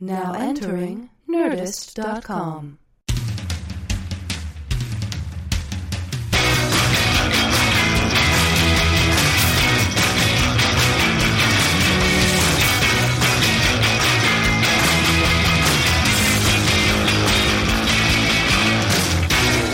Now 0.00 0.34
entering 0.34 1.10
Nerdist.com. 1.28 2.78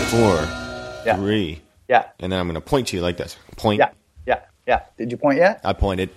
Four, 0.09 0.47
Yeah. 1.05 1.15
three, 1.15 1.59
Yeah, 1.89 2.03
and 2.19 2.31
then 2.31 2.39
I'm 2.39 2.45
going 2.47 2.53
to 2.53 2.61
point 2.61 2.87
to 2.89 2.95
you 2.95 3.01
like 3.01 3.17
this. 3.17 3.35
Point. 3.57 3.79
yeah, 3.79 3.89
yeah, 4.27 4.41
yeah. 4.67 4.81
Did 4.95 5.09
you 5.11 5.17
point 5.17 5.39
yet? 5.39 5.59
I 5.63 5.73
pointed. 5.73 6.09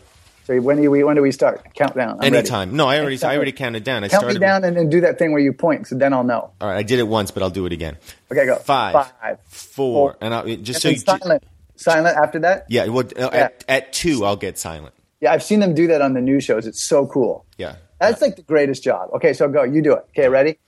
So 0.47 0.61
when 0.61 0.81
do 0.81 0.89
we 0.91 1.03
when 1.03 1.17
do 1.17 1.23
we 1.23 1.33
start? 1.33 1.75
Countdown. 1.75 2.13
I'm 2.13 2.19
ready. 2.21 2.37
Anytime. 2.37 2.77
No, 2.77 2.87
I 2.87 3.01
already, 3.01 3.21
I 3.25 3.35
already 3.37 3.51
counted 3.51 3.83
down. 3.83 4.05
I 4.05 4.09
Count 4.09 4.21
started. 4.21 4.41
me 4.41 4.47
down 4.47 4.63
and 4.65 4.77
then 4.77 4.89
do 4.89 5.01
that 5.01 5.19
thing 5.19 5.33
where 5.33 5.41
you 5.43 5.53
point, 5.53 5.89
so 5.89 5.97
then 5.97 6.13
I'll 6.13 6.23
know. 6.23 6.53
All 6.61 6.69
right, 6.69 6.77
I 6.77 6.83
did 6.85 7.01
it 7.01 7.09
once, 7.09 7.33
but 7.33 7.43
I'll 7.43 7.51
do 7.51 7.67
it 7.67 7.73
again. 7.73 7.97
Okay, 8.31 8.47
go. 8.47 8.55
Five, 8.57 8.93
Five. 9.21 9.39
four, 9.49 10.13
Four. 10.13 10.17
and 10.21 10.33
I'll, 10.33 10.45
just 10.45 10.59
And 10.59 10.77
so 10.77 10.89
you. 10.91 11.19
silent. 11.19 11.43
Silent 11.75 12.17
after 12.17 12.39
that. 12.41 12.67
Yeah, 12.69 12.87
well, 12.87 13.05
uh, 13.19 13.29
At, 13.33 13.65
at 13.69 13.93
two, 13.93 14.25
I'll 14.25 14.37
get 14.37 14.57
silent. 14.57 14.95
Yeah, 15.21 15.33
I've 15.33 15.43
seen 15.43 15.61
them 15.61 15.75
do 15.75 15.89
that 15.89 16.01
on 16.01 16.15
the 16.15 16.21
news 16.21 16.45
shows. 16.45 16.67
It's 16.67 16.83
so 16.83 17.07
cool. 17.07 17.45
Yeah. 17.59 17.77
That's 18.01 18.23
like 18.23 18.37
the 18.37 18.43
greatest 18.43 18.83
job. 18.85 19.11
Okay, 19.15 19.33
so 19.33 19.49
go. 19.49 19.63
You 19.65 19.83
do 19.83 19.95
it. 19.95 20.05
Okay, 20.11 20.29
ready? 20.29 20.59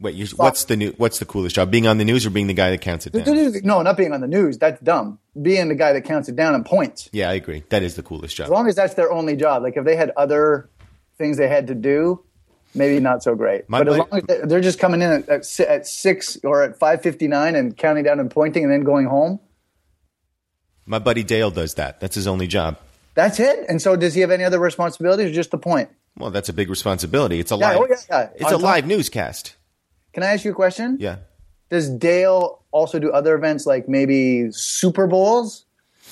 Wait, 0.00 0.14
you, 0.14 0.26
what's 0.36 0.64
the 0.64 0.76
new? 0.76 0.92
What's 0.96 1.18
the 1.18 1.26
coolest 1.26 1.56
job? 1.56 1.70
Being 1.70 1.86
on 1.86 1.98
the 1.98 2.06
news 2.06 2.24
or 2.24 2.30
being 2.30 2.46
the 2.46 2.54
guy 2.54 2.70
that 2.70 2.80
counts 2.80 3.06
it 3.06 3.12
down? 3.12 3.52
No, 3.62 3.82
not 3.82 3.98
being 3.98 4.12
on 4.14 4.22
the 4.22 4.26
news. 4.28 4.56
That's 4.56 4.80
dumb. 4.80 5.18
Being 5.40 5.68
the 5.68 5.74
guy 5.74 5.92
that 5.92 6.02
counts 6.02 6.28
it 6.28 6.36
down 6.36 6.54
and 6.54 6.64
points. 6.64 7.10
Yeah, 7.12 7.28
I 7.28 7.34
agree. 7.34 7.64
That 7.68 7.82
is 7.82 7.96
the 7.96 8.02
coolest 8.02 8.34
job. 8.36 8.44
As 8.46 8.50
long 8.50 8.66
as 8.66 8.74
that's 8.74 8.94
their 8.94 9.12
only 9.12 9.36
job. 9.36 9.62
Like 9.62 9.76
if 9.76 9.84
they 9.84 9.96
had 9.96 10.10
other 10.16 10.70
things 11.18 11.36
they 11.36 11.48
had 11.48 11.66
to 11.66 11.74
do, 11.74 12.24
maybe 12.74 12.98
not 12.98 13.22
so 13.22 13.34
great. 13.34 13.68
My 13.68 13.80
but 13.80 13.88
as 13.88 13.98
buddy- 13.98 14.10
long 14.10 14.20
as 14.20 14.26
they- 14.40 14.46
they're 14.48 14.60
just 14.62 14.78
coming 14.78 15.02
in 15.02 15.10
at, 15.10 15.28
at, 15.28 15.60
at 15.60 15.86
six 15.86 16.38
or 16.44 16.62
at 16.62 16.78
five 16.78 17.02
fifty 17.02 17.28
nine 17.28 17.54
and 17.54 17.76
counting 17.76 18.04
down 18.04 18.20
and 18.20 18.30
pointing 18.30 18.62
and 18.64 18.72
then 18.72 18.84
going 18.84 19.04
home. 19.06 19.38
My 20.86 20.98
buddy 20.98 21.22
Dale 21.24 21.50
does 21.50 21.74
that. 21.74 22.00
That's 22.00 22.14
his 22.14 22.26
only 22.26 22.46
job. 22.46 22.78
That's 23.14 23.38
it. 23.38 23.66
And 23.68 23.82
so, 23.82 23.96
does 23.96 24.14
he 24.14 24.22
have 24.22 24.30
any 24.30 24.44
other 24.44 24.58
responsibilities 24.58 25.30
or 25.30 25.34
just 25.34 25.50
the 25.50 25.58
point? 25.58 25.90
Well, 26.16 26.30
that's 26.30 26.48
a 26.48 26.52
big 26.52 26.70
responsibility. 26.70 27.38
It's 27.38 27.52
a 27.52 27.56
Yeah, 27.56 27.74
oh 27.74 27.80
live. 27.80 27.90
oh, 27.90 27.94
yeah, 28.10 28.18
yeah. 28.22 28.28
It's 28.34 28.44
On 28.44 28.48
a 28.48 28.56
top- 28.56 28.62
live 28.62 28.86
newscast. 28.86 29.56
Can 30.12 30.22
I 30.22 30.26
ask 30.32 30.44
you 30.44 30.50
a 30.50 30.54
question? 30.54 30.96
Yeah. 31.00 31.16
Does 31.68 31.88
Dale 31.88 32.60
also 32.72 32.98
do 32.98 33.10
other 33.12 33.34
events 33.34 33.66
like 33.66 33.88
maybe 33.88 34.50
Super 34.50 35.06
Bowls, 35.06 35.64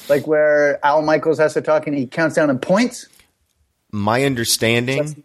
like 0.08 0.26
where 0.26 0.84
Al 0.84 1.02
Michaels 1.02 1.38
has 1.38 1.54
to 1.54 1.60
talk 1.62 1.86
and 1.86 1.96
he 1.96 2.06
counts 2.06 2.36
down 2.36 2.48
in 2.50 2.58
points? 2.58 3.06
My 3.90 4.24
understanding 4.24 5.24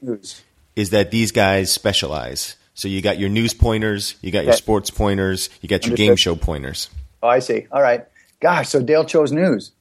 is 0.76 0.90
that 0.90 1.12
these 1.12 1.32
guys 1.32 1.72
specialize. 1.72 2.56
So 2.74 2.88
you 2.88 3.02
got 3.02 3.20
your 3.20 3.30
news 3.30 3.54
pointers, 3.54 4.16
you 4.22 4.32
got 4.32 4.46
your 4.46 4.54
sports 4.54 4.90
pointers, 4.90 5.50
you 5.62 5.70
got 5.70 5.86
your 5.86 5.92
Understood. 5.92 5.98
game 5.98 6.16
show 6.16 6.36
pointers. 6.36 6.90
Oh, 7.22 7.28
I 7.28 7.40
see. 7.40 7.68
All 7.72 7.82
right. 7.82 8.06
Gosh, 8.40 8.70
so 8.70 8.82
Dale 8.82 9.06
chose 9.06 9.32
news. 9.32 9.72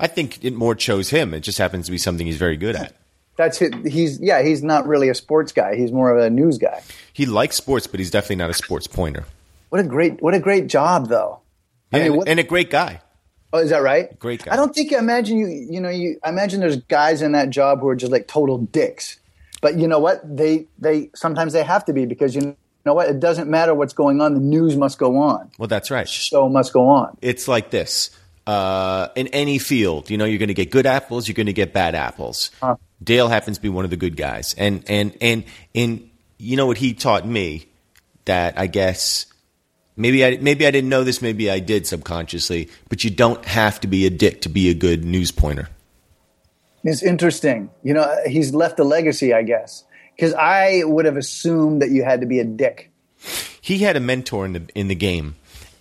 I 0.00 0.08
think 0.08 0.44
it 0.44 0.52
more 0.52 0.74
chose 0.74 1.10
him. 1.10 1.32
It 1.32 1.40
just 1.40 1.58
happens 1.58 1.86
to 1.86 1.92
be 1.92 1.98
something 1.98 2.26
he's 2.26 2.36
very 2.36 2.56
good 2.56 2.74
at. 2.74 2.94
That's 3.36 3.60
it. 3.60 3.74
He's 3.86 4.18
yeah. 4.20 4.42
He's 4.42 4.62
not 4.62 4.86
really 4.86 5.08
a 5.08 5.14
sports 5.14 5.52
guy. 5.52 5.76
He's 5.76 5.92
more 5.92 6.16
of 6.16 6.22
a 6.22 6.30
news 6.30 6.58
guy. 6.58 6.82
He 7.12 7.26
likes 7.26 7.56
sports, 7.56 7.86
but 7.86 8.00
he's 8.00 8.10
definitely 8.10 8.36
not 8.36 8.50
a 8.50 8.54
sports 8.54 8.86
pointer. 8.86 9.24
What 9.68 9.80
a 9.80 9.84
great 9.84 10.22
what 10.22 10.34
a 10.34 10.40
great 10.40 10.68
job 10.68 11.08
though. 11.08 11.40
I 11.92 11.98
and, 11.98 12.08
mean, 12.08 12.18
what, 12.18 12.28
and 12.28 12.40
a 12.40 12.42
great 12.42 12.70
guy. 12.70 13.00
oh, 13.52 13.58
is 13.58 13.70
that 13.70 13.82
right? 13.82 14.18
Great 14.18 14.44
guy. 14.44 14.52
I 14.52 14.56
don't 14.56 14.74
think 14.74 14.92
I 14.92 14.98
imagine 14.98 15.38
you. 15.38 15.48
You 15.48 15.80
know, 15.80 15.90
you 15.90 16.18
I 16.24 16.30
imagine 16.30 16.60
there's 16.60 16.76
guys 16.76 17.22
in 17.22 17.32
that 17.32 17.50
job 17.50 17.80
who 17.80 17.88
are 17.88 17.96
just 17.96 18.12
like 18.12 18.26
total 18.26 18.58
dicks. 18.58 19.18
But 19.60 19.78
you 19.78 19.88
know 19.88 19.98
what? 19.98 20.20
They 20.24 20.66
they 20.78 21.10
sometimes 21.14 21.52
they 21.52 21.62
have 21.62 21.84
to 21.86 21.92
be 21.92 22.06
because 22.06 22.34
you 22.34 22.56
know 22.84 22.94
what? 22.94 23.08
It 23.08 23.20
doesn't 23.20 23.50
matter 23.50 23.74
what's 23.74 23.92
going 23.92 24.20
on. 24.20 24.34
The 24.34 24.40
news 24.40 24.76
must 24.76 24.98
go 24.98 25.18
on. 25.18 25.50
Well, 25.58 25.68
that's 25.68 25.90
right. 25.90 26.08
Show 26.08 26.48
must 26.48 26.72
go 26.72 26.88
on. 26.88 27.16
It's 27.20 27.48
like 27.48 27.70
this. 27.70 28.10
Uh, 28.46 29.08
in 29.16 29.26
any 29.28 29.58
field, 29.58 30.08
you 30.08 30.16
know, 30.16 30.24
you're 30.24 30.38
going 30.38 30.48
to 30.48 30.54
get 30.54 30.70
good 30.70 30.86
apples, 30.86 31.26
you're 31.26 31.34
going 31.34 31.46
to 31.46 31.52
get 31.52 31.72
bad 31.72 31.96
apples. 31.96 32.52
Dale 33.02 33.28
happens 33.28 33.56
to 33.56 33.62
be 33.62 33.68
one 33.68 33.84
of 33.84 33.90
the 33.90 33.96
good 33.96 34.16
guys, 34.16 34.54
and 34.56 34.84
and 34.88 35.16
and 35.20 35.44
and 35.74 36.08
you 36.38 36.56
know 36.56 36.66
what 36.66 36.78
he 36.78 36.94
taught 36.94 37.26
me 37.26 37.66
that 38.26 38.58
I 38.58 38.68
guess 38.68 39.26
maybe 39.96 40.24
I 40.24 40.38
maybe 40.40 40.66
I 40.66 40.70
didn't 40.70 40.90
know 40.90 41.02
this, 41.02 41.20
maybe 41.20 41.50
I 41.50 41.58
did 41.58 41.86
subconsciously, 41.86 42.68
but 42.88 43.02
you 43.02 43.10
don't 43.10 43.44
have 43.44 43.80
to 43.80 43.88
be 43.88 44.06
a 44.06 44.10
dick 44.10 44.42
to 44.42 44.48
be 44.48 44.70
a 44.70 44.74
good 44.74 45.04
news 45.04 45.32
pointer. 45.32 45.68
It's 46.84 47.02
interesting. 47.02 47.70
You 47.82 47.94
know, 47.94 48.16
he's 48.26 48.54
left 48.54 48.78
a 48.78 48.84
legacy, 48.84 49.34
I 49.34 49.42
guess. 49.42 49.84
Because 50.14 50.32
I 50.34 50.82
would 50.84 51.04
have 51.04 51.16
assumed 51.16 51.82
that 51.82 51.90
you 51.90 52.04
had 52.04 52.20
to 52.20 52.26
be 52.26 52.38
a 52.38 52.44
dick. 52.44 52.90
he 53.60 53.78
had 53.78 53.96
a 53.96 54.00
mentor 54.00 54.46
in 54.46 54.52
the 54.52 54.62
in 54.74 54.88
the 54.88 54.94
game, 54.94 55.36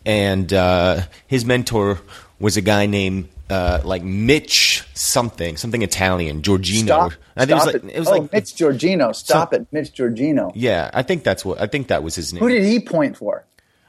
and 0.06 0.52
uh, 0.52 1.04
his 1.28 1.46
mentor 1.46 2.02
was 2.40 2.58
a 2.58 2.62
guy 2.62 2.86
named 2.86 3.30
uh, 3.50 3.82
like 3.84 4.04
Mitch 4.04 4.84
something, 4.94 5.58
something 5.58 5.82
Italian, 5.82 6.42
Giorgino. 6.42 6.84
Stop. 6.86 7.12
I 7.38 7.46
think 7.46 7.52
it 7.52 7.54
was 7.56 7.66
like 7.66 7.76
it. 7.76 7.86
it 7.86 8.00
was 8.00 8.08
oh, 8.08 8.12
like 8.12 8.34
Mitch 8.34 8.56
Giorgino. 8.56 9.16
Stop 9.16 9.54
So- 9.54 9.60
it, 9.62 9.68
Mitch 9.72 9.94
Giorgino. 9.94 10.52
yeah, 10.56 10.90
I 10.94 11.04
think 11.04 11.24
that's 11.24 11.46
what 11.46 11.62
I 11.62 11.68
think 11.68 11.88
that 11.88 12.04
was 12.04 12.16
his 12.16 12.34
name. 12.34 12.42
Who 12.42 12.50
did 12.50 12.64
he 12.64 12.80
point 12.80 13.18
for? 13.18 13.46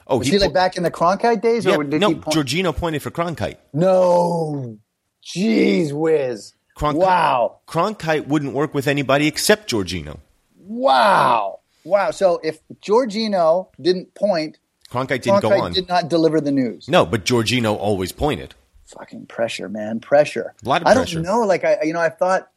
oh, 0.07 0.19
Was 0.19 0.29
he, 0.29 0.39
like 0.39 0.51
po- 0.51 0.55
back 0.55 0.77
in 0.77 0.83
the 0.83 0.91
Cronkite 0.91 1.41
days, 1.43 1.65
yeah, 1.65 1.77
or 1.77 1.84
did 1.84 2.01
no, 2.01 2.09
he 2.11 2.15
point? 2.17 2.37
Giorgino 2.37 2.77
pointed 2.77 3.03
for 3.03 3.11
Cronkite. 3.11 3.57
no, 3.73 4.78
jeez 5.25 5.93
whiz! 5.93 6.55
Cronkite. 6.78 6.95
Wow, 6.97 7.61
Cronkite 7.67 8.27
wouldn't 8.28 8.53
work 8.53 8.75
with 8.75 8.87
anybody 8.87 9.27
except 9.27 9.71
Giorgino. 9.71 10.19
wow, 10.59 11.61
wow. 11.84 12.11
So 12.11 12.41
if 12.45 12.61
Giorgino 12.83 13.69
didn't 13.81 14.15
point, 14.15 14.59
Cronkite 14.91 15.23
didn't 15.23 15.43
go 15.43 15.51
Cronkite 15.51 15.63
on. 15.63 15.73
did 15.73 15.89
not 15.89 16.09
deliver 16.09 16.41
the 16.41 16.53
news. 16.53 16.89
No, 16.89 17.05
but 17.07 17.25
Giorgino 17.25 17.77
always 17.77 18.13
pointed. 18.13 18.55
Fucking 18.87 19.27
pressure, 19.27 19.69
man, 19.69 19.99
pressure. 20.01 20.55
A 20.65 20.69
lot 20.69 20.83
of 20.83 20.89
I 20.89 20.95
pressure. 20.95 21.17
don't 21.17 21.25
know. 21.25 21.41
Like 21.41 21.65
I, 21.65 21.79
you 21.83 21.93
know, 21.93 22.01
I 22.01 22.09
thought 22.09 22.49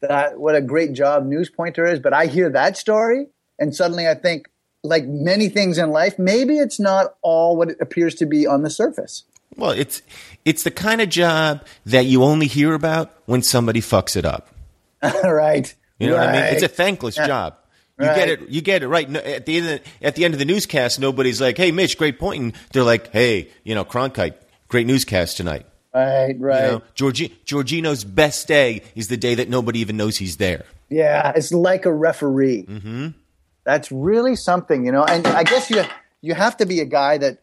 that 0.00 0.38
what 0.38 0.54
a 0.54 0.60
great 0.60 0.92
job 0.92 1.24
news 1.24 1.48
pointer 1.50 1.86
is, 1.86 1.98
but 1.98 2.12
I 2.12 2.26
hear 2.26 2.50
that 2.50 2.76
story, 2.76 3.26
and 3.58 3.74
suddenly 3.74 4.06
I 4.06 4.14
think, 4.14 4.48
like 4.82 5.06
many 5.06 5.48
things 5.48 5.78
in 5.78 5.90
life, 5.90 6.18
maybe 6.18 6.58
it's 6.58 6.78
not 6.78 7.14
all 7.22 7.56
what 7.56 7.70
it 7.70 7.78
appears 7.80 8.14
to 8.16 8.26
be 8.26 8.46
on 8.46 8.62
the 8.62 8.70
surface. 8.70 9.24
Well, 9.56 9.70
it's 9.70 10.02
it's 10.44 10.62
the 10.62 10.70
kind 10.70 11.00
of 11.00 11.08
job 11.08 11.66
that 11.86 12.04
you 12.06 12.22
only 12.24 12.46
hear 12.46 12.74
about 12.74 13.12
when 13.26 13.42
somebody 13.42 13.80
fucks 13.80 14.16
it 14.16 14.24
up. 14.24 14.48
right. 15.24 15.74
You 15.98 16.08
know 16.10 16.16
what 16.16 16.28
I 16.28 16.32
mean? 16.32 16.44
It's 16.54 16.62
a 16.62 16.68
thankless 16.68 17.16
job. 17.16 17.56
You 18.00 18.06
Right. 18.06 18.16
get 18.16 18.28
it. 18.30 18.48
You 18.48 18.60
get 18.62 18.82
it 18.82 18.88
right. 18.88 19.08
No, 19.08 19.20
at 19.20 19.46
the 19.46 19.56
end 19.58 19.68
of 19.68 19.80
the, 20.00 20.06
at 20.06 20.14
the 20.16 20.24
end 20.24 20.34
of 20.34 20.38
the 20.38 20.44
newscast, 20.46 20.98
nobody's 20.98 21.40
like, 21.40 21.56
"Hey, 21.56 21.70
Mitch, 21.70 21.98
great 21.98 22.18
pointing." 22.18 22.54
They're 22.72 22.82
like, 22.84 23.12
"Hey, 23.12 23.48
you 23.64 23.74
know, 23.74 23.84
Cronkite, 23.84 24.34
great 24.68 24.86
newscast 24.86 25.36
tonight." 25.36 25.66
Right, 25.94 26.34
right. 26.38 26.64
You 26.64 26.70
know, 26.70 26.82
Georgi- 26.94 27.36
Giorgino's 27.44 28.04
best 28.04 28.46
day 28.48 28.82
is 28.94 29.08
the 29.08 29.16
day 29.16 29.34
that 29.34 29.48
nobody 29.48 29.80
even 29.80 29.96
knows 29.96 30.16
he's 30.18 30.36
there. 30.38 30.64
Yeah, 30.88 31.32
it's 31.34 31.52
like 31.52 31.84
a 31.84 31.92
referee. 31.92 32.64
Mm-hmm. 32.68 33.08
That's 33.64 33.90
really 33.92 34.36
something, 34.36 34.86
you 34.86 34.92
know. 34.92 35.04
And 35.04 35.26
I 35.26 35.42
guess 35.44 35.68
you 35.68 35.82
you 36.22 36.34
have 36.34 36.56
to 36.58 36.66
be 36.66 36.80
a 36.80 36.84
guy 36.86 37.18
that 37.18 37.38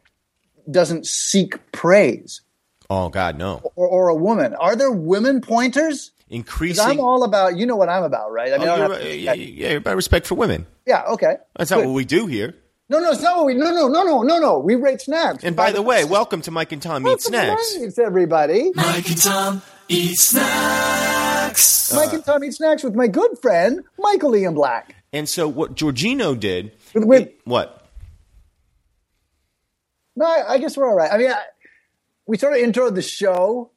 doesn't 0.69 1.05
seek 1.07 1.71
praise, 1.71 2.41
Oh 2.89 3.09
God, 3.09 3.37
no! 3.37 3.61
or, 3.75 3.87
or 3.87 4.07
a 4.09 4.15
woman. 4.15 4.53
Are 4.55 4.75
there 4.75 4.91
women 4.91 5.39
pointers? 5.41 6.11
'Cause 6.29 6.35
Increasing. 6.35 6.85
I'm 6.85 6.99
all 6.99 7.23
about. 7.23 7.55
You 7.57 7.65
know 7.65 7.75
what 7.77 7.87
I'm 7.89 8.03
about, 8.03 8.31
right? 8.33 8.51
I 8.51 8.55
Oh, 8.55 8.59
mean, 8.59 8.67
I 8.69 8.77
you're 8.77 8.89
right. 8.89 9.01
to- 9.01 9.15
yeah, 9.17 9.33
yeah, 9.33 9.67
yeah, 9.69 9.75
about 9.77 9.95
respect 9.95 10.27
for 10.27 10.35
women. 10.35 10.65
yeah, 10.85 11.03
okay. 11.13 11.37
That's 11.57 11.71
not 11.71 11.85
what 11.85 11.93
we 11.93 12.03
do 12.03 12.25
here. 12.27 12.53
No, 12.89 12.99
no, 12.99 13.11
it's 13.11 13.21
not 13.21 13.37
what 13.37 13.45
we. 13.45 13.53
No, 13.53 13.69
no, 13.71 13.87
no, 13.87 14.03
no, 14.03 14.21
no, 14.23 14.39
no. 14.39 14.59
We 14.59 14.75
rate 14.75 14.99
snacks. 15.01 15.43
And 15.43 15.55
by 15.55 15.71
the 15.71 15.81
way, 15.81 16.03
welcome 16.05 16.41
to 16.41 16.51
Mike 16.51 16.71
and 16.73 16.81
Tom 16.81 17.07
Eat 17.07 17.21
Snacks. 17.21 17.75
It's 17.75 17.97
everybody. 17.99 18.71
Mike 18.75 19.07
and 19.09 19.21
Tom 19.21 19.61
eat 19.89 20.15
snacks. 20.17 21.93
Mike 21.93 22.11
and 22.13 22.23
Tom 22.25 22.43
eat 22.43 22.53
snacks 22.53 22.83
with 22.83 22.93
my 22.95 23.07
good 23.07 23.37
friend 23.41 23.83
Michael 23.97 24.35
Ian 24.35 24.53
Black. 24.53 24.95
And 25.13 25.27
so 25.29 25.47
what 25.47 25.75
Giorgino 25.75 26.37
did? 26.37 26.71
With- 26.93 27.05
with- 27.05 27.29
what? 27.45 27.85
No, 30.15 30.25
I, 30.25 30.53
I 30.53 30.57
guess 30.57 30.75
we're 30.75 30.87
all 30.87 30.95
right. 30.95 31.11
I 31.11 31.17
mean, 31.17 31.31
I, 31.31 31.41
we 32.25 32.37
sort 32.37 32.53
of 32.53 32.59
introed 32.59 32.95
the 32.95 33.01
show, 33.01 33.71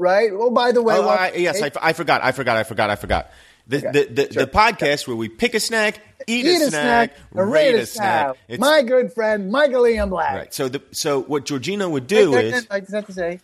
right? 0.00 0.30
Oh, 0.32 0.50
by 0.50 0.72
the 0.72 0.82
way, 0.82 0.94
Oh, 0.96 1.02
well, 1.02 1.10
I, 1.10 1.32
yes, 1.36 1.62
I, 1.62 1.70
I 1.80 1.92
forgot. 1.92 2.24
I 2.24 2.32
forgot. 2.32 2.56
I 2.56 2.64
forgot. 2.64 2.90
I 2.90 2.96
forgot. 2.96 3.30
The, 3.66 3.76
Okay, 3.76 3.90
the, 3.92 4.14
the, 4.26 4.32
sure. 4.32 4.44
the 4.46 4.50
podcast 4.50 5.06
where 5.06 5.16
we 5.16 5.28
pick 5.28 5.54
a 5.54 5.60
snack, 5.60 6.00
eat, 6.26 6.44
Eat 6.46 6.60
a 6.62 6.70
snack, 6.70 7.14
and 7.32 7.52
rate 7.52 7.74
a 7.76 7.86
snack. 7.86 8.36
It's- 8.48 8.58
My 8.58 8.82
good 8.82 9.12
friend 9.12 9.50
Michael 9.52 9.86
Ian 9.86 10.08
Black. 10.10 10.34
right. 10.34 10.52
So 10.54 10.68
the 10.68 10.82
so 10.90 11.20
what 11.22 11.44
Georgina 11.46 11.88
would 11.88 12.08
do 12.08 12.34
I, 12.34 12.40
is 12.40 12.66
I 12.70 12.80
just 12.80 12.92
have 12.94 13.06
to 13.06 13.12
say, 13.12 13.40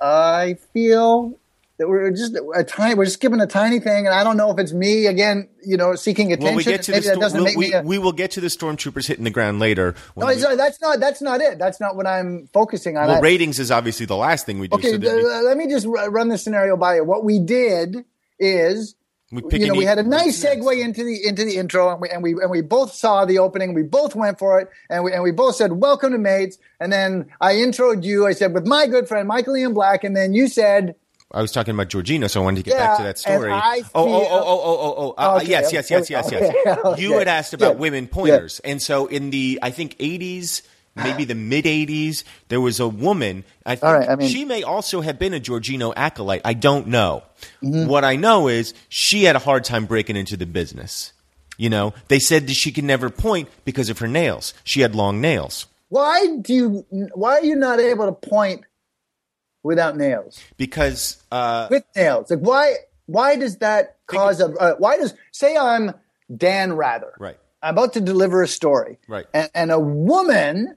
I 0.00 0.56
feel 0.72 1.38
that 1.78 1.88
we're 1.88 2.10
just 2.10 2.36
a 2.56 2.64
tiny. 2.64 2.94
We're 2.94 3.04
just 3.04 3.16
skipping 3.18 3.40
a 3.40 3.46
tiny 3.46 3.78
thing, 3.78 4.06
and 4.06 4.14
I 4.14 4.24
don't 4.24 4.36
know 4.36 4.50
if 4.50 4.58
it's 4.58 4.72
me 4.72 5.06
again. 5.06 5.48
You 5.64 5.76
know, 5.76 5.94
seeking 5.94 6.32
attention. 6.32 6.44
when 6.46 6.56
we 6.56 6.64
get 6.64 6.82
to 6.82 6.92
the 6.92 6.96
Maybe 6.98 7.20
that 7.20 7.30
storm, 7.30 7.44
we'll, 7.44 7.56
we. 7.56 7.72
A, 7.72 7.82
we 7.82 7.98
will 7.98 8.12
get 8.12 8.32
to 8.32 8.40
the 8.40 8.48
stormtroopers 8.48 9.06
hitting 9.06 9.24
the 9.24 9.30
ground 9.30 9.60
later. 9.60 9.94
no, 10.16 10.26
we- 10.26 10.34
that's 10.56 10.80
not. 10.80 10.98
That's 10.98 11.22
not 11.22 11.40
it. 11.40 11.58
That's 11.58 11.80
not 11.80 11.94
what 11.96 12.06
I'm 12.06 12.48
focusing 12.52 12.96
on. 12.96 13.06
well, 13.06 13.16
I- 13.16 13.20
ratings 13.20 13.58
is 13.60 13.70
obviously 13.70 14.06
the 14.06 14.16
last 14.16 14.44
thing 14.44 14.58
we 14.58 14.68
do. 14.68 14.76
okay, 14.76 14.92
so 14.92 15.16
we- 15.16 15.22
let 15.22 15.56
me 15.56 15.68
just 15.68 15.86
ru- 15.86 16.06
run 16.08 16.28
this 16.28 16.42
scenario 16.42 16.76
by 16.76 16.96
you. 16.96 17.04
What 17.04 17.24
we 17.24 17.38
did 17.38 18.04
is. 18.38 18.94
We 19.30 19.42
you 19.58 19.66
know, 19.66 19.74
we 19.74 19.84
had 19.84 19.98
a 19.98 20.02
nice 20.02 20.42
segue 20.42 20.82
into 20.82 21.04
the 21.04 21.26
into 21.26 21.44
the 21.44 21.58
intro, 21.58 21.90
and 21.92 22.00
we 22.00 22.08
and 22.08 22.22
we 22.22 22.30
and 22.32 22.50
we 22.50 22.62
both 22.62 22.94
saw 22.94 23.26
the 23.26 23.38
opening. 23.40 23.74
We 23.74 23.82
both 23.82 24.14
went 24.16 24.38
for 24.38 24.58
it, 24.58 24.70
and 24.88 25.04
we 25.04 25.12
and 25.12 25.22
we 25.22 25.32
both 25.32 25.54
said, 25.54 25.74
"Welcome 25.74 26.12
to 26.12 26.18
Mates." 26.18 26.56
And 26.80 26.90
then 26.90 27.26
I 27.38 27.56
introed 27.56 28.04
you. 28.04 28.26
I 28.26 28.32
said, 28.32 28.54
"With 28.54 28.66
my 28.66 28.86
good 28.86 29.06
friend 29.06 29.28
Michael 29.28 29.54
Ian 29.54 29.74
Black," 29.74 30.02
and 30.02 30.16
then 30.16 30.32
you 30.32 30.48
said, 30.48 30.94
I 31.30 31.42
was 31.42 31.52
talking 31.52 31.74
about 31.74 31.88
Georgina, 31.88 32.28
so 32.28 32.40
I 32.40 32.44
wanted 32.44 32.64
to 32.64 32.70
get 32.70 32.78
Yeah, 32.78 32.86
back 32.86 32.96
to 32.98 33.02
that 33.02 33.18
story. 33.18 33.50
and 33.52 33.60
I 33.60 33.80
oh, 33.94 34.08
oh, 34.08 34.14
oh, 34.14 34.28
oh, 34.30 34.60
oh, 34.64 34.94
oh, 34.98 35.14
oh. 35.18 35.22
Uh, 35.22 35.36
Okay, 35.36 35.48
yes, 35.50 35.72
yes, 35.72 35.90
yes, 35.90 36.08
yes, 36.08 36.28
yes. 36.32 36.78
okay, 36.84 37.02
You 37.02 37.18
had 37.18 37.28
asked 37.28 37.52
about 37.52 37.74
Yeah. 37.74 37.80
women 37.80 38.06
pointers, 38.08 38.60
and 38.60 38.80
so 38.80 39.06
in 39.06 39.28
the 39.30 39.58
I 39.60 39.70
think 39.70 39.96
eighties, 40.00 40.62
maybe 40.96 41.24
the 41.26 41.34
mid 41.52 41.66
'80s, 41.66 42.24
there 42.48 42.62
was 42.62 42.80
a 42.80 42.88
woman. 42.88 43.44
I 43.66 43.74
think 43.74 43.84
All 43.84 43.92
right, 43.98 44.08
I 44.08 44.16
mean- 44.16 44.28
she 44.30 44.46
may 44.46 44.62
also 44.62 45.02
have 45.02 45.18
been 45.18 45.34
a 45.34 45.40
Giorgino 45.40 45.92
acolyte. 45.96 46.40
I 46.46 46.54
don't 46.54 46.86
know. 46.86 47.22
Mm-hmm. 47.62 47.88
What 47.88 48.04
I 48.04 48.16
know 48.16 48.48
is 48.48 48.72
she 48.88 49.24
had 49.24 49.36
a 49.36 49.40
hard 49.40 49.64
time 49.64 49.84
breaking 49.84 50.16
into 50.16 50.36
the 50.38 50.46
business. 50.46 51.12
You 51.58 51.68
know, 51.68 51.92
they 52.06 52.20
said 52.20 52.46
that 52.46 52.54
she 52.54 52.72
could 52.72 52.84
never 52.84 53.10
point 53.10 53.48
because 53.66 53.90
of 53.90 53.98
her 53.98 54.08
nails. 54.08 54.54
She 54.64 54.80
had 54.80 54.94
long 54.94 55.20
nails. 55.20 55.66
"Why 55.90 56.26
do 56.40 56.54
you? 56.54 56.86
Why 57.14 57.38
are 57.38 57.44
you 57.44 57.56
not 57.56 57.80
able 57.80 58.06
to 58.06 58.12
point 58.12 58.64
without 59.62 59.96
nails? 59.96 60.40
Because 60.56 61.22
uh, 61.32 61.68
With 61.70 61.84
nails? 61.96 62.30
Like 62.30 62.40
why? 62.40 62.74
Why 63.06 63.36
does 63.36 63.58
that 63.58 63.96
cause 64.06 64.40
a? 64.40 64.46
Uh, 64.46 64.74
why 64.76 64.98
does 64.98 65.14
say 65.32 65.56
I'm 65.56 65.94
Dan 66.34 66.74
Rather? 66.74 67.12
Right. 67.18 67.38
I'm 67.62 67.74
about 67.74 67.94
to 67.94 68.00
deliver 68.00 68.42
a 68.42 68.48
story. 68.48 68.98
Right. 69.08 69.26
And, 69.34 69.50
and 69.54 69.70
a 69.70 69.80
woman 69.80 70.76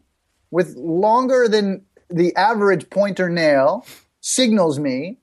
with 0.49 0.75
longer 0.75 1.47
than 1.47 1.83
the 2.09 2.35
average 2.35 2.89
pointer 2.89 3.29
nail 3.29 3.85
signals 4.21 4.79
me. 4.79 5.17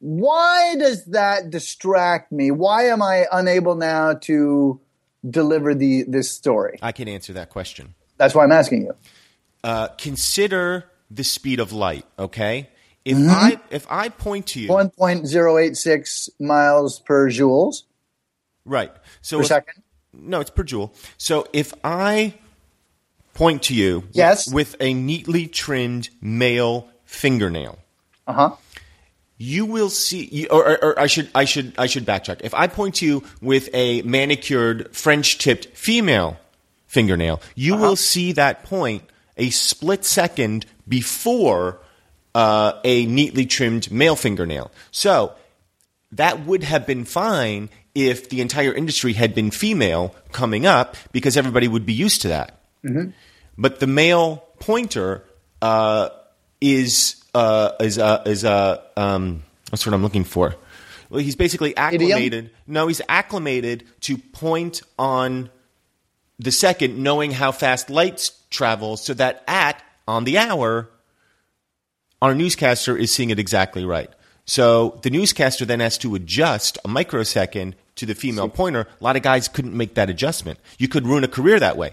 Why 0.00 0.76
does 0.78 1.06
that 1.06 1.50
distract 1.50 2.30
me? 2.30 2.50
Why 2.52 2.84
am 2.84 3.02
I 3.02 3.26
unable 3.32 3.74
now 3.74 4.14
to 4.14 4.80
deliver 5.28 5.74
the 5.74 6.04
this 6.06 6.30
story? 6.30 6.78
I 6.80 6.92
can 6.92 7.08
answer 7.08 7.32
that 7.32 7.50
question. 7.50 7.94
That's 8.16 8.34
why 8.34 8.44
I'm 8.44 8.52
asking 8.52 8.82
you. 8.82 8.92
uh, 9.64 9.88
consider 9.98 10.84
the 11.10 11.24
speed 11.24 11.60
of 11.60 11.72
light. 11.72 12.04
Okay, 12.18 12.68
if 13.04 13.16
Mm-hmm. 13.16 13.30
I 13.30 13.60
if 13.70 13.86
I 13.90 14.08
point 14.10 14.46
to 14.48 14.60
you, 14.60 14.68
1.086 14.68 16.28
miles 16.40 16.98
per 17.00 17.28
joules 17.30 17.82
right? 18.64 18.92
So 19.22 19.38
per 19.38 19.42
if- 19.42 19.48
second. 19.48 19.82
no, 20.12 20.40
it's 20.40 20.50
per 20.50 20.62
joule. 20.62 20.92
So 21.16 21.46
if 21.52 21.72
I 21.84 22.34
point 23.34 23.62
to 23.64 23.74
you, 23.74 24.00
with- 24.00 24.16
Yes. 24.16 24.52
with, 24.52 24.76
a 24.80 24.92
neatly 24.94 25.46
trimmed 25.46 26.10
male 26.20 26.88
fingernail, 27.04 27.78
Uh 28.26 28.32
huh. 28.32 28.50
you 29.38 29.64
will 29.64 29.88
see. 29.90 30.24
You, 30.30 30.48
or, 30.50 30.68
or, 30.68 30.84
or 30.84 31.00
I 31.00 31.06
should 31.06 31.30
I 31.34 31.44
should 31.44 31.72
I 31.78 31.86
should 31.86 32.04
backtrack. 32.04 32.40
If 32.42 32.52
I 32.54 32.66
point 32.66 32.96
to 32.96 33.06
you 33.06 33.22
with 33.40 33.70
a 33.72 34.02
manicured 34.02 34.94
French 34.94 35.38
tipped 35.38 35.66
female 35.76 36.36
fingernail, 36.86 37.40
you 37.54 37.74
Uh-huh. 37.74 37.82
will 37.82 37.96
see 37.96 38.32
that 38.32 38.64
point 38.64 39.04
a 39.36 39.50
split 39.50 40.04
second 40.04 40.66
before 40.88 41.80
uh, 42.34 42.72
a 42.84 43.06
neatly 43.06 43.46
trimmed 43.46 43.90
male 43.90 44.16
fingernail. 44.16 44.70
So 44.90 45.32
that 46.12 46.46
would 46.46 46.62
have 46.64 46.86
been 46.86 47.04
fine 47.04 47.68
if 47.94 48.28
the 48.28 48.40
entire 48.40 48.72
industry 48.72 49.12
had 49.12 49.34
been 49.34 49.50
female 49.50 50.14
coming 50.32 50.66
up 50.66 50.96
because 51.12 51.36
everybody 51.36 51.68
would 51.68 51.84
be 51.84 51.92
used 51.92 52.22
to 52.22 52.28
that. 52.28 52.60
But 53.56 53.80
the 53.80 53.86
male 53.86 54.44
pointer 54.60 55.24
uh, 55.60 56.10
is 56.60 57.22
uh, 57.34 57.72
is 57.80 57.98
uh, 57.98 58.22
is 58.24 58.44
uh, 58.44 58.82
um, 58.96 59.42
what's 59.70 59.84
what 59.84 59.94
I'm 59.94 60.02
looking 60.02 60.24
for? 60.24 60.54
Well, 61.10 61.20
he's 61.20 61.36
basically 61.36 61.76
acclimated. 61.76 62.50
No, 62.66 62.86
he's 62.86 63.00
acclimated 63.08 63.84
to 64.02 64.16
point 64.18 64.82
on 64.98 65.50
the 66.38 66.52
second, 66.52 66.98
knowing 67.02 67.32
how 67.32 67.50
fast 67.50 67.90
light 67.90 68.30
travels, 68.50 69.04
so 69.04 69.14
that 69.14 69.42
at 69.48 69.82
on 70.08 70.24
the 70.24 70.38
hour, 70.38 70.90
our 72.20 72.34
newscaster 72.34 72.96
is 72.96 73.12
seeing 73.12 73.30
it 73.30 73.38
exactly 73.38 73.84
right. 73.84 74.10
So 74.46 74.98
the 75.02 75.10
newscaster 75.10 75.66
then 75.66 75.80
has 75.80 75.98
to 75.98 76.14
adjust 76.14 76.78
a 76.84 76.88
microsecond 76.88 77.76
to 77.96 78.06
the 78.06 78.14
female 78.14 78.48
pointer. 78.48 78.88
A 79.00 79.04
lot 79.04 79.16
of 79.16 79.22
guys 79.22 79.46
couldn't 79.46 79.76
make 79.76 79.94
that 79.94 80.08
adjustment. 80.08 80.58
You 80.78 80.88
could 80.88 81.06
ruin 81.06 81.22
a 81.22 81.28
career 81.28 81.60
that 81.60 81.76
way. 81.76 81.92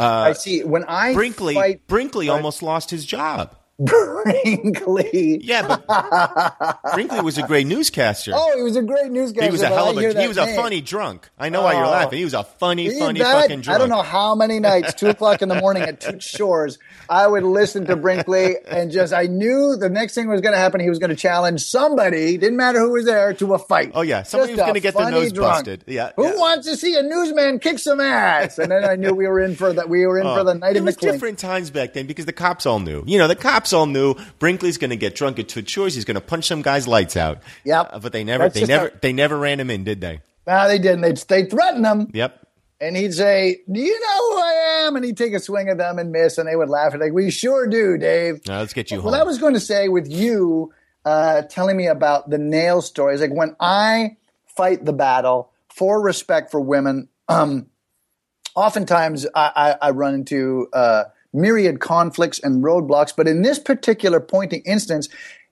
Uh, 0.00 0.04
I 0.04 0.32
see. 0.32 0.64
When 0.64 0.84
I 0.84 1.12
Brinkley 1.12 1.54
fight 1.54 1.86
Brinkley 1.86 2.30
almost 2.30 2.62
lost 2.62 2.90
his 2.90 3.04
job. 3.04 3.54
Brinkley. 3.84 5.40
Yeah, 5.42 5.66
but 5.66 6.84
Brinkley 6.94 7.20
was 7.20 7.38
a 7.38 7.46
great 7.46 7.66
newscaster. 7.66 8.32
Oh, 8.34 8.56
he 8.56 8.62
was 8.62 8.76
a 8.76 8.82
great 8.82 9.10
newscaster. 9.10 9.44
he 9.44 9.50
was 9.50 9.62
a 9.62 9.68
hell 9.68 9.90
of 9.90 9.96
a 9.98 10.20
he 10.20 10.28
was 10.28 10.36
a 10.36 10.46
name. 10.46 10.56
funny 10.56 10.80
drunk. 10.80 11.28
I 11.38 11.48
know 11.48 11.62
why 11.62 11.72
you're 11.74 11.84
Oh. 11.84 11.90
laughing. 11.90 12.18
He 12.18 12.24
was 12.24 12.34
a 12.34 12.44
funny, 12.44 12.90
funny 12.98 13.20
bet. 13.20 13.42
fucking 13.42 13.60
drunk. 13.62 13.74
I 13.74 13.78
don't 13.78 13.88
know 13.88 14.02
how 14.02 14.34
many 14.34 14.60
nights, 14.60 14.94
two 14.94 15.08
o'clock 15.08 15.42
in 15.42 15.48
the 15.48 15.54
morning 15.56 15.82
at 15.82 16.00
Toots 16.00 16.26
Shor's, 16.26 16.78
I 17.08 17.26
would 17.26 17.42
listen 17.42 17.86
to 17.86 17.96
Brinkley 17.96 18.56
and 18.66 18.90
just 18.90 19.12
I 19.12 19.24
knew 19.26 19.76
the 19.76 19.88
next 19.88 20.14
thing 20.14 20.28
was 20.28 20.40
going 20.40 20.52
to 20.54 20.58
happen. 20.58 20.80
He 20.80 20.88
was 20.88 20.98
going 20.98 21.10
to 21.10 21.16
challenge 21.16 21.62
somebody, 21.62 22.36
didn't 22.38 22.56
matter 22.56 22.78
who 22.80 22.92
was 22.92 23.04
there, 23.04 23.32
to 23.34 23.54
a 23.54 23.58
fight. 23.58 23.92
Oh, 23.94 24.02
yeah. 24.02 24.22
Somebody 24.22 24.52
Just 24.52 24.60
was 24.62 24.66
gonna 24.68 24.80
get 24.80 24.94
their 24.94 25.10
nose 25.10 25.32
drunk. 25.32 25.52
busted. 25.66 25.84
Yeah, 25.86 26.10
Who 26.16 26.24
yeah. 26.24 26.36
wants 26.36 26.66
to 26.68 26.76
see 26.76 26.94
a 26.96 27.02
newsman 27.02 27.58
kick 27.58 27.78
some 27.78 28.00
ass? 28.00 28.58
And 28.58 28.70
then 28.70 28.84
I 28.84 28.96
knew 28.96 29.14
we 29.14 29.26
were 29.26 29.40
in 29.40 29.56
for 29.56 29.72
that. 29.72 29.88
We 29.88 30.06
were 30.06 30.18
in 30.18 30.24
for 30.24 30.40
oh. 30.40 30.44
the 30.44 30.54
night 30.54 30.68
Oh, 30.72 30.76
it 30.76 30.76
of 30.78 30.84
was 30.84 30.96
different 30.96 31.38
times 31.38 31.70
back 31.70 31.92
then 31.92 32.06
because 32.06 32.26
the 32.26 32.32
cops 32.32 32.66
all 32.66 32.78
knew. 32.78 33.02
You 33.06 33.18
know, 33.18 33.28
the 33.28 33.36
cops 33.36 33.71
all 33.72 33.86
new. 33.86 34.14
Brinkley's 34.38 34.78
going 34.78 34.90
to 34.90 34.96
get 34.96 35.14
drunk 35.14 35.38
at 35.38 35.50
Shor's. 35.68 35.94
He's 35.94 36.04
going 36.04 36.14
to 36.16 36.20
punch 36.20 36.46
some 36.46 36.62
guy's 36.62 36.86
lights 36.88 37.16
out. 37.16 37.38
Yep. 37.64 37.90
Uh, 37.92 37.98
but 37.98 38.12
they 38.12 38.24
never, 38.24 38.44
That's 38.44 38.54
they 38.60 38.66
never, 38.66 38.88
how- 38.90 38.96
they 39.00 39.12
never 39.12 39.38
ran 39.38 39.60
him 39.60 39.70
in, 39.70 39.84
did 39.84 40.00
they? 40.00 40.20
No, 40.46 40.66
they 40.68 40.78
didn't. 40.78 41.02
They'd, 41.02 41.18
they'd 41.18 41.50
threaten 41.50 41.84
him. 41.84 42.10
Yep. 42.12 42.38
And 42.80 42.96
he'd 42.96 43.14
say, 43.14 43.60
Do 43.70 43.78
you 43.80 44.00
know 44.00 44.30
who 44.30 44.38
I 44.40 44.52
am? 44.86 44.96
And 44.96 45.04
he'd 45.04 45.16
take 45.16 45.34
a 45.34 45.38
swing 45.38 45.68
at 45.68 45.78
them 45.78 46.00
and 46.00 46.10
miss, 46.10 46.36
and 46.36 46.48
they 46.48 46.56
would 46.56 46.68
laugh. 46.68 46.92
And 46.92 47.00
like, 47.00 47.12
We 47.12 47.30
sure 47.30 47.68
do, 47.68 47.96
Dave. 47.96 48.40
Now 48.48 48.58
let's 48.58 48.72
get 48.72 48.90
you 48.90 48.96
What 48.96 49.02
home. 49.04 49.12
Well, 49.12 49.20
I 49.20 49.24
was 49.24 49.38
going 49.38 49.54
to 49.54 49.60
say 49.60 49.88
with 49.88 50.10
you 50.10 50.72
uh, 51.04 51.42
telling 51.42 51.76
me 51.76 51.86
about 51.86 52.28
the 52.28 52.38
nail 52.38 52.82
stories, 52.82 53.20
like 53.20 53.32
when 53.32 53.54
I 53.60 54.16
fight 54.56 54.84
the 54.84 54.92
battle 54.92 55.52
for 55.72 56.02
respect 56.02 56.50
for 56.50 56.60
women, 56.60 57.08
um, 57.28 57.68
oftentimes 58.56 59.26
I, 59.34 59.76
I, 59.80 59.88
I 59.88 59.90
run 59.90 60.14
into 60.14 60.66
uh, 60.72 61.04
myriad 61.32 61.80
conflicts 61.80 62.38
and 62.38 62.62
roadblocks. 62.62 63.14
But 63.16 63.28
in 63.28 63.42
this 63.42 63.58
particular 63.58 64.20
pointing 64.20 64.62
instance, 64.62 65.08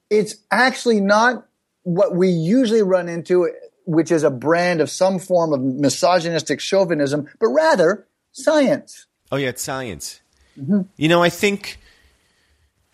it's 0.09 0.37
actually 0.51 1.01
not 1.01 1.47
what 1.83 2.15
we 2.15 2.29
usually 2.29 2.83
run 2.83 3.09
into, 3.09 3.51
which 3.85 4.11
is 4.11 4.23
a 4.23 4.31
brand 4.31 4.81
of 4.81 4.91
some 4.91 5.19
form 5.19 5.53
of 5.53 5.61
misogynistic 5.61 6.61
chauvinism, 6.61 7.29
but 7.39 7.49
rather 7.49 8.07
science. 8.33 9.07
Oh 9.33 9.37
yeah, 9.37 9.49
it's 9.49 9.63
science. 9.63 10.21
Mm-hmm. 10.59 10.83
You 10.97 11.09
know, 11.09 11.23
I 11.23 11.31
think 11.31 11.79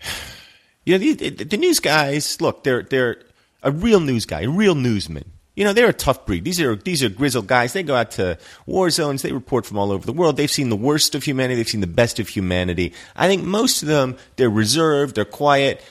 you 0.85 0.95
know 0.95 0.99
the, 0.99 1.31
the, 1.31 1.45
the 1.45 1.57
news 1.57 1.81
guys. 1.81 2.40
Look, 2.40 2.64
they're 2.64 2.83
they're 2.83 3.23
a 3.62 3.71
real 3.71 4.00
news 4.00 4.26
guy, 4.26 4.43
a 4.43 4.49
real 4.49 4.75
newsman. 4.75 5.33
You 5.56 5.64
know, 5.64 5.72
they're 5.72 5.88
a 5.88 5.92
tough 5.92 6.26
breed. 6.26 6.44
These 6.44 6.60
are 6.60 6.76
these 6.76 7.02
are 7.02 7.08
grizzled 7.08 7.46
guys. 7.46 7.72
They 7.72 7.82
go 7.82 7.96
out 7.96 8.12
to 8.12 8.38
war 8.66 8.90
zones. 8.90 9.22
They 9.22 9.32
report 9.32 9.66
from 9.66 9.78
all 9.78 9.90
over 9.90 10.06
the 10.06 10.12
world. 10.12 10.36
They've 10.36 10.50
seen 10.50 10.68
the 10.68 10.76
worst 10.76 11.14
of 11.14 11.25
humanity. 11.25 11.56
They've 11.56 11.68
seen 11.68 11.80
the 11.80 11.86
best 11.86 12.20
of 12.20 12.28
humanity. 12.28 12.92
I 13.16 13.26
think 13.26 13.42
most 13.42 13.82
of 13.82 13.88
them 13.88 14.18
they're 14.36 14.50
reserved. 14.50 15.16
They're 15.16 15.25
quiet. 15.25 15.82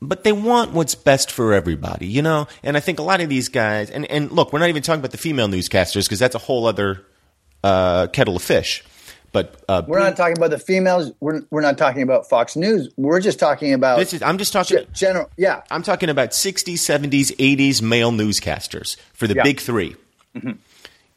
But 0.00 0.24
they 0.24 0.32
want 0.32 0.72
what's 0.72 0.96
best 0.96 1.30
for 1.30 1.52
everybody, 1.52 2.08
you 2.08 2.22
know? 2.22 2.48
And 2.64 2.76
I 2.76 2.80
think 2.80 2.98
a 2.98 3.02
lot 3.02 3.20
of 3.20 3.28
these 3.28 3.48
guys, 3.48 3.88
and, 3.88 4.04
and 4.10 4.32
look, 4.32 4.52
we're 4.52 4.58
not 4.58 4.68
even 4.68 4.82
talking 4.82 4.98
about 4.98 5.12
the 5.12 5.18
female 5.18 5.46
newscasters 5.46 6.06
because 6.06 6.18
that's 6.18 6.34
a 6.34 6.40
whole 6.40 6.66
other 6.66 7.06
uh, 7.62 8.08
kettle 8.08 8.34
of 8.34 8.42
fish. 8.42 8.82
But 9.32 9.62
uh, 9.66 9.82
We're 9.86 9.98
not 9.98 10.16
talking 10.16 10.36
about 10.36 10.50
the 10.50 10.58
females. 10.58 11.10
We're, 11.20 11.42
we're 11.50 11.62
not 11.62 11.78
talking 11.78 12.02
about 12.02 12.28
Fox 12.28 12.54
News. 12.54 12.90
We're 12.98 13.18
just 13.20 13.38
talking 13.38 13.72
about 13.72 13.98
This 13.98 14.12
is, 14.12 14.20
I'm 14.22 14.36
just 14.36 14.52
talking. 14.52 14.78
ge- 14.84 14.92
general. 14.92 15.30
Yeah. 15.38 15.62
I'm 15.70 15.82
talking 15.82 16.10
about 16.10 16.30
60s, 16.32 16.74
70s, 16.74 17.34
80s 17.38 17.80
male 17.80 18.12
newscasters 18.12 18.96
for 19.14 19.26
the 19.26 19.34
Yeah. 19.34 19.42
big 19.42 19.60
3 19.60 19.96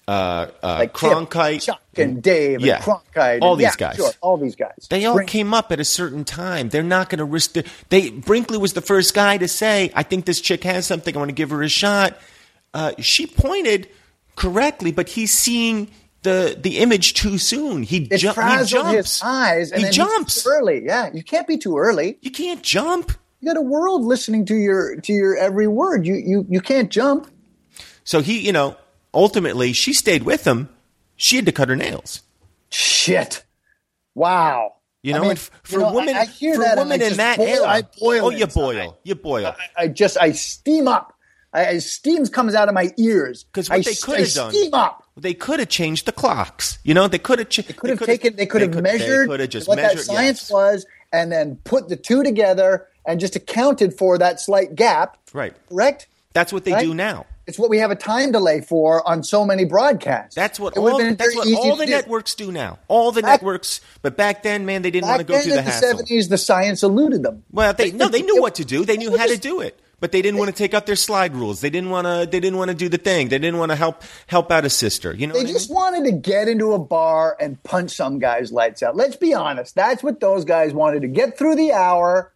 Uh, 0.07 0.11
uh, 0.11 0.47
Like 0.61 0.93
Cronkite, 0.93 1.63
Chuck, 1.63 1.81
and 1.97 2.21
Dave, 2.21 2.61
Yeah. 2.61 2.75
and 2.75 2.83
Cronkite. 2.83 3.39
All 3.41 3.53
and- 3.53 3.59
these 3.61 3.65
yeah, 3.65 3.75
guys. 3.75 3.95
Sure, 3.95 4.11
all 4.21 4.37
these 4.37 4.55
guys. 4.55 4.87
They 4.89 5.03
all 5.05 5.15
Bring- 5.15 5.27
came 5.27 5.51
up 5.53 5.71
at 5.71 5.79
a 5.79 5.85
certain 5.85 6.23
time. 6.23 6.69
They're 6.69 6.83
not 6.83 7.09
going 7.09 7.17
to 7.19 7.25
risk. 7.25 7.53
The, 7.53 7.65
they 7.89 8.11
Brinkley 8.11 8.59
was 8.59 8.73
the 8.73 8.81
first 8.81 9.15
guy 9.15 9.37
to 9.39 9.47
say, 9.47 9.91
"I 9.95 10.03
think 10.03 10.25
this 10.25 10.41
chick 10.41 10.63
has 10.63 10.85
something. 10.85 11.15
I 11.15 11.17
want 11.17 11.29
to 11.29 11.33
give 11.35 11.49
her 11.49 11.63
a 11.63 11.69
shot." 11.69 12.19
Uh, 12.73 12.91
she 12.99 13.25
pointed 13.25 13.87
correctly, 14.35 14.91
but 14.91 15.09
he's 15.09 15.33
seeing 15.33 15.89
the 16.25 16.57
the 16.59 16.79
image 16.79 17.13
too 17.13 17.37
soon. 17.37 17.83
He, 17.83 18.01
ju- 18.01 18.33
he 18.33 18.65
jumps. 18.65 19.23
eyes, 19.23 19.71
and 19.71 19.85
he 19.85 19.89
jumps. 19.91 20.45
early. 20.45 20.83
Yeah, 20.83 21.09
you 21.13 21.23
can't 21.23 21.47
be 21.47 21.57
too 21.57 21.77
early. 21.77 22.17
You 22.21 22.31
can't 22.31 22.61
jump. 22.61 23.13
You 23.39 23.47
got 23.47 23.57
a 23.57 23.61
world 23.61 24.03
listening 24.03 24.45
to 24.47 24.55
your 24.55 24.97
to 24.97 25.13
your 25.13 25.37
every 25.37 25.67
word. 25.67 26.05
You 26.05 26.15
you 26.15 26.45
you 26.49 26.59
can't 26.59 26.91
jump. 26.91 27.29
So 28.03 28.19
he, 28.21 28.39
you 28.39 28.51
know, 28.51 28.75
ultimately 29.13 29.71
she 29.71 29.93
stayed 29.93 30.23
with 30.23 30.45
him. 30.45 30.67
She 31.15 31.37
had 31.37 31.45
to 31.45 31.51
cut 31.53 31.69
her 31.69 31.75
nails. 31.75 32.21
Shit. 32.69 33.45
Wow. 34.13 34.73
You 35.01 35.13
I 35.13 35.17
know, 35.17 35.21
mean, 35.21 35.29
and 35.31 35.39
f- 35.39 35.51
for 35.63 35.73
you 35.73 35.79
know, 35.85 35.93
women, 35.93 36.15
I, 36.15 36.21
I 36.21 36.25
hear 36.25 36.55
for 36.55 36.61
that 36.63 36.77
women 36.77 37.01
in 37.01 37.17
that 37.17 37.37
boil, 37.37 37.47
era, 37.47 37.67
I 37.67 37.81
boil 37.99 38.25
oh, 38.25 38.29
you 38.31 38.47
boil, 38.47 38.97
you 39.03 39.15
boil. 39.15 39.47
I, 39.77 39.83
I 39.83 39.87
just 39.87 40.17
I 40.19 40.31
steam 40.31 40.87
up. 40.87 41.14
I, 41.55 41.67
I 41.67 41.77
steam 41.79 42.25
comes 42.27 42.53
out 42.53 42.67
of 42.67 42.73
my 42.75 42.93
ears 42.97 43.45
'Cause 43.53 43.69
what 43.69 43.79
I, 43.79 43.81
they 43.81 43.95
could 43.95 44.19
have 44.19 44.33
done- 44.33 44.51
Steam 44.51 44.73
up. 44.73 45.03
They 45.17 45.33
could 45.33 45.59
have 45.59 45.69
changed 45.69 46.05
the 46.05 46.11
clocks. 46.11 46.77
You 46.83 46.93
know, 46.93 47.07
they 47.07 47.17
could 47.19 47.39
have. 47.39 47.47
Ch- 47.49 47.65
They 47.65 47.73
could 47.73 47.89
have 47.91 47.99
taken. 48.05 48.35
They 48.35 48.45
could 48.45 48.61
have 48.61 48.73
They 48.73 48.81
measured 48.81 49.29
could 49.29 49.39
have 49.39 49.49
just 49.49 49.67
what 49.67 49.77
measured 49.77 49.99
that 49.99 50.03
science 50.03 50.41
yes. 50.41 50.51
was, 50.51 50.85
and 51.13 51.31
then 51.31 51.55
put 51.63 51.87
the 51.87 51.95
two 51.95 52.21
together 52.21 52.85
and 53.05 53.19
just 53.19 53.35
accounted 53.37 53.97
for 53.97 54.17
that 54.17 54.41
slight 54.41 54.75
gap. 54.75 55.15
Right. 55.31 55.53
Correct. 55.69 56.07
That's 56.33 56.51
what 56.51 56.65
they 56.65 56.73
Right? 56.73 56.83
do 56.83 56.93
now. 56.93 57.25
It's 57.47 57.57
what 57.59 57.69
we 57.69 57.77
have 57.77 57.91
a 57.91 57.95
time 57.95 58.31
delay 58.33 58.59
for 58.59 59.07
on 59.07 59.23
so 59.23 59.45
many 59.45 59.63
broadcasts. 59.65 60.33
That's 60.35 60.59
what 60.59 60.75
It 60.75 60.79
all, 60.79 60.97
been 60.97 61.15
that's 61.15 61.35
what 61.35 61.47
all 61.55 61.75
the 61.77 61.85
do. 61.85 61.91
networks 61.91 62.33
do 62.35 62.51
now. 62.51 62.79
All 62.89 63.11
the 63.13 63.21
Back- 63.21 63.41
networks, 63.41 63.79
but 64.01 64.17
back 64.17 64.41
then, 64.43 64.65
man, 64.65 64.81
they 64.81 64.89
didn't 64.91 65.07
want 65.07 65.19
to 65.19 65.23
go 65.25 65.33
then 65.35 65.43
through 65.43 65.51
in 65.51 65.57
the 65.57 65.61
the 65.63 65.69
hassle. 65.71 65.89
seventies, 65.89 66.27
the 66.27 66.37
science 66.39 66.81
eluded 66.83 67.21
them. 67.23 67.43
Well, 67.51 67.73
they 67.73 67.91
no, 67.91 68.09
they 68.09 68.23
knew 68.23 68.37
It- 68.37 68.41
what 68.41 68.55
to 68.55 68.65
do. 68.65 68.83
They 68.83 68.97
knew 68.97 69.15
how 69.15 69.27
to 69.27 69.37
do 69.37 69.61
it, 69.61 69.79
but 69.99 70.11
they 70.11 70.21
didn't 70.21 70.37
want 70.39 70.49
to 70.49 70.55
take 70.55 70.73
out 70.73 70.85
their 70.85 70.95
slide 70.95 71.35
rules. 71.35 71.61
They 71.61 71.69
didn't 71.69 71.89
want 71.89 72.05
to. 72.05 72.27
They 72.29 72.39
didn't 72.39 72.57
want 72.57 72.69
to 72.69 72.75
do 72.75 72.89
the 72.89 72.97
thing. 72.97 73.29
They 73.29 73.39
didn't 73.39 73.57
want 73.59 73.71
to 73.71 73.75
help 73.75 74.03
help 74.27 74.51
out 74.51 74.65
a 74.65 74.69
sister. 74.69 75.13
You 75.13 75.27
know, 75.27 75.33
They 75.33 75.41
what 75.41 75.49
I 75.49 75.53
just 75.53 75.69
mean? 75.69 75.75
wanted 75.75 76.05
to 76.05 76.11
get 76.13 76.47
into 76.47 76.73
a 76.73 76.79
bar 76.79 77.37
and 77.39 77.61
punch 77.63 77.91
some 77.91 78.19
guy's 78.19 78.51
lights 78.51 78.83
out. 78.83 78.95
Let's 78.95 79.15
be 79.15 79.33
honest. 79.33 79.75
That's 79.75 80.03
what 80.03 80.19
those 80.19 80.45
guys 80.45 80.73
wanted 80.73 81.01
to 81.03 81.07
get 81.07 81.37
through 81.37 81.55
the 81.55 81.71
hour, 81.71 82.33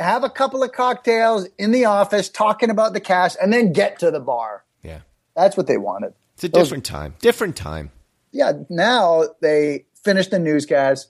have 0.00 0.24
a 0.24 0.30
couple 0.30 0.62
of 0.62 0.72
cocktails 0.72 1.46
in 1.58 1.72
the 1.72 1.84
office 1.86 2.28
talking 2.28 2.70
about 2.70 2.92
the 2.92 3.00
cast, 3.00 3.36
and 3.42 3.52
then 3.52 3.72
get 3.72 3.98
to 4.00 4.10
the 4.10 4.20
bar. 4.20 4.64
yeah. 4.82 5.00
That's 5.36 5.56
what 5.56 5.66
they 5.68 5.76
wanted. 5.76 6.14
It's 6.34 6.44
a 6.44 6.48
Those- 6.48 6.64
different 6.64 6.84
time. 6.84 7.14
Different 7.20 7.56
time. 7.56 7.90
Yeah, 8.32 8.52
now 8.68 9.24
they 9.40 9.86
finish 10.04 10.26
the 10.28 10.38
newscast, 10.38 11.08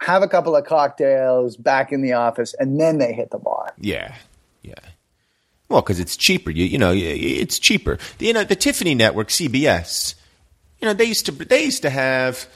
have 0.00 0.22
a 0.22 0.28
couple 0.28 0.54
of 0.56 0.64
cocktails 0.64 1.56
back 1.56 1.92
in 1.92 2.02
the 2.02 2.12
office, 2.12 2.54
and 2.54 2.80
then 2.80 2.98
they 2.98 3.12
hit 3.12 3.30
the 3.30 3.38
bar. 3.38 3.74
Yeah, 3.78 4.14
yeah. 4.62 4.74
Well, 5.68 5.82
because 5.82 6.00
it's 6.00 6.16
cheaper. 6.16 6.50
You 6.50 6.64
you 6.64 6.78
know, 6.78 6.92
it's 6.94 7.58
cheaper. 7.58 7.98
You 8.18 8.32
know, 8.32 8.44
the 8.44 8.56
Tiffany 8.56 8.94
Network, 8.94 9.28
CBS. 9.28 10.14
You 10.80 10.86
know, 10.86 10.94
they 10.94 11.04
used 11.04 11.26
to 11.26 11.32
they 11.32 11.64
used 11.64 11.82
to 11.82 11.90
have. 11.90 12.46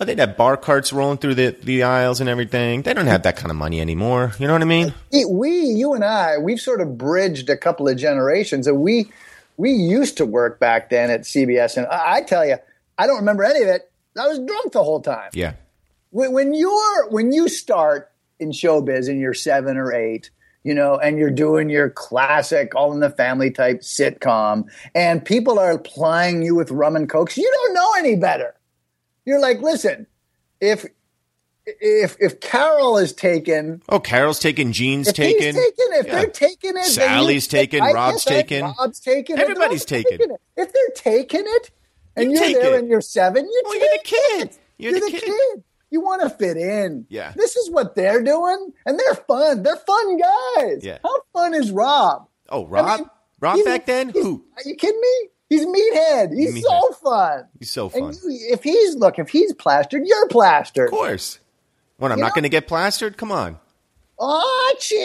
Oh, 0.00 0.06
they'd 0.06 0.18
have 0.18 0.38
bar 0.38 0.56
carts 0.56 0.90
rolling 0.90 1.18
through 1.18 1.34
the, 1.34 1.54
the 1.62 1.82
aisles 1.82 2.20
and 2.20 2.30
everything. 2.30 2.80
They 2.80 2.94
don't 2.94 3.08
have 3.08 3.24
that 3.24 3.36
kind 3.36 3.50
of 3.50 3.58
money 3.58 3.78
anymore. 3.78 4.32
You 4.38 4.46
know 4.46 4.54
what 4.54 4.62
I 4.62 4.64
mean? 4.64 4.94
we, 5.12 5.26
we, 5.26 5.50
you 5.50 5.92
and 5.92 6.02
I, 6.02 6.38
we've 6.38 6.58
sort 6.58 6.80
of 6.80 6.96
bridged 6.96 7.50
a 7.50 7.58
couple 7.58 7.86
of 7.88 7.98
generations, 7.98 8.66
and 8.66 8.80
we 8.80 9.10
we 9.58 9.70
used 9.72 10.16
to 10.16 10.26
work 10.26 10.58
back 10.58 10.88
then 10.88 11.10
at 11.10 11.22
CBS, 11.22 11.76
and 11.76 11.86
I, 11.86 12.16
I 12.16 12.22
tell 12.22 12.46
you, 12.46 12.56
I 12.96 13.06
don't 13.06 13.18
remember 13.18 13.44
any 13.44 13.62
of 13.62 13.68
it. 13.68 13.90
I 14.18 14.28
was 14.28 14.38
drunk 14.38 14.72
the 14.72 14.82
whole 14.82 15.00
time. 15.00 15.30
Yeah. 15.34 15.54
When, 16.12 16.32
when 16.32 16.54
you're 16.54 17.08
when 17.10 17.32
you 17.32 17.48
start 17.48 18.10
in 18.38 18.50
showbiz 18.52 19.08
and 19.08 19.20
you're 19.20 19.34
seven 19.34 19.76
or 19.76 19.92
eight, 19.92 20.30
you 20.62 20.74
know, 20.74 20.96
and 20.98 21.18
you're 21.18 21.30
doing 21.30 21.68
your 21.68 21.90
classic 21.90 22.74
All 22.74 22.92
in 22.92 23.00
the 23.00 23.10
Family 23.10 23.50
type 23.50 23.80
sitcom, 23.80 24.64
and 24.94 25.24
people 25.24 25.58
are 25.58 25.76
plying 25.78 26.42
you 26.42 26.54
with 26.54 26.70
rum 26.70 26.94
and 26.96 27.08
cokes, 27.08 27.36
you 27.36 27.50
don't 27.50 27.74
know 27.74 27.92
any 27.98 28.14
better. 28.16 28.54
You're 29.24 29.40
like, 29.40 29.60
listen, 29.62 30.06
if 30.60 30.86
if 31.66 32.16
if 32.20 32.40
Carol 32.40 32.98
is 32.98 33.12
taken 33.12 33.82
Oh, 33.88 34.00
Carol's 34.00 34.38
taken. 34.40 34.72
Jean's 34.72 35.08
if 35.08 35.14
taken. 35.14 35.54
taking 35.54 35.86
if 35.92 36.06
Yeah. 36.06 36.12
they're 36.12 36.26
taking 36.30 36.76
it, 36.76 36.84
Sally's 36.84 37.46
taken, 37.48 37.82
I 37.82 37.92
Rob's 37.92 38.24
taken. 38.24 38.62
Rob's 38.78 38.98
taking 39.00 39.36
it. 39.38 39.40
Everybody's 39.42 39.84
taken. 39.84 40.20
it. 40.20 40.40
If 40.56 40.72
they're 40.72 41.12
taking 41.12 41.44
it, 41.46 41.70
and 42.16 42.32
You 42.32 42.38
are 42.38 42.52
there 42.52 42.74
it. 42.74 42.78
and 42.80 42.88
you're 42.88 43.00
seven, 43.00 43.44
you 43.46 43.62
Well, 43.64 43.78
you're 43.78 43.88
the 43.92 44.00
kid. 44.04 44.48
it. 44.48 44.58
You're 44.78 44.92
the 44.94 45.00
kid. 45.10 45.62
You 45.92 46.00
want 46.00 46.22
to 46.22 46.30
fit 46.30 46.56
in. 46.56 47.04
Yeah. 47.10 47.32
This 47.36 47.54
is 47.54 47.70
what 47.70 47.94
they're 47.94 48.22
doing, 48.22 48.72
and 48.86 48.98
they're 48.98 49.14
fun. 49.14 49.62
They're 49.62 49.76
fun 49.76 50.16
guys. 50.18 50.82
Yeah. 50.82 50.98
How 51.04 51.14
fun 51.34 51.52
is 51.54 51.70
Rob? 51.70 52.26
Oh, 52.48 52.66
Rob. 52.66 53.00
mean, 53.00 53.10
Rob 53.40 53.58
back 53.66 53.84
then. 53.86 54.08
Who? 54.08 54.42
Are 54.56 54.62
you 54.64 54.74
kidding 54.74 55.00
me? 55.00 55.28
He's 55.50 55.66
meathead. 55.66 56.32
He's 56.34 56.54
Meathead. 56.54 56.62
so 56.62 56.92
fun. 56.94 57.44
He's 57.58 57.70
so 57.70 57.84
And 57.94 58.14
fun. 58.16 58.30
you, 58.30 58.48
if 58.52 58.62
he's 58.62 58.94
look, 58.96 59.18
if 59.18 59.28
he's 59.28 59.52
plastered, 59.52 60.02
you're 60.06 60.28
plastered. 60.28 60.86
Of 60.86 60.90
course. 60.92 61.38
When 61.98 62.10
I'm 62.10 62.16
You 62.18 62.24
not 62.24 62.34
going 62.34 62.44
to 62.44 62.48
get 62.48 62.66
plastered. 62.66 63.18
Come 63.18 63.30
on. 63.30 63.58
Archie, 64.18 64.96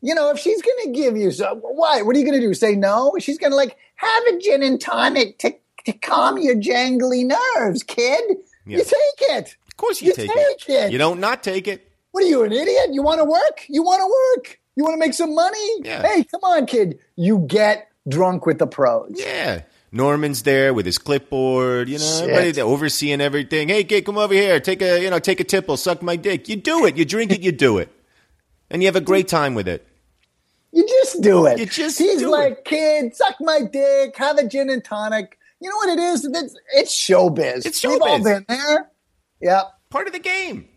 you 0.00 0.14
know, 0.14 0.30
if 0.30 0.38
she's 0.38 0.62
going 0.62 0.84
to 0.84 0.90
give 0.92 1.16
you 1.16 1.30
some, 1.30 1.58
what? 1.58 2.06
What 2.06 2.16
are 2.16 2.18
you 2.18 2.24
going 2.24 2.40
to 2.40 2.46
do? 2.46 2.54
Say 2.54 2.74
no? 2.74 3.14
She's 3.18 3.38
going 3.38 3.50
to 3.50 3.56
like 3.56 3.76
have 3.96 4.22
a 4.28 4.38
gin 4.38 4.62
and 4.62 4.80
tonic 4.80 5.38
to, 5.40 5.52
to 5.84 5.92
calm 5.92 6.38
your 6.38 6.56
jangly 6.56 7.24
nerves, 7.26 7.82
kid. 7.82 8.22
Yeah. 8.66 8.78
You 8.78 8.84
take 8.84 9.28
it. 9.30 9.56
Of 9.76 9.78
course 9.78 10.00
you, 10.00 10.08
You 10.08 10.14
take, 10.14 10.30
take 10.30 10.68
it. 10.68 10.72
it. 10.86 10.92
You 10.92 10.96
don't 10.96 11.20
not 11.20 11.42
take 11.42 11.68
it. 11.68 11.92
What 12.12 12.24
are 12.24 12.26
you, 12.28 12.44
an 12.44 12.52
idiot? 12.52 12.88
You 12.94 13.02
want 13.02 13.18
to 13.20 13.24
work? 13.24 13.66
You 13.68 13.82
want 13.82 14.00
to 14.00 14.06
work? 14.06 14.58
You 14.74 14.84
want 14.84 14.94
to 14.94 14.98
make 14.98 15.12
some 15.12 15.34
money? 15.34 15.80
Yeah. 15.84 16.00
Hey, 16.02 16.24
come 16.24 16.40
on, 16.44 16.64
kid. 16.64 16.98
You 17.14 17.40
get 17.46 17.88
drunk 18.08 18.46
with 18.46 18.58
the 18.58 18.66
pros. 18.66 19.12
Yeah. 19.14 19.62
Norman's 19.92 20.42
there 20.44 20.72
with 20.72 20.86
his 20.86 20.96
clipboard, 20.96 21.90
you 21.90 21.98
know, 21.98 22.20
everybody 22.22 22.60
overseeing 22.62 23.20
everything. 23.20 23.68
Hey, 23.68 23.84
kid, 23.84 24.06
come 24.06 24.16
over 24.16 24.32
here. 24.32 24.60
Take 24.60 24.80
a, 24.80 25.02
you 25.02 25.10
know, 25.10 25.18
take 25.18 25.40
a 25.40 25.44
tipple, 25.44 25.76
suck 25.76 26.02
my 26.02 26.16
dick. 26.16 26.48
You 26.48 26.56
do 26.56 26.86
it. 26.86 26.96
You 26.96 27.04
drink 27.04 27.32
it, 27.32 27.42
you 27.42 27.52
do 27.52 27.76
it. 27.78 27.90
And 28.70 28.82
you 28.82 28.88
have 28.88 28.96
a 28.96 29.00
great 29.02 29.28
time 29.28 29.54
with 29.54 29.68
it. 29.68 29.86
You 30.72 30.86
just 30.86 31.20
do 31.22 31.46
it. 31.46 31.58
You 31.58 31.66
just 31.66 31.98
He's 31.98 32.22
like, 32.22 32.64
kid, 32.64 33.14
suck 33.14 33.36
my 33.40 33.60
dick, 33.70 34.16
have 34.16 34.38
a 34.38 34.46
gin 34.48 34.70
and 34.70 34.82
tonic. 34.84 35.38
You 35.60 35.70
know 35.70 35.76
what 35.76 35.88
it 35.90 35.98
is? 35.98 36.24
It's, 36.24 36.56
it's 36.74 36.94
showbiz. 36.94 37.64
It's 37.64 37.82
We've 37.84 38.00
all 38.02 38.18
showbiz. 38.18 38.24
been 38.24 38.44
there. 38.48 38.90
Yeah. 39.40 39.62
Part 39.90 40.06
of 40.06 40.12
the 40.12 40.18
game. 40.18 40.68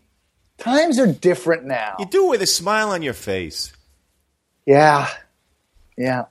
Times 0.58 0.98
are 0.98 1.06
different 1.06 1.64
now. 1.64 1.96
You 1.98 2.06
do 2.06 2.26
it 2.26 2.30
with 2.30 2.42
a 2.42 2.46
smile 2.46 2.90
on 2.90 3.02
your 3.02 3.14
face. 3.14 3.72
Yeah. 4.66 5.08
Yeah. 5.96 6.26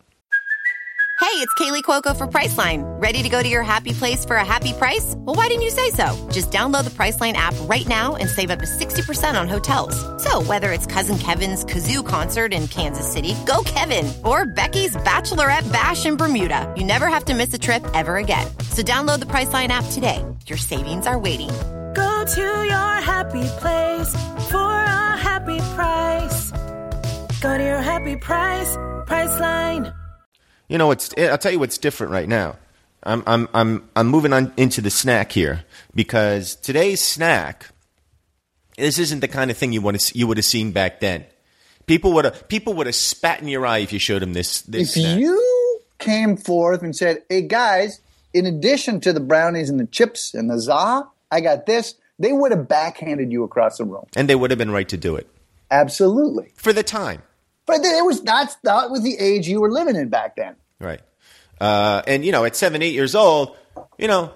Hey, 1.19 1.35
it's 1.45 1.53
Kaley 1.55 1.83
Cuoco 1.83 2.15
for 2.15 2.27
Priceline. 2.27 2.81
Ready 3.01 3.21
to 3.21 3.27
go 3.27 3.43
to 3.43 3.47
your 3.47 3.61
happy 3.61 3.91
place 3.91 4.23
for 4.23 4.37
a 4.37 4.45
happy 4.45 4.71
price? 4.71 5.15
Well, 5.17 5.35
why 5.35 5.47
didn't 5.47 5.63
you 5.63 5.69
say 5.69 5.89
so? 5.89 6.29
Just 6.31 6.49
download 6.49 6.85
the 6.85 6.89
Priceline 6.91 7.33
app 7.33 7.53
right 7.63 7.85
now 7.87 8.15
and 8.15 8.29
save 8.29 8.49
up 8.49 8.59
to 8.59 8.65
60% 8.65 9.39
on 9.39 9.49
hotels. 9.49 9.95
So, 10.23 10.41
whether 10.43 10.71
it's 10.71 10.85
Cousin 10.85 11.17
Kevin's 11.17 11.65
Kazoo 11.65 12.07
concert 12.07 12.53
in 12.53 12.67
Kansas 12.69 13.11
City, 13.11 13.35
go 13.45 13.63
Kevin, 13.65 14.11
or 14.23 14.45
Becky's 14.45 14.95
Bachelorette 14.95 15.71
Bash 15.73 16.05
in 16.05 16.15
Bermuda, 16.15 16.73
you 16.77 16.85
never 16.85 17.07
have 17.07 17.25
to 17.25 17.35
miss 17.35 17.53
a 17.53 17.59
trip 17.59 17.85
ever 17.93 18.15
again. 18.15 18.47
So, 18.71 18.81
download 18.81 19.19
the 19.19 19.25
Priceline 19.25 19.67
app 19.67 19.85
today. 19.91 20.23
Your 20.47 20.57
savings 20.57 21.05
are 21.05 21.19
waiting. 21.19 21.49
Go 21.99 22.25
to 22.25 22.41
your 22.41 22.93
happy 23.11 23.43
place 23.59 24.11
for 24.49 24.71
a 24.71 25.17
happy 25.17 25.59
price. 25.75 26.51
Go 27.41 27.57
to 27.57 27.63
your 27.63 27.81
happy 27.81 28.15
price, 28.15 28.75
Priceline. 29.09 29.93
You 30.69 30.77
know, 30.77 30.91
it's. 30.91 31.09
Eh, 31.17 31.27
I'll 31.27 31.37
tell 31.37 31.51
you 31.51 31.59
what's 31.59 31.77
different 31.77 32.13
right 32.13 32.27
now. 32.29 32.55
I'm 33.03 33.23
I'm 33.25 33.49
I'm 33.53 33.89
I'm 33.95 34.07
moving 34.07 34.33
on 34.33 34.53
into 34.57 34.81
the 34.81 34.89
snack 34.89 35.31
here 35.31 35.65
because 35.95 36.55
today's 36.55 37.01
snack. 37.01 37.67
This 38.77 38.97
isn't 38.99 39.19
the 39.19 39.27
kind 39.27 39.51
of 39.51 39.57
thing 39.57 39.73
you 39.73 39.81
want 39.81 39.99
to 39.99 40.17
you 40.17 40.25
would 40.27 40.37
have 40.37 40.45
seen 40.45 40.71
back 40.71 40.99
then. 41.01 41.25
People 41.85 42.13
would 42.13 42.25
have 42.25 42.47
people 42.47 42.73
would 42.75 42.85
have 42.87 42.95
spat 42.95 43.41
in 43.41 43.47
your 43.47 43.65
eye 43.65 43.79
if 43.79 43.91
you 43.91 43.99
showed 43.99 44.21
them 44.21 44.33
this. 44.33 44.61
this 44.61 44.95
If 44.95 45.03
snack. 45.03 45.19
you 45.19 45.81
came 45.97 46.37
forth 46.37 46.81
and 46.81 46.95
said, 46.95 47.23
hey, 47.29 47.41
guys, 47.41 47.99
in 48.33 48.45
addition 48.45 49.01
to 49.01 49.11
the 49.11 49.19
brownies 49.19 49.69
and 49.69 49.79
the 49.79 49.87
chips 49.87 50.33
and 50.33 50.49
the 50.49 50.59
za, 50.61 51.03
I 51.31 51.41
got 51.41 51.65
this, 51.65 51.95
they 52.17 52.31
would 52.33 52.51
have 52.51 52.67
backhanded 52.67 53.31
you 53.31 53.43
across 53.43 53.77
the 53.77 53.85
room. 53.85 54.05
and 54.15 54.27
they 54.29 54.35
would 54.35 54.51
have 54.51 54.57
been 54.57 54.71
right 54.71 54.89
to 54.89 54.97
do 54.97 55.15
it 55.15 55.27
Absolutely. 55.71 56.51
for 56.55 56.73
the 56.73 56.83
time, 56.83 57.21
But 57.65 57.77
it 57.85 58.03
was 58.05 58.21
that's 58.21 58.55
that 58.63 58.89
was 58.89 59.03
the 59.03 59.17
age 59.17 59.47
you 59.47 59.61
were 59.61 59.71
living 59.71 59.95
in 59.95 60.09
back 60.09 60.35
then. 60.35 60.55
right? 60.79 61.01
Uh, 61.61 62.01
and 62.07 62.25
you 62.25 62.31
know, 62.31 62.45
at 62.45 62.55
seven, 62.55 62.81
eight 62.81 62.93
years 62.93 63.15
old, 63.15 63.55
you 63.97 64.07
know, 64.07 64.31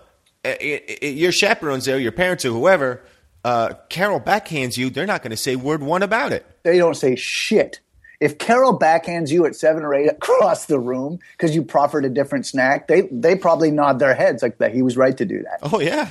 i- 0.46 0.50
i- 0.62 0.98
i- 1.02 1.06
your 1.08 1.32
chaperones 1.32 1.86
there, 1.86 1.98
your 1.98 2.12
parents 2.12 2.44
or 2.46 2.50
whoever, 2.52 3.02
uh, 3.46 3.74
Carol 3.90 4.20
backhands 4.22 4.78
you. 4.78 4.90
They're 4.90 5.06
not 5.06 5.22
going 5.22 5.32
to 5.32 5.38
say 5.38 5.56
word 5.56 5.82
one 5.82 6.04
about 6.04 6.32
it. 6.34 6.46
They 6.64 6.78
don't 6.78 6.96
say 6.96 7.16
shit. 7.16 7.80
If 8.20 8.38
Carol 8.38 8.78
backhands 8.80 9.32
you 9.32 9.46
at 9.46 9.56
seven 9.56 9.84
or 9.84 9.94
eight 9.94 10.08
across 10.10 10.66
the 10.66 10.80
room 10.80 11.20
because 11.38 11.54
you 11.56 11.64
proffered 11.64 12.06
a 12.06 12.10
different 12.10 12.46
snack, 12.46 12.88
they 12.88 13.08
they 13.12 13.36
probably 13.36 13.72
nod 13.72 14.00
their 14.00 14.14
heads 14.14 14.42
like 14.44 14.60
that 14.60 14.74
he 14.74 14.82
was 14.82 14.96
right 14.96 15.18
to 15.18 15.26
do 15.26 15.44
that. 15.44 15.60
Oh 15.64 15.80
yeah, 15.80 16.10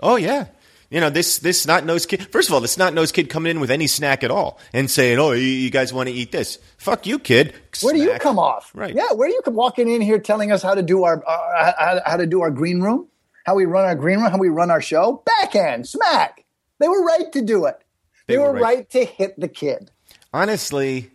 oh 0.00 0.16
yeah. 0.16 0.46
You 0.90 1.00
know, 1.00 1.10
this 1.10 1.38
this 1.38 1.62
snot 1.62 1.84
nosed 1.84 2.08
kid. 2.08 2.22
First 2.30 2.48
of 2.48 2.54
all, 2.54 2.60
the 2.60 2.68
snot 2.68 2.94
nosed 2.94 3.14
kid 3.14 3.28
coming 3.28 3.50
in 3.50 3.58
with 3.58 3.70
any 3.70 3.86
snack 3.88 4.22
at 4.22 4.30
all 4.30 4.60
and 4.72 4.88
saying, 4.88 5.18
"Oh, 5.18 5.32
you, 5.32 5.42
you 5.42 5.70
guys 5.70 5.92
want 5.92 6.08
to 6.08 6.14
eat 6.14 6.30
this? 6.30 6.58
Fuck 6.78 7.06
you, 7.06 7.18
kid." 7.18 7.52
Where 7.82 7.94
do 7.94 8.00
you 8.00 8.16
come 8.20 8.38
off? 8.38 8.70
Right. 8.74 8.94
Yeah. 8.94 9.12
Where 9.12 9.28
do 9.28 9.34
you 9.34 9.42
come 9.42 9.54
walking 9.54 9.88
in 9.90 10.00
here 10.00 10.18
telling 10.20 10.52
us 10.52 10.62
how 10.62 10.74
to 10.74 10.82
do 10.82 11.02
our 11.04 11.24
uh, 11.26 11.72
how, 11.78 12.00
how 12.06 12.16
to 12.18 12.26
do 12.26 12.42
our 12.42 12.50
green 12.50 12.80
room, 12.80 13.08
how 13.44 13.56
we 13.56 13.64
run 13.64 13.84
our 13.86 13.94
green 13.96 14.20
room, 14.20 14.30
how 14.30 14.38
we 14.38 14.50
run 14.50 14.70
our 14.70 14.82
show? 14.82 15.22
Backhand, 15.40 15.88
smack. 15.88 16.44
They 16.78 16.86
were 16.86 17.04
right 17.04 17.32
to 17.32 17.42
do 17.42 17.64
it. 17.64 17.78
They, 18.26 18.34
They 18.34 18.38
were, 18.38 18.48
were 18.48 18.52
right. 18.52 18.62
right. 18.62 18.90
to 18.90 19.04
hit 19.04 19.40
the 19.40 19.48
kid. 19.48 19.90
Honestly, 20.32 21.10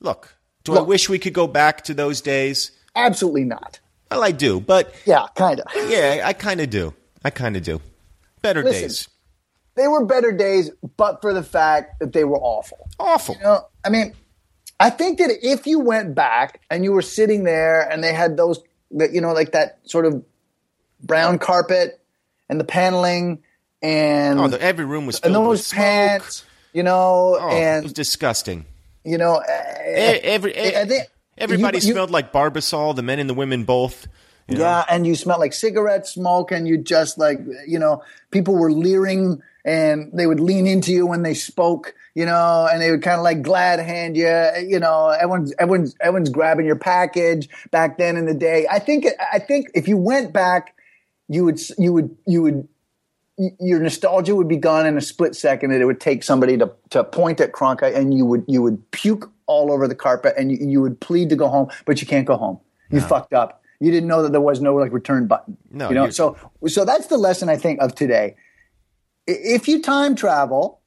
look. 0.00 0.34
Do 0.64 0.76
I 0.76 0.82
wish 0.82 1.08
we 1.08 1.18
could 1.18 1.32
go 1.32 1.46
back 1.46 1.84
to 1.84 1.94
those 1.94 2.20
days? 2.20 2.72
Absolutely 2.94 3.44
not. 3.44 3.80
Well, 4.10 4.22
I 4.22 4.32
do, 4.32 4.60
but 4.60 4.94
Yeah, 5.06 5.26
kind 5.34 5.60
of. 5.60 5.66
yeah, 5.90 6.22
I 6.24 6.34
kind 6.34 6.60
of 6.60 6.68
do. 6.68 6.92
I 7.24 7.30
kind 7.30 7.56
of 7.56 7.62
do. 7.62 7.80
Better 8.42 8.62
Listen. 8.62 8.82
days. 8.82 9.08
They 9.74 9.86
were 9.88 10.04
better 10.04 10.32
days, 10.32 10.70
but 10.96 11.20
for 11.20 11.32
the 11.32 11.42
fact 11.42 12.00
that 12.00 12.12
they 12.12 12.24
were 12.24 12.38
awful. 12.38 12.88
Awful. 12.98 13.36
You 13.36 13.42
know, 13.42 13.66
I 13.84 13.90
mean, 13.90 14.12
I 14.80 14.90
think 14.90 15.18
that 15.18 15.30
if 15.42 15.66
you 15.66 15.78
went 15.80 16.14
back 16.14 16.60
and 16.70 16.82
you 16.84 16.92
were 16.92 17.02
sitting 17.02 17.44
there 17.44 17.80
and 17.82 18.02
they 18.02 18.12
had 18.12 18.36
those, 18.36 18.60
that 18.92 19.12
you 19.12 19.20
know, 19.20 19.32
like 19.32 19.52
that 19.52 19.78
sort 19.84 20.04
of 20.06 20.24
brown 21.00 21.38
carpet 21.38 22.00
and 22.48 22.58
the 22.58 22.64
paneling 22.64 23.42
and 23.82 24.40
Oh, 24.40 24.48
the, 24.48 24.60
every 24.60 24.84
room 24.84 25.06
was 25.06 25.20
and 25.20 25.32
filled 25.32 25.48
with 25.48 25.58
those 25.58 25.66
smoke. 25.68 25.78
pants, 25.78 26.44
you 26.72 26.82
know, 26.82 27.36
Oh, 27.40 27.48
it 27.48 27.54
was 27.82 27.84
and 27.84 27.94
disgusting. 27.94 28.64
you 29.04 29.16
know, 29.18 29.40
E- 29.40 29.44
eh, 29.48 30.18
Every, 30.24 30.54
everybody 31.36 31.78
you- 31.78 31.86
you- 31.86 31.92
smelled 31.92 32.10
like 32.10 32.32
Barbasol, 32.32 32.96
the 32.96 33.02
men 33.02 33.20
and 33.20 33.30
the 33.30 33.34
women 33.34 33.62
both. 33.64 34.08
You 34.48 34.56
know? 34.56 34.64
Yeah, 34.64 34.84
and 34.88 35.06
you 35.06 35.14
smelled 35.14 35.40
like 35.40 35.52
cigarette 35.52 36.06
smoke, 36.06 36.50
and 36.52 36.66
you 36.66 36.78
just 36.78 37.18
like 37.18 37.38
you 37.66 37.78
know, 37.78 38.02
people 38.30 38.56
were 38.56 38.72
leering, 38.72 39.42
and 39.64 40.10
they 40.14 40.26
would 40.26 40.40
lean 40.40 40.66
into 40.66 40.92
you 40.92 41.06
when 41.06 41.22
they 41.22 41.34
spoke, 41.34 41.94
you 42.14 42.24
know, 42.24 42.66
and 42.72 42.80
they 42.80 42.90
would 42.90 43.02
kind 43.02 43.18
of 43.18 43.22
like 43.24 43.42
glad 43.42 43.78
hand 43.80 44.16
you, 44.16 44.50
you 44.66 44.80
know, 44.80 45.08
everyone's 45.08 45.52
everyone's 45.58 45.94
everyone's 46.00 46.30
grabbing 46.30 46.64
your 46.64 46.76
package 46.76 47.48
back 47.70 47.98
then 47.98 48.16
in 48.16 48.24
the 48.24 48.34
day. 48.34 48.66
I 48.70 48.78
think 48.78 49.06
I 49.32 49.38
think 49.38 49.68
if 49.74 49.86
you 49.86 49.98
went 49.98 50.32
back, 50.32 50.74
you 51.28 51.44
would 51.44 51.60
you 51.78 51.92
would 51.92 52.16
you 52.26 52.42
would 52.42 52.68
your 53.60 53.80
nostalgia 53.80 54.34
would 54.34 54.48
be 54.48 54.56
gone 54.56 54.86
in 54.86 54.96
a 54.96 55.00
split 55.00 55.36
second 55.36 55.70
and 55.70 55.80
it 55.80 55.84
would 55.84 56.00
take 56.00 56.24
somebody 56.24 56.56
to, 56.56 56.72
to 56.90 57.04
point 57.04 57.40
at 57.40 57.52
Cronkite 57.52 57.94
and 57.94 58.12
you 58.12 58.24
would 58.24 58.44
you 58.48 58.62
would 58.62 58.90
puke 58.90 59.30
all 59.46 59.70
over 59.70 59.86
the 59.86 59.94
carpet 59.94 60.34
and 60.36 60.50
you, 60.50 60.58
you 60.60 60.80
would 60.80 60.98
plead 61.00 61.28
to 61.28 61.36
go 61.36 61.48
home 61.48 61.68
but 61.84 62.00
you 62.00 62.06
can't 62.06 62.26
go 62.26 62.36
home 62.36 62.58
you 62.90 63.00
fucked 63.00 63.32
up 63.32 63.62
you 63.80 63.90
didn't 63.90 64.08
know 64.08 64.22
that 64.22 64.32
there 64.32 64.40
was 64.40 64.60
no 64.60 64.74
like 64.74 64.92
return 64.92 65.26
button 65.26 65.56
No, 65.70 65.88
you 65.88 65.94
know 65.94 66.10
so 66.10 66.36
so 66.66 66.84
that's 66.84 67.06
the 67.06 67.16
lesson 67.18 67.48
I 67.48 67.56
think 67.56 67.80
of 67.80 67.94
today 67.94 68.36
if 69.26 69.68
you 69.68 69.82
time 69.82 70.14
travel 70.14 70.80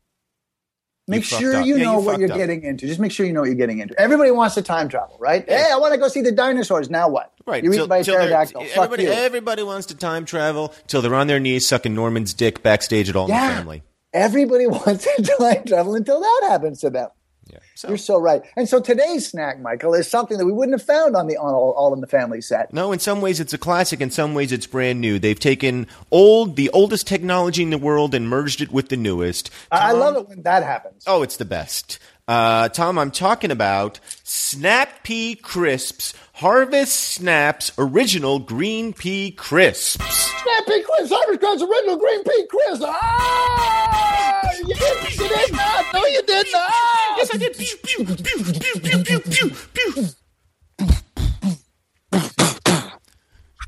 make 1.07 1.23
fucked 1.23 1.41
sure 1.41 1.61
you 1.61 1.77
Yeah, 1.77 1.83
know 1.83 1.99
you 1.99 2.05
what 2.05 2.19
you're 2.19 2.31
up. 2.31 2.37
getting 2.37 2.63
into 2.63 2.87
just 2.87 2.99
make 2.99 3.11
sure 3.11 3.25
you 3.25 3.33
know 3.33 3.41
what 3.41 3.47
you're 3.47 3.55
getting 3.55 3.79
into 3.79 3.99
everybody 3.99 4.31
wants 4.31 4.55
to 4.55 4.61
time 4.61 4.87
travel 4.89 5.17
right 5.19 5.47
hey 5.47 5.69
I 5.71 5.77
want 5.77 5.93
to 5.93 5.99
go 5.99 6.07
see 6.07 6.21
the 6.21 6.31
dinosaurs 6.31 6.89
now 6.89 7.09
what 7.09 7.33
Right. 7.45 7.63
you're 7.63 7.73
eaten 7.73 7.87
by 7.89 7.97
a 7.97 8.03
pterodactyl 8.03 8.65
everybody, 8.75 9.03
you. 9.03 9.09
everybody 9.11 9.63
wants 9.63 9.87
to 9.87 9.95
time 9.95 10.25
travel 10.25 10.73
till 10.87 11.01
they're 11.01 11.15
on 11.15 11.27
their 11.27 11.39
knees 11.39 11.67
sucking 11.67 11.93
Norman's 11.95 12.33
dick 12.33 12.61
backstage 12.63 13.09
at 13.09 13.15
All 13.15 13.25
in 13.25 13.31
the 13.31 13.35
Family. 13.37 13.83
Everybody 14.13 14.67
wants 14.67 15.05
to 15.05 15.35
time 15.39 15.63
travel 15.65 15.95
until 15.95 16.19
that 16.21 16.41
happens 16.49 16.81
to 16.81 16.89
them. 16.89 17.09
Yeah. 17.51 17.59
So, 17.75 17.89
You're 17.89 17.97
so 17.97 18.17
right. 18.19 18.41
And 18.55 18.67
so 18.69 18.79
today's 18.79 19.29
snack, 19.29 19.59
Michael, 19.59 19.93
is 19.93 20.07
something 20.09 20.37
that 20.37 20.45
we 20.45 20.51
wouldn't 20.51 20.79
have 20.79 20.85
found 20.85 21.15
on 21.15 21.27
the 21.27 21.37
on 21.37 21.53
all, 21.53 21.71
all 21.71 21.93
in 21.93 22.01
the 22.01 22.07
Family 22.07 22.41
set. 22.41 22.73
no, 22.73 22.91
in 22.91 22.99
some 22.99 23.21
ways 23.21 23.39
it's 23.39 23.53
a 23.53 23.57
classic. 23.57 24.01
In 24.01 24.09
some 24.11 24.33
ways 24.33 24.51
it's 24.51 24.67
brand 24.67 25.01
new. 25.01 25.19
They've 25.19 25.39
taken 25.39 25.87
old, 26.11 26.55
the 26.55 26.69
oldest 26.69 27.07
technology 27.07 27.63
in 27.63 27.69
the 27.69 27.77
world, 27.77 28.15
and 28.15 28.29
merged 28.29 28.61
it 28.61 28.71
with 28.71 28.89
the 28.89 28.97
newest. 28.97 29.49
I 29.71 29.89
I 29.89 29.91
love 29.93 30.15
it 30.15 30.29
when 30.29 30.43
that 30.43 30.63
happens. 30.63 31.03
Oh, 31.05 31.21
it's 31.23 31.37
the 31.37 31.45
best. 31.45 31.99
Uh, 32.27 32.69
Tom, 32.69 32.97
I'm 32.97 33.11
talking 33.11 33.51
about 33.51 33.99
Snap 34.23 35.03
Pea 35.03 35.35
Crisps, 35.35 36.13
Harvest 36.41 36.95
Snaps 36.95 37.71
Original 37.77 38.39
Green 38.39 38.93
Pea 38.93 39.29
Crisps. 39.29 40.03
Snappy 40.03 40.81
Chris, 40.81 41.11
Harvest 41.13 41.39
Crunch, 41.39 41.61
original 41.61 41.97
green 41.97 42.23
pea 42.23 42.47
Crisps. 42.49 42.83
Ah! 42.83 44.41
You 44.57 44.73
did, 44.73 45.19
you 45.19 45.27
did 45.29 45.53
not. 45.53 45.85
No, 45.93 46.03
you 46.07 46.23
did 46.23 46.47
not. 46.51 46.73
Yes, 47.17 47.29
I 47.31 47.37
did. 47.37 47.55
Pew, 47.55 47.77
pew, 47.83 48.05
pew, 48.05 48.15
pew, 48.15 48.79
pew, 48.81 49.03
pew, 49.03 49.19
pew, 49.19 49.51
pew. 49.71 50.07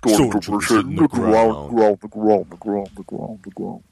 Stormtroopers 0.07 0.75
hitting 0.75 0.95
the 0.95 1.07
ground, 1.07 1.75
ground, 1.75 1.97
the 2.01 2.07
ground, 2.07 2.45
the 2.49 2.57
ground, 2.57 2.89
the 2.95 3.03
ground, 3.03 3.39
the 3.43 3.51
ground. 3.51 3.83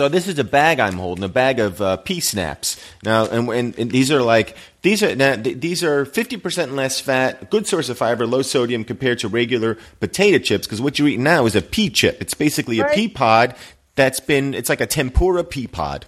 So 0.00 0.08
this 0.08 0.28
is 0.28 0.38
a 0.38 0.44
bag 0.44 0.80
I'm 0.80 0.94
holding, 0.94 1.24
a 1.24 1.28
bag 1.28 1.60
of 1.60 1.82
uh, 1.82 1.98
pea 1.98 2.20
snaps. 2.20 2.82
Now, 3.04 3.26
and, 3.26 3.46
and, 3.50 3.78
and 3.78 3.90
these 3.90 4.10
are 4.10 4.22
like 4.22 4.56
these 4.80 5.02
are 5.02 5.14
now, 5.14 5.36
th- 5.36 5.60
these 5.60 5.84
are 5.84 6.06
50% 6.06 6.72
less 6.72 6.98
fat, 7.00 7.50
good 7.50 7.66
source 7.66 7.90
of 7.90 7.98
fiber, 7.98 8.26
low 8.26 8.40
sodium 8.40 8.82
compared 8.82 9.18
to 9.18 9.28
regular 9.28 9.76
potato 10.00 10.38
chips. 10.38 10.66
Because 10.66 10.80
what 10.80 10.98
you're 10.98 11.08
eating 11.08 11.22
now 11.22 11.44
is 11.44 11.54
a 11.54 11.60
pea 11.60 11.90
chip. 11.90 12.16
It's 12.22 12.32
basically 12.32 12.80
a 12.80 12.86
pea 12.86 13.08
pod 13.08 13.54
that's 13.94 14.20
been. 14.20 14.54
It's 14.54 14.70
like 14.70 14.80
a 14.80 14.86
tempura 14.86 15.44
pea 15.44 15.66
pod. 15.66 16.06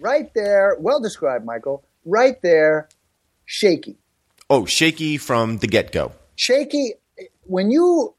Right 0.00 0.34
there, 0.34 0.76
well 0.80 1.00
described, 1.00 1.44
Michael. 1.44 1.84
Right 2.04 2.42
there, 2.42 2.88
shaky. 3.44 3.96
Oh, 4.50 4.66
shaky 4.66 5.18
from 5.18 5.58
the 5.58 5.68
get 5.68 5.92
go. 5.92 6.10
shaky 6.34 6.94
when 7.44 7.70
you 7.70 8.12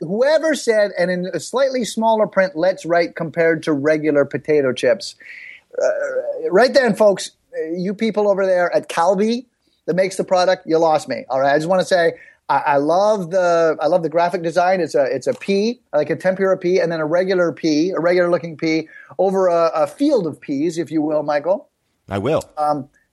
whoever 0.00 0.54
said 0.54 0.90
and 0.98 1.10
in 1.10 1.26
a 1.32 1.40
slightly 1.40 1.84
smaller 1.84 2.26
print 2.26 2.56
let's 2.56 2.84
write 2.84 3.16
compared 3.16 3.62
to 3.62 3.72
regular 3.72 4.24
potato 4.24 4.72
chips 4.72 5.14
uh, 5.80 6.50
right 6.50 6.74
then 6.74 6.94
folks 6.94 7.30
uh, 7.56 7.70
you 7.72 7.94
people 7.94 8.28
over 8.28 8.46
there 8.46 8.74
at 8.74 8.88
calbee 8.88 9.46
that 9.86 9.94
makes 9.94 10.16
the 10.16 10.24
product 10.24 10.66
you 10.66 10.78
lost 10.78 11.08
me 11.08 11.24
all 11.28 11.40
right 11.40 11.54
i 11.54 11.56
just 11.56 11.68
want 11.68 11.80
to 11.80 11.86
say 11.86 12.12
I, 12.48 12.58
I 12.58 12.76
love 12.78 13.30
the 13.30 13.76
I 13.80 13.86
love 13.86 14.02
the 14.02 14.08
graphic 14.08 14.42
design. 14.42 14.80
It's 14.80 14.96
a 14.96 15.04
it's 15.04 15.28
a 15.28 15.34
pea 15.34 15.80
like 15.94 16.10
a 16.10 16.16
tempura 16.16 16.58
pea, 16.58 16.80
and 16.80 16.90
then 16.90 16.98
a 16.98 17.06
regular 17.06 17.52
pea, 17.52 17.92
a 17.92 18.00
regular 18.00 18.28
looking 18.28 18.56
pea 18.56 18.88
over 19.18 19.46
a, 19.46 19.70
a 19.72 19.86
field 19.86 20.26
of 20.26 20.40
peas, 20.40 20.76
if 20.76 20.90
you 20.90 21.00
will, 21.00 21.22
Michael 21.22 21.68
I 22.10 22.18
will. 22.18 22.42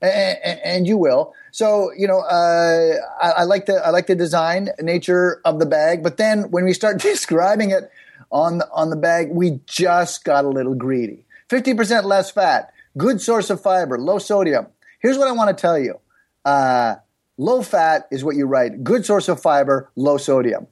And, 0.00 0.60
and 0.64 0.86
you 0.86 0.96
will. 0.96 1.34
So 1.50 1.92
you 1.96 2.06
know, 2.06 2.20
uh, 2.20 2.94
I, 3.20 3.30
I 3.30 3.42
like 3.44 3.66
the 3.66 3.84
I 3.84 3.90
like 3.90 4.06
the 4.06 4.14
design 4.14 4.70
nature 4.80 5.40
of 5.44 5.58
the 5.58 5.66
bag, 5.66 6.02
but 6.02 6.16
then 6.16 6.50
when 6.50 6.64
we 6.64 6.72
start 6.72 6.98
describing 7.02 7.70
it 7.70 7.90
on 8.30 8.58
the, 8.58 8.68
on 8.72 8.90
the 8.90 8.96
bag, 8.96 9.28
we 9.30 9.60
just 9.66 10.24
got 10.24 10.44
a 10.44 10.48
little 10.48 10.74
greedy. 10.74 11.24
Fifty 11.48 11.74
percent 11.74 12.06
less 12.06 12.30
fat, 12.30 12.72
good 12.96 13.20
source 13.20 13.50
of 13.50 13.60
fiber, 13.60 13.98
low 13.98 14.18
sodium. 14.18 14.66
Here's 15.00 15.18
what 15.18 15.28
I 15.28 15.32
want 15.32 15.56
to 15.56 15.60
tell 15.60 15.78
you: 15.78 15.98
uh, 16.44 16.96
low 17.36 17.62
fat 17.62 18.06
is 18.10 18.22
what 18.24 18.36
you 18.36 18.46
write. 18.46 18.84
Good 18.84 19.04
source 19.06 19.28
of 19.28 19.40
fiber, 19.40 19.90
low 19.96 20.18
sodium. 20.18 20.66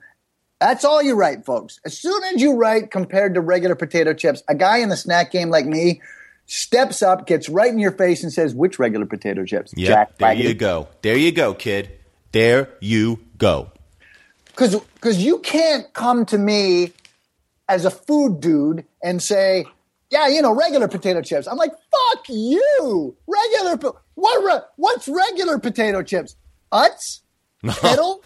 That's 0.60 0.86
all 0.86 1.02
you 1.02 1.14
write, 1.14 1.44
folks. 1.44 1.80
As 1.84 1.98
soon 1.98 2.22
as 2.24 2.40
you 2.40 2.54
write 2.54 2.90
compared 2.90 3.34
to 3.34 3.42
regular 3.42 3.74
potato 3.74 4.14
chips, 4.14 4.42
a 4.48 4.54
guy 4.54 4.78
in 4.78 4.88
the 4.88 4.96
snack 4.96 5.30
game 5.30 5.50
like 5.50 5.66
me 5.66 6.00
steps 6.46 7.02
up, 7.02 7.26
gets 7.26 7.48
right 7.48 7.70
in 7.70 7.78
your 7.78 7.92
face, 7.92 8.22
and 8.22 8.32
says, 8.32 8.54
"Which 8.54 8.78
regular 8.78 9.06
potato 9.06 9.44
chips?" 9.44 9.72
Yep, 9.76 9.88
Jack 9.88 10.18
there 10.18 10.32
you 10.32 10.54
go. 10.54 10.88
There 11.02 11.16
you 11.16 11.32
go, 11.32 11.54
kid. 11.54 11.90
There 12.32 12.70
you 12.80 13.20
go. 13.38 13.70
Because 14.46 14.74
because 14.94 15.22
you 15.22 15.38
can't 15.40 15.92
come 15.92 16.24
to 16.26 16.38
me 16.38 16.92
as 17.68 17.84
a 17.84 17.90
food 17.90 18.40
dude 18.40 18.84
and 19.02 19.22
say, 19.22 19.66
"Yeah, 20.10 20.28
you 20.28 20.40
know, 20.40 20.54
regular 20.54 20.88
potato 20.88 21.20
chips." 21.20 21.46
I'm 21.46 21.56
like, 21.58 21.72
"Fuck 21.72 22.28
you, 22.28 23.16
regular. 23.26 23.76
po- 23.76 23.98
What 24.14 24.44
re- 24.44 24.66
what's 24.76 25.08
regular 25.08 25.58
potato 25.58 26.02
chips? 26.02 26.36
Utz." 26.72 27.20
Kettle, 27.64 28.22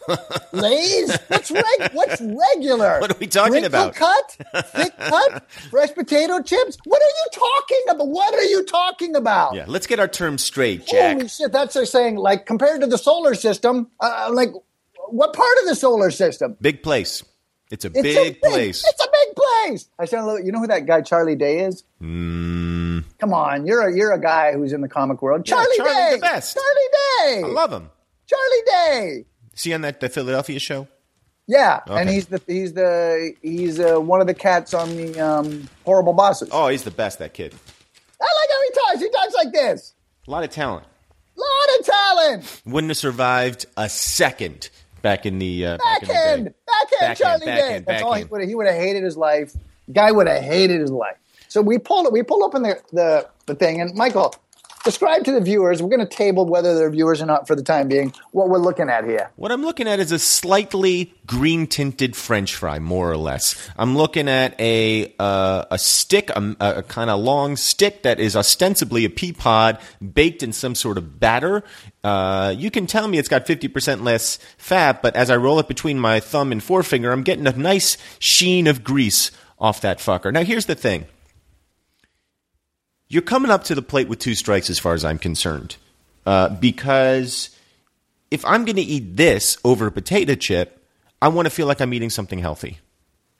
Lay's. 0.52 1.16
What's 1.28 1.50
reg- 1.50 1.92
What's 1.92 2.20
regular? 2.20 3.00
What 3.00 3.10
are 3.12 3.16
we 3.18 3.26
talking 3.26 3.52
Crinkle 3.52 3.66
about? 3.68 3.94
Cut, 3.94 4.36
thick 4.66 4.96
cut, 4.98 5.50
fresh 5.70 5.94
potato 5.94 6.42
chips. 6.42 6.76
What 6.84 7.00
are 7.00 7.04
you 7.04 7.26
talking 7.32 7.82
about? 7.90 8.08
What 8.08 8.34
are 8.34 8.42
you 8.42 8.64
talking 8.64 9.16
about? 9.16 9.54
Yeah, 9.54 9.64
let's 9.68 9.86
get 9.86 10.00
our 10.00 10.08
terms 10.08 10.42
straight, 10.42 10.86
Jack. 10.86 11.16
Holy 11.16 11.28
shit! 11.28 11.52
That's 11.52 11.74
like 11.76 11.86
saying 11.86 12.16
like 12.16 12.44
compared 12.46 12.80
to 12.82 12.86
the 12.86 12.98
solar 12.98 13.34
system. 13.34 13.88
Uh, 14.00 14.30
like, 14.32 14.50
what 15.08 15.32
part 15.32 15.58
of 15.60 15.66
the 15.66 15.74
solar 15.74 16.10
system? 16.10 16.56
Big 16.60 16.82
place. 16.82 17.22
It's 17.70 17.84
a 17.84 17.88
It's 17.88 18.02
big, 18.02 18.16
a 18.16 18.22
big 18.32 18.40
place. 18.42 18.84
It's 18.84 19.04
a 19.04 19.08
big 19.10 19.36
place. 19.36 19.88
I 19.96 20.04
sound 20.06 20.24
a 20.24 20.32
little, 20.32 20.44
you 20.44 20.50
know 20.50 20.58
who 20.58 20.66
that 20.66 20.86
guy 20.86 21.02
Charlie 21.02 21.36
Day 21.36 21.60
is? 21.60 21.84
Mm, 22.02 23.04
Come 23.20 23.32
on, 23.32 23.64
you're 23.64 23.86
a 23.88 23.96
you're 23.96 24.12
a 24.12 24.20
guy 24.20 24.52
who's 24.54 24.72
in 24.72 24.80
the 24.80 24.88
comic 24.88 25.22
world. 25.22 25.48
Yeah, 25.48 25.54
Charlie, 25.54 25.76
Charlie 25.76 25.92
Day, 25.94 26.10
the 26.16 26.20
best. 26.20 26.56
Charlie 26.56 27.42
Day, 27.42 27.48
I 27.48 27.52
love 27.52 27.72
him. 27.72 27.90
Charlie 28.30 28.62
Day. 28.66 29.24
See 29.54 29.74
on 29.74 29.80
that 29.82 30.00
the 30.00 30.08
Philadelphia 30.08 30.58
show? 30.58 30.86
Yeah, 31.46 31.80
and 31.88 32.08
he's 32.08 32.26
the 32.26 32.40
he's 32.46 32.74
the 32.74 33.34
he's 33.42 33.80
uh, 33.80 33.98
one 33.98 34.20
of 34.20 34.28
the 34.28 34.34
cats 34.34 34.72
on 34.72 34.96
the 34.96 35.18
um, 35.18 35.68
horrible 35.84 36.12
bosses. 36.12 36.48
Oh, 36.52 36.68
he's 36.68 36.84
the 36.84 36.92
best. 36.92 37.18
That 37.18 37.34
kid. 37.34 37.52
I 38.20 38.24
like 38.24 38.48
how 38.50 38.62
he 38.62 38.70
talks. 38.70 39.02
He 39.02 39.10
talks 39.10 39.34
like 39.34 39.52
this. 39.52 39.94
A 40.28 40.30
lot 40.30 40.44
of 40.44 40.50
talent. 40.50 40.86
A 41.36 41.40
Lot 41.40 41.78
of 41.80 41.86
talent. 41.86 42.62
Wouldn't 42.66 42.90
have 42.90 42.96
survived 42.98 43.66
a 43.76 43.88
second 43.88 44.70
back 45.02 45.26
in 45.26 45.38
the 45.40 45.66
uh, 45.66 45.78
back 45.78 46.02
in 46.02 46.08
the 46.08 46.14
Backhand, 46.14 46.44
day. 46.44 46.52
backhand, 46.66 47.00
Backhand, 47.00 47.18
Charlie 47.18 47.46
Day. 47.46 47.46
backhand, 47.60 47.86
That's 47.86 48.02
all 48.02 48.14
he 48.14 48.24
would 48.24 48.40
have. 48.42 48.48
He 48.48 48.54
would 48.54 48.66
have 48.66 48.76
hated 48.76 49.02
his 49.02 49.16
life. 49.16 49.52
Guy 49.92 50.12
would 50.12 50.28
have 50.28 50.44
hated 50.44 50.80
his 50.80 50.92
life. 50.92 51.16
So 51.48 51.60
we 51.62 51.78
pulled 51.78 52.06
it. 52.06 52.12
We 52.12 52.22
pulled 52.22 52.42
open 52.44 52.62
the, 52.62 52.80
the 52.92 53.28
the 53.46 53.56
thing, 53.56 53.80
and 53.80 53.92
Michael, 53.96 54.34
describe 54.84 55.24
to 55.24 55.32
the 55.32 55.40
viewers. 55.40 55.82
We're 55.82 55.88
going 55.88 56.06
to 56.06 56.16
table 56.16 56.46
whether 56.46 56.74
they're 56.74 56.90
viewers 56.90 57.20
or 57.20 57.26
not 57.26 57.46
for 57.46 57.54
the 57.54 57.62
time 57.62 57.88
being. 57.88 58.12
What 58.32 58.48
we're 58.48 58.58
looking 58.58 58.88
at 58.88 59.04
here. 59.04 59.30
What 59.36 59.52
I'm 59.52 59.62
looking 59.62 59.86
at 59.86 60.00
is 60.00 60.12
a 60.12 60.18
slightly 60.18 61.12
green 61.26 61.66
tinted 61.66 62.16
French 62.16 62.54
fry, 62.54 62.78
more 62.78 63.10
or 63.10 63.16
less. 63.16 63.70
I'm 63.76 63.96
looking 63.96 64.28
at 64.28 64.58
a 64.60 65.14
uh, 65.18 65.64
a 65.70 65.78
stick, 65.78 66.30
a, 66.30 66.56
a 66.60 66.82
kind 66.82 67.10
of 67.10 67.20
long 67.20 67.56
stick 67.56 68.02
that 68.02 68.18
is 68.18 68.36
ostensibly 68.36 69.04
a 69.04 69.10
pea 69.10 69.32
pod 69.32 69.78
baked 70.14 70.42
in 70.42 70.52
some 70.52 70.74
sort 70.74 70.98
of 70.98 71.20
batter. 71.20 71.62
Uh, 72.02 72.54
you 72.56 72.70
can 72.70 72.86
tell 72.86 73.06
me 73.06 73.18
it's 73.18 73.28
got 73.28 73.46
50% 73.46 74.02
less 74.02 74.38
fat, 74.56 75.02
but 75.02 75.14
as 75.16 75.30
I 75.30 75.36
roll 75.36 75.58
it 75.58 75.68
between 75.68 75.98
my 75.98 76.18
thumb 76.20 76.50
and 76.50 76.62
forefinger, 76.62 77.12
I'm 77.12 77.22
getting 77.22 77.46
a 77.46 77.52
nice 77.52 77.98
sheen 78.18 78.66
of 78.66 78.82
grease 78.82 79.30
off 79.58 79.82
that 79.82 79.98
fucker. 79.98 80.32
Now, 80.32 80.42
here's 80.42 80.66
the 80.66 80.74
thing. 80.74 81.06
You're 83.10 83.22
coming 83.22 83.50
up 83.50 83.64
to 83.64 83.74
the 83.74 83.82
plate 83.82 84.08
with 84.08 84.20
two 84.20 84.36
strikes, 84.36 84.70
as 84.70 84.78
far 84.78 84.94
as 84.94 85.04
I'm 85.04 85.18
concerned, 85.18 85.74
uh, 86.24 86.48
because 86.48 87.50
if 88.30 88.44
I'm 88.44 88.64
going 88.64 88.76
to 88.76 88.82
eat 88.82 89.16
this 89.16 89.58
over 89.64 89.88
a 89.88 89.90
potato 89.90 90.36
chip, 90.36 90.80
I 91.20 91.26
want 91.26 91.46
to 91.46 91.50
feel 91.50 91.66
like 91.66 91.80
I'm 91.80 91.92
eating 91.92 92.08
something 92.08 92.38
healthy, 92.38 92.78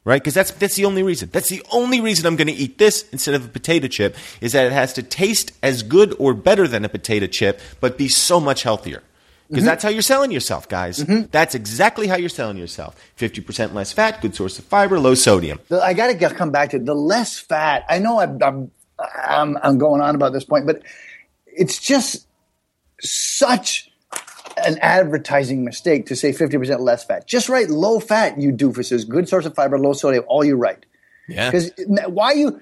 right? 0.04 0.20
Because 0.20 0.34
that's 0.34 0.50
that's 0.50 0.74
the 0.74 0.86
only 0.86 1.04
reason. 1.04 1.30
That's 1.32 1.48
the 1.48 1.62
only 1.70 2.00
reason 2.00 2.26
I'm 2.26 2.34
going 2.34 2.48
to 2.48 2.52
eat 2.52 2.78
this 2.78 3.08
instead 3.12 3.36
of 3.36 3.44
a 3.44 3.48
potato 3.48 3.86
chip 3.86 4.16
is 4.40 4.52
that 4.52 4.66
it 4.66 4.72
has 4.72 4.92
to 4.94 5.04
taste 5.04 5.52
as 5.62 5.84
good 5.84 6.16
or 6.18 6.34
better 6.34 6.66
than 6.66 6.84
a 6.84 6.88
potato 6.88 7.28
chip, 7.28 7.60
but 7.80 7.96
be 7.96 8.08
so 8.08 8.40
much 8.40 8.64
healthier. 8.64 9.04
Because 9.48 9.64
that's 9.64 9.84
how 9.84 9.88
you're 9.88 10.02
selling 10.02 10.32
yourself, 10.32 10.68
guys. 10.68 10.98
That's 11.30 11.54
exactly 11.54 12.08
how 12.08 12.16
you're 12.16 12.28
selling 12.28 12.56
yourself. 12.56 12.96
Fifty 13.14 13.40
percent 13.40 13.72
less 13.72 13.92
fat, 13.92 14.20
good 14.20 14.34
source 14.34 14.58
of 14.58 14.64
fiber, 14.64 14.98
low 14.98 15.14
sodium. 15.14 15.60
I 15.70 15.94
got 15.94 16.08
to 16.08 16.34
come 16.34 16.50
back 16.50 16.70
to 16.70 16.80
the 16.80 16.94
less 16.94 17.38
fat. 17.38 17.84
I 17.88 18.00
know 18.00 18.18
I'm, 18.20 18.42
I'm 18.42 18.70
I'm 19.24 19.56
I'm 19.62 19.78
going 19.78 20.00
on 20.00 20.14
about 20.14 20.32
this 20.32 20.44
point, 20.44 20.66
but 20.66 20.82
it's 21.46 21.78
just 21.78 22.26
such 23.00 23.90
an 24.64 24.78
advertising 24.80 25.64
mistake 25.64 26.06
to 26.06 26.16
say 26.16 26.32
50% 26.32 26.80
less 26.80 27.04
fat. 27.04 27.26
Just 27.26 27.48
write 27.48 27.70
low 27.70 27.98
fat, 28.00 28.38
you 28.40 28.52
doofuses. 28.52 29.08
Good 29.08 29.28
source 29.28 29.46
of 29.46 29.54
fiber, 29.54 29.78
low 29.78 29.92
sodium, 29.94 30.24
all 30.28 30.44
you 30.44 30.56
write. 30.56 30.84
Yeah. 31.28 31.50
Because 31.50 31.70
why 32.08 32.32
you 32.32 32.60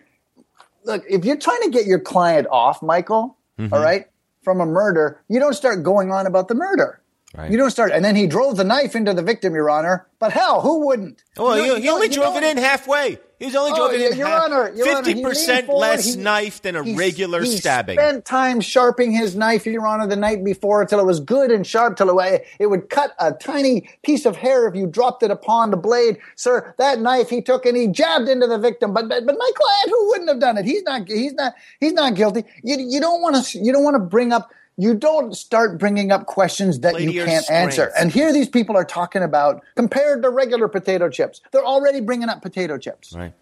look 0.84 1.02
if 1.08 1.24
you're 1.24 1.36
trying 1.38 1.62
to 1.62 1.70
get 1.70 1.86
your 1.86 1.98
client 2.00 2.46
off, 2.50 2.82
Michael, 2.82 3.36
Mm-hmm. 3.58 3.74
all 3.74 3.80
right, 3.82 4.06
from 4.44 4.60
a 4.60 4.66
murder, 4.66 5.20
you 5.28 5.40
don't 5.40 5.54
start 5.54 5.82
going 5.82 6.12
on 6.12 6.26
about 6.28 6.46
the 6.46 6.54
murder. 6.54 7.00
Right. 7.36 7.50
You 7.50 7.58
don't 7.58 7.72
start, 7.72 7.90
and 7.90 8.04
then 8.04 8.14
he 8.14 8.28
drove 8.28 8.56
the 8.56 8.62
knife 8.62 8.94
into 8.94 9.12
the 9.12 9.22
victim, 9.22 9.52
Your 9.52 9.68
Honor. 9.68 10.06
But 10.20 10.30
hell, 10.32 10.60
who 10.60 10.86
wouldn't? 10.86 11.24
Well, 11.36 11.58
You 11.58 11.66
know- 11.66 11.74
he 11.74 11.86
know- 11.86 11.94
only 11.94 12.06
you 12.06 12.12
drove 12.12 12.34
know- 12.34 12.38
it 12.40 12.56
in 12.56 12.56
halfway. 12.56 13.18
He 13.38 13.46
was 13.46 13.54
only 13.54 13.70
Oh, 13.74 13.86
it 13.86 14.00
in 14.12 14.18
Your. 14.18 14.26
Honor, 14.26 14.72
Your 14.74 14.84
fifty 14.86 15.22
percent 15.22 15.68
less 15.68 16.14
he- 16.14 16.20
knife 16.20 16.60
than 16.62 16.74
a 16.74 16.82
he- 16.82 16.94
regular 16.96 17.40
he 17.42 17.56
stabbing. 17.56 17.96
spent 17.96 18.24
time 18.24 18.60
sharpening 18.60 19.12
his 19.12 19.36
knife, 19.36 19.64
Your 19.64 19.86
Honor, 19.86 20.08
the 20.08 20.16
night 20.16 20.42
before 20.42 20.84
till 20.86 20.98
it 20.98 21.06
was 21.06 21.20
good 21.20 21.52
and 21.52 21.64
sharp 21.66 21.96
till 21.96 22.18
it, 22.18 22.44
it 22.58 22.66
would 22.66 22.90
cut 22.90 23.12
a 23.20 23.32
tiny 23.32 23.88
piece 24.02 24.26
of 24.26 24.36
hair 24.36 24.66
if 24.66 24.74
you 24.74 24.86
dropped 24.88 25.22
it 25.22 25.30
upon 25.30 25.70
the 25.70 25.76
blade. 25.76 26.18
Sir, 26.34 26.74
that 26.78 27.00
knife 27.00 27.30
he 27.30 27.40
took 27.40 27.64
and 27.64 27.76
he 27.76 27.86
jabbed 27.86 28.28
into 28.28 28.46
the 28.48 28.58
victim. 28.58 28.92
But 28.92 29.08
but, 29.08 29.24
but 29.24 29.36
my 29.38 29.50
client, 29.54 29.88
who 29.90 30.08
wouldn't 30.08 30.28
have 30.28 30.40
done 30.40 30.58
it? 30.58 30.64
He's 30.64 30.82
not. 30.82 31.06
He's 31.08 31.34
not. 31.34 31.54
He's 31.78 31.92
not 31.92 32.14
guilty. 32.16 32.44
You 32.64 32.76
you 32.78 33.00
don't 33.00 33.22
want 33.22 33.36
to. 33.44 33.58
You 33.58 33.72
don't 33.72 33.84
want 33.84 33.94
to 33.94 34.00
bring 34.00 34.32
up. 34.32 34.50
You 34.80 34.94
don't 34.94 35.36
start 35.36 35.76
bringing 35.76 36.12
up 36.12 36.26
questions 36.26 36.80
that 36.80 36.94
Play 36.94 37.06
to 37.06 37.12
you 37.12 37.24
can't 37.24 37.50
answer. 37.50 37.90
And 37.98 38.12
here 38.12 38.32
these 38.32 38.48
people 38.48 38.76
are 38.76 38.84
talking 38.84 39.22
about 39.24 39.64
compared 39.74 40.22
to 40.22 40.30
regular 40.30 40.68
potato 40.68 41.10
chips. 41.10 41.40
They're 41.50 41.66
already 41.66 42.00
bringing 42.00 42.28
up 42.28 42.42
potato 42.42 42.78
chips. 42.78 43.12
Right. 43.12 43.32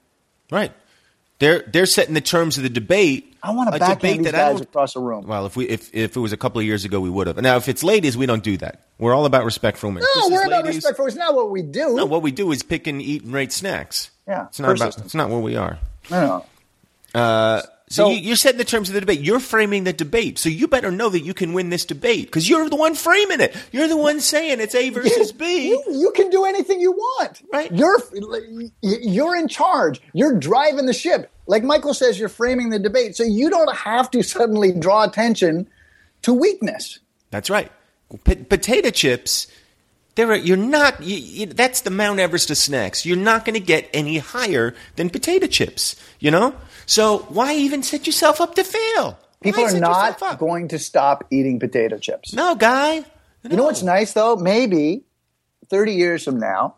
Right. 0.51 0.73
They're 1.39 1.63
they're 1.71 1.85
setting 1.85 2.15
the 2.15 2.23
terms 2.23 2.57
of 2.57 2.63
the 2.63 2.71
debate. 2.71 3.37
I 3.43 3.51
want 3.51 3.69
to 3.69 3.77
a 3.77 3.79
backhand 3.79 4.01
debate 4.01 4.17
these 4.17 4.25
that 4.33 4.35
I 4.35 4.39
guys 4.39 4.53
don't- 4.55 4.63
across 4.63 4.95
the 4.95 5.01
room. 5.01 5.27
Well, 5.27 5.45
if 5.45 5.55
we 5.55 5.69
if 5.69 5.95
if 5.95 6.17
it 6.17 6.21
was 6.21 6.33
a 6.33 6.39
couple 6.39 6.59
of 6.61 6.67
years 6.67 6.87
ago, 6.87 6.99
we 6.99 7.11
would 7.11 7.27
have. 7.27 7.37
Now, 7.37 7.57
if 7.59 7.69
it's 7.69 7.85
ladies, 7.85 8.17
we 8.17 8.25
don't 8.25 8.43
do 8.43 8.57
that. 8.57 8.81
We're 8.99 9.15
all 9.15 9.27
about 9.27 9.45
respect 9.45 9.77
for 9.77 9.89
women. 9.89 10.05
No, 10.17 10.23
this 10.31 10.31
we're 10.33 10.47
about 10.47 10.65
ladies- 10.65 10.77
respect 10.77 10.97
for 10.97 11.07
it's 11.07 11.17
not 11.19 11.35
what 11.35 11.51
we 11.51 11.61
do. 11.61 11.95
No, 11.95 12.07
what 12.07 12.23
we 12.23 12.31
do 12.31 12.51
is 12.53 12.63
pick 12.63 12.87
and 12.87 13.03
eat 13.03 13.25
and 13.25 13.35
rate 13.35 13.53
snacks. 13.53 14.11
Yeah, 14.27 14.47
it's 14.47 14.59
not 14.59 14.75
about. 14.75 14.97
It's 14.97 15.15
not 15.15 15.29
what 15.29 15.43
we 15.43 15.57
are. 15.57 15.79
No, 16.11 16.43
no. 17.15 17.63
So, 17.89 18.05
So- 18.07 18.11
you, 18.11 18.17
you're 18.19 18.37
setting 18.37 18.59
the 18.59 18.65
terms 18.65 18.89
of 18.89 18.95
the 18.95 19.01
debate. 19.01 19.21
You're 19.21 19.39
framing 19.41 19.85
the 19.85 19.93
debate, 19.93 20.39
so 20.39 20.49
you 20.49 20.67
better 20.67 20.91
know 20.91 21.09
that 21.09 21.21
you 21.21 21.35
can 21.35 21.53
win 21.53 21.71
this 21.71 21.85
debate 21.85 22.27
because 22.27 22.49
you're 22.49 22.69
the 22.69 22.75
one 22.77 22.95
framing 22.95 23.41
it. 23.41 23.55
You're 23.71 23.87
the 23.89 23.97
one 23.97 24.21
saying 24.21 24.61
it's 24.61 24.75
A 24.75 24.91
versus 24.91 25.31
B. 25.33 25.69
You, 25.69 25.83
you 25.93 26.11
can 26.15 26.29
do 26.31 26.45
anything 26.45 26.81
you 26.81 26.93
want. 26.93 27.43
Right. 27.53 27.71
You're 27.73 28.01
you're 28.83 29.37
in 29.37 29.47
charge. 29.49 30.01
You're 30.13 30.35
driving 30.39 30.87
the 30.87 30.93
ship. 30.93 31.31
Like 31.47 31.63
Michael 31.63 31.95
says, 31.95 32.19
you're 32.19 32.29
framing 32.29 32.71
the 32.71 32.79
debate, 32.81 33.15
so 33.15 33.23
you 33.23 33.51
don't 33.51 33.73
have 33.77 34.11
to 34.11 34.23
suddenly 34.23 34.73
draw 34.73 35.05
attention 35.05 35.69
to 36.23 36.35
weakness. 36.35 36.99
That's 37.31 37.51
right. 37.51 37.71
P- 38.25 38.35
potato 38.37 38.91
chips. 38.91 39.47
They're 40.17 40.35
you're 40.35 40.57
not. 40.57 41.03
You, 41.03 41.17
you, 41.17 41.47
that's 41.47 41.83
the 41.83 41.91
Mount 41.91 42.19
Everest 42.19 42.51
of 42.51 42.57
snacks. 42.57 43.07
You're 43.07 43.17
not 43.17 43.45
going 43.45 43.55
to 43.55 43.61
get 43.61 43.89
any 43.93 44.19
higher 44.19 44.75
than 44.97 45.09
potato 45.11 45.47
chips. 45.47 45.95
You 46.19 46.33
know. 46.33 46.55
So 46.87 47.19
why 47.29 47.55
even 47.55 47.83
set 47.83 48.07
yourself 48.07 48.41
up 48.41 48.55
to 48.55 48.65
fail? 48.65 49.19
People 49.43 49.65
Why 49.65 49.73
are 49.73 49.81
not 49.81 50.39
going 50.39 50.69
to 50.69 50.79
stop 50.79 51.25
eating 51.31 51.61
potato 51.61 51.99
chips. 51.99 52.33
No, 52.33 52.55
guy. 52.55 53.05
You 53.43 53.57
know 53.57 53.65
what's 53.65 53.83
nice 53.83 54.13
though? 54.13 54.37
Maybe 54.37 55.05
30 55.69 55.93
years 55.93 56.25
from 56.25 56.39
now, 56.39 56.77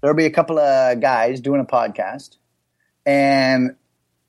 there'll 0.00 0.16
be 0.16 0.26
a 0.26 0.30
couple 0.30 0.58
of 0.58 1.00
guys 1.00 1.40
doing 1.40 1.60
a 1.60 1.64
podcast 1.64 2.36
and 3.06 3.76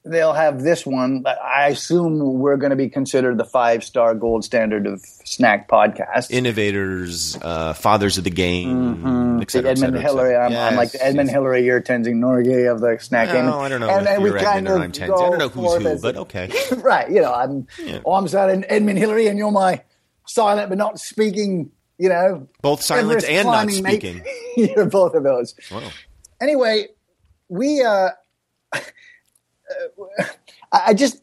they'll 0.04 0.34
have 0.34 0.62
this 0.62 0.86
one. 0.86 1.24
I 1.26 1.68
assume 1.68 2.18
we're 2.40 2.58
going 2.58 2.72
to 2.72 2.76
be 2.76 2.90
considered 2.90 3.38
the 3.38 3.46
five 3.46 3.84
star 3.84 4.16
gold 4.16 4.44
standard 4.44 4.88
of 4.88 5.02
snack 5.02 5.68
podcasts. 5.70 6.32
Innovators, 6.32 7.38
uh, 7.42 7.74
fathers 7.74 8.18
of 8.18 8.24
the 8.24 8.30
game, 8.32 8.96
Mm-hmm. 8.96 9.40
The 9.40 9.46
cetera, 9.50 9.70
et 9.70 9.72
Edmund 9.74 9.94
cetera, 9.96 10.02
Hillary. 10.02 10.36
I'm, 10.36 10.56
I'm 10.56 10.76
like 10.76 10.92
the 10.92 11.04
Edmund 11.04 11.28
yes. 11.28 11.34
Hillary. 11.34 11.66
You're 11.66 11.82
Tenzing 11.82 12.16
Norgay 12.16 12.72
of 12.72 12.80
the 12.82 12.98
snack 13.00 13.32
game. 13.32 13.46
No, 13.46 13.60
I 13.60 13.70
don't 13.70 13.80
know 13.82 13.90
And, 13.90 14.24
we 14.24 14.32
kind 14.32 14.68
Edmund 14.68 14.68
of 14.68 14.82
I'm 14.82 14.92
Tenzing. 14.92 15.08
go 15.08 15.26
I 15.26 15.30
don't 15.30 15.40
know 15.40 15.50
who's 15.50 15.84
who, 15.84 16.02
but 16.02 16.18
okay. 16.18 16.52
right. 16.78 17.10
You 17.10 17.22
know, 17.22 17.34
I'm. 17.34 17.68
Oh, 18.06 18.14
I'm 18.14 18.28
sorry, 18.28 18.64
Edmund 18.68 18.98
Hillary, 18.98 19.28
and 19.28 19.38
you're 19.38 19.52
my 19.52 19.82
silent 20.26 20.70
but 20.70 20.78
not 20.78 21.00
speaking. 21.00 21.72
You 21.98 22.10
know, 22.10 22.48
Both 22.62 22.82
silent 22.82 23.24
and 23.26 23.46
not 23.46 23.70
speaking. 23.70 24.24
you're 24.58 24.86
both 24.86 25.14
of 25.14 25.24
those. 25.24 25.54
Wow. 25.72 25.84
Anyway, 26.42 26.88
we. 27.50 27.84
uh 27.84 28.10
I 30.72 30.94
just. 30.94 31.22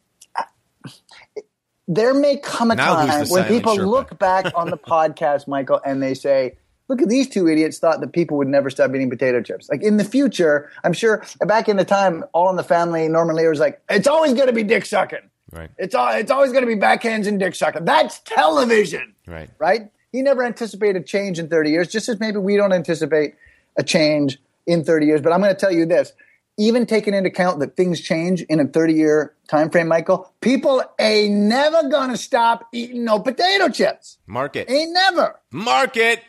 There 1.90 2.12
may 2.12 2.36
come 2.36 2.70
a 2.70 2.74
Now 2.74 3.06
time 3.06 3.26
when 3.28 3.44
people 3.46 3.76
Sherpa? 3.76 3.86
look 3.86 4.18
back 4.18 4.52
on 4.54 4.70
the 4.70 4.76
podcast, 4.92 5.48
Michael, 5.48 5.80
and 5.84 6.02
they 6.02 6.12
say, 6.12 6.58
"Look 6.88 7.00
at 7.00 7.08
these 7.08 7.28
two 7.28 7.48
idiots 7.48 7.78
thought 7.78 8.00
that 8.00 8.12
people 8.12 8.36
would 8.36 8.48
never 8.48 8.68
stop 8.68 8.94
eating 8.94 9.08
potato 9.08 9.40
chips." 9.40 9.70
Like 9.70 9.82
in 9.82 9.96
the 9.96 10.04
future, 10.04 10.70
I'm 10.84 10.92
sure 10.92 11.24
back 11.46 11.68
in 11.68 11.78
the 11.78 11.86
time, 11.86 12.24
All 12.34 12.50
in 12.50 12.56
the 12.56 12.62
Family, 12.62 13.08
Norman 13.08 13.36
Lear 13.36 13.48
was 13.48 13.58
like, 13.60 13.80
"It's 13.88 14.06
always 14.06 14.34
going 14.34 14.48
to 14.48 14.52
be 14.52 14.64
dick 14.64 14.84
sucking. 14.84 15.30
Right. 15.50 15.70
It's 15.78 15.94
all, 15.94 16.10
it's 16.10 16.30
always 16.30 16.52
going 16.52 16.66
to 16.68 16.74
be 16.74 16.78
backhands 16.78 17.26
and 17.26 17.38
dick 17.40 17.54
sucking. 17.54 17.86
That's 17.86 18.20
television." 18.20 19.14
Right. 19.26 19.48
right? 19.58 19.90
He 20.12 20.20
never 20.22 20.44
anticipated 20.44 21.06
change 21.06 21.38
in 21.38 21.48
30 21.48 21.70
years, 21.70 21.88
just 21.88 22.08
as 22.08 22.20
maybe 22.20 22.38
we 22.38 22.56
don't 22.56 22.72
anticipate 22.72 23.34
a 23.76 23.82
change 23.82 24.38
in 24.66 24.84
30 24.84 25.06
years. 25.06 25.20
But 25.20 25.32
I'm 25.32 25.40
going 25.40 25.54
to 25.54 25.58
tell 25.58 25.72
you 25.72 25.86
this. 25.86 26.12
Even 26.58 26.86
taking 26.86 27.14
into 27.14 27.28
account 27.30 27.60
that 27.60 27.76
things 27.76 28.00
change 28.00 28.42
in 28.42 28.58
a 28.58 28.66
30 28.66 28.92
year 28.92 29.34
time 29.48 29.70
frame, 29.70 29.86
Michael, 29.88 30.32
people 30.40 30.82
ain't 30.98 31.32
never 31.34 31.88
to 32.10 32.16
stop 32.16 32.66
eating 32.72 33.04
no 33.04 33.20
potato 33.20 33.68
chips. 33.68 34.18
Market. 34.26 34.68
Ain't 34.68 34.92
never. 34.92 35.38
Market. 35.52 36.20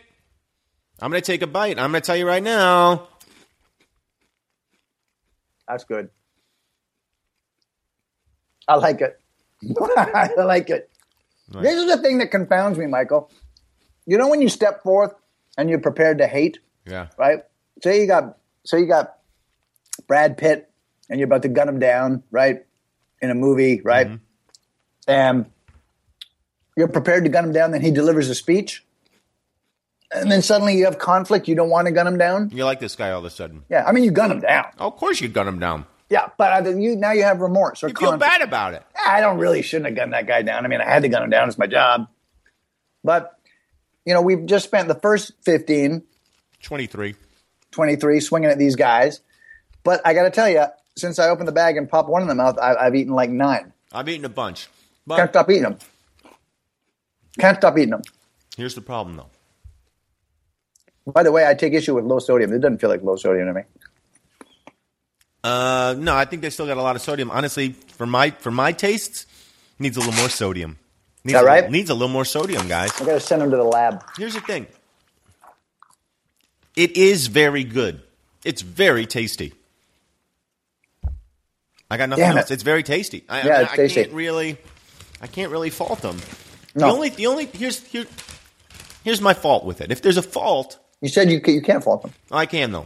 I'm 1.02 1.12
to 1.12 1.26
take 1.26 1.42
a 1.42 1.48
bite. 1.48 1.80
I'm 1.80 1.92
to 1.94 2.02
tell 2.02 2.15
you 2.15 2.28
right 2.28 2.44
now. 2.44 3.08
That's 5.68 5.84
good. 5.84 6.10
I 8.68 8.76
like 8.76 9.02
it. 9.02 9.20
I 9.98 10.30
like 10.38 10.70
it. 10.70 10.89
This 11.52 11.76
is 11.76 11.88
the 11.92 11.98
thing 12.02 12.20
that 12.20 12.30
confounds 12.30 12.78
me, 12.78 12.86
Michael. 12.86 13.32
You 14.06 14.18
know 14.18 14.28
when 14.28 14.42
you 14.42 14.50
step 14.50 14.84
forth 14.84 15.13
and 15.58 15.70
you're 15.70 15.80
prepared 15.80 16.20
to 16.20 16.28
hate, 16.28 16.60
Yeah. 16.86 17.08
right? 17.18 17.39
Say 17.84 18.02
you 18.02 18.08
got 18.08 18.38
say 18.65 18.80
you 18.80 18.86
got 18.86 19.18
Brad 20.10 20.38
Pitt 20.38 20.69
and 21.10 21.19
you're 21.19 21.28
about 21.28 21.43
to 21.43 21.48
gun 21.48 21.69
him 21.69 21.80
down, 21.80 22.24
right? 22.32 22.65
In 23.22 23.30
a 23.30 23.36
movie, 23.36 23.80
right? 23.82 24.08
Mm-hmm. 24.08 24.15
And 25.08 25.45
you're 26.76 26.89
prepared 26.89 27.24
to 27.24 27.30
gun 27.30 27.45
him 27.45 27.54
down, 27.54 27.72
then 27.72 27.82
he 27.82 27.91
delivers 27.91 28.30
a 28.30 28.36
speech. 28.36 28.86
And 30.12 30.30
then 30.30 30.41
suddenly 30.41 30.76
you 30.76 30.86
have 30.86 30.98
conflict, 30.98 31.48
you 31.48 31.56
don't 31.56 31.69
want 31.69 31.86
to 31.86 31.93
gun 31.93 32.08
him 32.08 32.17
down. 32.17 32.50
You 32.52 32.65
like 32.65 32.80
this 32.80 32.95
guy 32.95 33.12
all 33.12 33.19
of 33.19 33.26
a 33.26 33.30
sudden. 33.30 33.63
Yeah, 33.69 33.86
I 33.86 33.93
mean 33.93 34.04
you 34.04 34.12
gun 34.12 34.32
him 34.32 34.41
down. 34.41 34.65
Oh, 34.80 34.88
of 34.88 34.98
course 34.98 35.22
you'd 35.22 35.34
gun 35.34 35.48
him 35.48 35.60
down. 35.60 35.86
Yeah, 36.10 36.30
but 36.38 36.65
you 36.65 36.95
now 36.95 37.12
you 37.12 37.24
have 37.24 37.39
remorse 37.39 37.84
or 37.84 37.89
You 37.89 37.93
feel 37.95 38.17
bad 38.17 38.41
about 38.41 38.74
it. 38.74 38.84
I 39.06 39.22
don't 39.22 39.38
really 39.38 39.62
shouldn't 39.62 39.86
have 39.86 39.95
gunned 39.95 40.13
that 40.13 40.26
guy 40.26 40.41
down. 40.41 40.65
I 40.65 40.67
mean, 40.67 40.82
I 40.82 40.89
had 40.89 41.04
to 41.04 41.10
gun 41.10 41.24
him 41.24 41.30
down. 41.30 41.48
It's 41.48 41.58
my 41.58 41.67
job. 41.67 42.08
But, 43.04 43.39
you 44.06 44.13
know, 44.13 44.22
we've 44.22 44.45
just 44.45 44.65
spent 44.65 44.88
the 44.88 44.95
first 44.95 45.34
15, 45.43 46.04
23. 46.63 47.15
23 47.72 48.19
swinging 48.19 48.50
at 48.50 48.58
these 48.58 48.76
guys. 48.76 49.22
But 49.89 50.02
I 50.06 50.13
got 50.13 50.21
to 50.25 50.30
tell 50.30 50.47
you, 50.47 50.65
since 50.95 51.17
I 51.17 51.30
opened 51.30 51.47
the 51.47 51.52
bag 51.52 51.75
and 51.75 51.89
popped 51.89 52.10
one 52.10 52.21
in 52.21 52.28
the 52.28 52.36
mouth, 52.36 52.60
I, 52.60 52.75
I've 52.75 52.93
eaten 52.93 53.12
like 53.15 53.32
nine. 53.32 53.73
I've 53.91 54.08
eaten 54.08 54.23
a 54.23 54.30
bunch. 54.30 54.67
Can't 55.10 55.32
stop 55.32 55.49
eating 55.49 55.63
them. 55.63 55.80
Can't 57.39 57.58
stop 57.58 57.75
eating 57.75 57.89
them. 57.89 58.04
here's 58.56 58.75
the 58.75 58.82
problem, 58.82 59.15
though. 59.15 59.32
By 61.12 61.23
the 61.23 61.32
way, 61.32 61.47
I 61.47 61.56
take 61.56 61.73
issue 61.73 61.95
with 61.95 62.06
low 62.06 62.19
sodium. 62.19 62.54
It 62.54 62.60
doesn't 62.60 62.78
feel 62.78 62.91
like 62.91 63.02
low 63.02 63.15
sodium 63.15 63.47
to 63.47 63.54
me. 63.56 63.62
Uh, 65.43 65.95
no, 65.97 66.13
I 66.13 66.25
think 66.25 66.43
they 66.43 66.52
still 66.52 66.67
got 66.67 66.78
a 66.78 66.84
lot 66.84 66.95
of 66.95 67.02
sodium. 67.02 67.32
Honestly, 67.32 67.69
for 67.71 68.06
my 68.06 68.30
for 68.30 68.52
my 68.52 68.71
tastes, 68.73 69.25
needs 69.80 69.97
a 69.97 70.02
little 70.02 70.13
more 70.13 70.30
sodium. 70.30 70.78
Needs 71.23 71.34
that 71.34 71.45
a- 71.45 71.47
right? 71.47 71.71
Needs 71.71 71.89
a 71.89 71.95
little 71.95 72.10
more 72.10 72.25
sodium, 72.25 72.67
guys. 72.67 72.91
I 73.02 73.06
got 73.06 73.13
to 73.13 73.19
send 73.19 73.41
them 73.41 73.49
to 73.49 73.58
the 73.58 73.63
lab. 73.63 74.04
Here's 74.19 74.36
the 74.36 74.41
thing. 74.41 74.67
It 76.75 76.95
is 76.95 77.25
very 77.25 77.63
good. 77.63 78.04
It's 78.45 78.62
very 78.62 79.08
tasty. 79.08 79.56
I 81.89 81.97
got 81.97 82.10
nothing 82.10 82.25
Damn 82.25 82.38
else. 82.38 82.52
it. 82.52 82.56
It's 82.56 82.63
very 82.63 82.84
tasty. 82.84 83.23
I, 83.28 83.41
I, 83.41 83.43
Yeah, 83.45 83.52
mean, 83.54 83.62
it's 83.63 83.71
I 83.71 83.75
tasty. 83.75 84.02
can't 84.04 84.13
really, 84.13 84.58
I 85.21 85.28
can't 85.28 85.52
really 85.52 85.69
fault 85.69 86.02
them. 86.02 86.17
No. 86.75 86.88
The 86.88 86.93
only, 86.93 87.10
the 87.10 87.28
only 87.28 87.45
here's 87.45 87.84
here, 87.84 88.06
here's 89.04 89.21
my 89.21 89.34
fault 89.34 89.65
with 89.65 89.82
it. 89.82 89.91
If 89.91 90.02
there's 90.02 90.17
a 90.17 90.21
fault, 90.21 90.78
You 91.02 91.10
said 91.10 91.32
you 91.32 91.41
you 91.45 91.62
can't 91.62 91.84
fault 91.84 92.04
them. 92.04 92.13
I 92.32 92.45
can 92.45 92.71
though. 92.71 92.86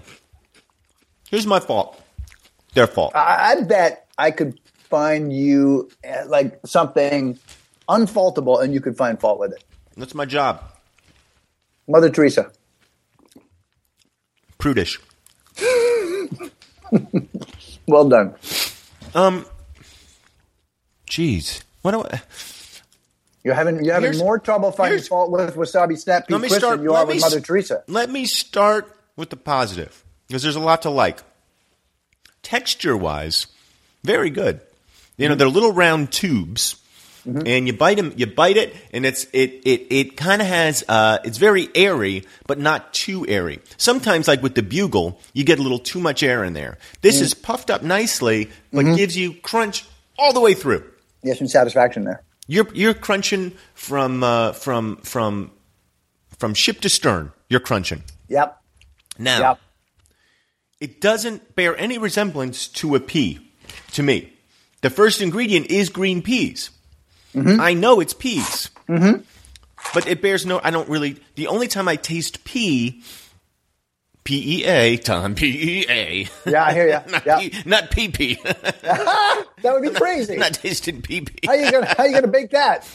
Here's 1.30 1.46
my 1.46 1.60
fault. 1.60 2.00
Their 2.76 2.88
fault. 2.88 3.14
I, 3.16 3.56
I 3.58 3.62
bet 3.64 4.08
I 4.18 4.32
could 4.32 4.60
find 4.90 5.34
you 5.34 5.90
uh, 6.08 6.24
like 6.28 6.60
something 6.66 7.38
unfaultable, 7.90 8.60
and 8.60 8.74
you 8.74 8.80
could 8.82 8.96
find 8.96 9.20
fault 9.20 9.40
with 9.40 9.52
it. 9.52 9.64
That's 9.98 10.16
my 10.16 10.26
job. 10.26 10.64
Mother 11.88 12.10
Teresa. 12.10 12.52
Prudish. 14.58 15.00
Well 17.86 18.08
done. 18.08 18.34
Um. 19.16 19.46
Jeez. 21.10 21.62
What 21.82 21.92
do 21.92 22.02
I? 22.04 22.22
You're 23.44 23.54
having 23.56 23.84
you're 23.84 23.94
having 23.94 24.12
Here's- 24.14 24.20
more 24.24 24.40
trouble 24.40 24.72
finding 24.72 25.02
fault 25.02 25.30
with 25.32 25.56
wasabi 25.56 25.98
snap 26.00 26.28
pea 26.28 26.38
me 26.38 26.48
start. 26.50 26.78
than 26.78 26.84
you 26.84 26.94
are 26.94 27.06
with 27.06 27.18
s- 27.18 27.22
Mother 27.22 27.42
Teresa. 27.42 27.84
Let 27.88 28.10
me 28.10 28.26
start 28.26 28.96
with 29.18 29.30
the 29.30 29.36
positive 29.36 30.04
because 30.28 30.44
there's 30.44 30.56
a 30.56 30.62
lot 30.62 30.84
to 30.84 30.90
like. 30.90 31.20
Texture 32.42 32.96
wise, 32.98 33.48
very 34.04 34.30
good. 34.30 34.62
You 35.18 35.26
Mm-hmm. 35.26 35.30
know, 35.32 35.36
they're 35.36 35.48
little 35.50 35.74
round 35.74 36.12
tubes, 36.12 36.76
and 37.26 37.68
you 37.68 37.74
bite 37.74 37.98
them. 37.98 38.14
You 38.18 38.28
bite 38.28 38.58
it, 38.58 38.76
and 38.92 39.06
it's 39.06 39.26
it 39.34 39.62
it 39.66 39.88
it 39.90 40.18
kind 40.18 40.42
of 40.42 40.48
has. 40.48 40.84
Uh, 40.88 41.20
it's 41.24 41.38
very 41.38 41.70
airy, 41.76 42.26
but 42.48 42.60
not 42.60 42.94
too 42.94 43.26
airy. 43.28 43.60
Sometimes, 43.78 44.28
like 44.28 44.42
with 44.44 44.56
the 44.56 44.64
bugle, 44.64 45.20
you 45.34 45.44
get 45.44 45.60
a 45.60 45.62
little 45.62 45.80
too 45.80 46.00
much 46.00 46.22
air 46.24 46.44
in 46.44 46.54
there. 46.54 46.78
This 47.02 47.20
Mm. 47.20 47.22
is 47.22 47.34
puffed 47.34 47.70
up 47.70 47.82
nicely, 47.84 48.50
but 48.72 48.86
Mm-hmm. 48.86 48.96
gives 48.96 49.16
you 49.18 49.34
crunch 49.36 49.86
all 50.20 50.34
the 50.34 50.42
way 50.42 50.54
through. 50.54 50.84
Yes, 51.24 51.38
some 51.38 51.48
satisfaction 51.48 52.04
there. 52.04 52.24
You're 52.48 52.68
you're 52.74 52.94
crunching 52.94 53.54
from 53.74 54.22
uh, 54.24 54.52
from 54.52 54.98
from 54.98 55.52
from 56.38 56.54
ship 56.54 56.82
to 56.82 56.90
stern. 56.90 57.32
You're 57.50 57.62
crunching 57.62 58.04
Yep. 58.28 58.58
now. 59.18 59.40
Yep. 59.40 59.60
It 60.82 61.00
doesn't 61.00 61.56
bear 61.56 61.78
any 61.78 61.98
resemblance 61.98 62.68
to 62.68 62.96
a 62.96 63.00
pea 63.00 63.40
to 63.94 64.04
me. 64.04 64.34
The 64.82 64.90
first 64.90 65.22
ingredient 65.22 65.68
is 65.68 65.88
green 65.90 66.22
peas. 66.22 66.70
Mm-hmm. 67.34 67.60
I 67.60 67.74
know 67.74 68.00
it's 68.00 68.14
peas, 68.14 68.70
mm-hmm. 68.88 69.22
but 69.94 70.08
it 70.08 70.22
bears 70.22 70.46
no. 70.46 70.60
I 70.64 70.72
don't 70.72 70.88
really. 70.90 71.18
The 71.36 71.48
only 71.48 71.68
time 71.68 71.88
I 71.88 71.96
taste 71.96 72.44
pea, 72.44 73.02
P 74.24 74.60
E 74.62 74.66
A, 74.66 74.98
Tom 74.98 75.36
P 75.36 75.80
E 75.80 75.86
A. 75.90 76.28
Yeah, 76.50 76.66
I 76.66 76.74
hear 76.74 76.88
you. 76.88 77.00
not 77.12 77.26
Yeah. 77.26 77.62
not 77.66 77.92
pee 77.92 78.10
pee. 78.10 78.40
That 79.64 79.76
would 79.76 79.82
be 79.82 79.98
crazy. 79.98 80.36
not 80.38 80.56
tasting 80.56 81.02
pee 81.02 81.22
pee. 81.22 81.48
how 81.48 81.54
you 81.54 81.72
gonna 81.72 81.86
how 81.98 82.04
you 82.04 82.14
gonna 82.14 82.28
bake 82.28 82.50
that? 82.52 82.86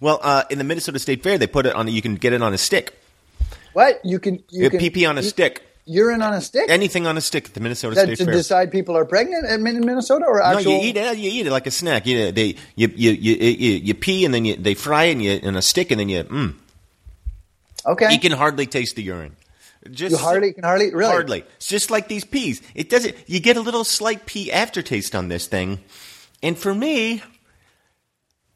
Well, 0.00 0.18
uh, 0.20 0.42
in 0.50 0.58
the 0.58 0.64
Minnesota 0.64 0.98
State 0.98 1.22
Fair, 1.22 1.38
they 1.38 1.46
put 1.46 1.66
it 1.66 1.74
on. 1.76 1.86
You 1.86 2.02
can 2.02 2.16
get 2.16 2.32
it 2.32 2.42
on 2.42 2.52
a 2.52 2.58
stick. 2.58 3.00
What 3.74 4.04
you 4.04 4.18
can 4.18 4.42
you 4.50 4.64
You 4.64 4.70
can 4.70 4.80
pee 4.80 4.90
pee 4.90 5.06
on 5.06 5.18
a 5.18 5.22
stick. 5.22 5.62
Urine 5.88 6.20
on 6.20 6.34
a 6.34 6.40
stick. 6.40 6.68
Anything 6.68 7.06
on 7.06 7.16
a 7.16 7.20
stick 7.20 7.46
at 7.46 7.54
the 7.54 7.60
Minnesota 7.60 7.94
that 7.96 8.04
State 8.04 8.18
to 8.18 8.24
Fair. 8.26 8.34
decide 8.34 8.70
people 8.70 8.96
are 8.96 9.06
pregnant 9.06 9.46
in 9.46 9.62
Minnesota 9.62 10.26
or 10.26 10.42
actual? 10.42 10.72
No, 10.72 10.78
you 10.78 10.88
eat 10.88 10.96
it. 10.96 11.18
You 11.18 11.30
eat 11.30 11.46
it 11.46 11.50
like 11.50 11.66
a 11.66 11.70
snack. 11.70 12.06
You 12.06 12.30
they 12.30 12.56
you 12.76 12.92
you 12.94 13.12
you, 13.12 13.34
you, 13.34 13.70
you 13.78 13.94
pee 13.94 14.24
and 14.26 14.34
then 14.34 14.44
you, 14.44 14.56
they 14.56 14.74
fry 14.74 15.04
it 15.04 15.12
and 15.12 15.22
you, 15.22 15.32
in 15.32 15.56
a 15.56 15.62
stick 15.62 15.90
and 15.90 15.98
then 15.98 16.08
you 16.10 16.24
mm, 16.24 16.54
Okay. 17.86 18.12
you 18.12 18.20
can 18.20 18.32
hardly 18.32 18.66
taste 18.66 18.96
the 18.96 19.02
urine. 19.02 19.34
Just 19.90 20.12
You 20.12 20.18
hardly 20.18 20.52
can 20.52 20.64
hardly 20.64 20.92
really 20.92 21.10
hardly. 21.10 21.44
It's 21.56 21.68
just 21.68 21.90
like 21.90 22.08
these 22.08 22.24
peas. 22.24 22.60
It 22.74 22.90
doesn't. 22.90 23.14
You 23.26 23.40
get 23.40 23.56
a 23.56 23.60
little 23.60 23.84
slight 23.84 24.26
pea 24.26 24.52
aftertaste 24.52 25.14
on 25.14 25.28
this 25.28 25.46
thing, 25.46 25.78
and 26.42 26.58
for 26.58 26.74
me, 26.74 27.22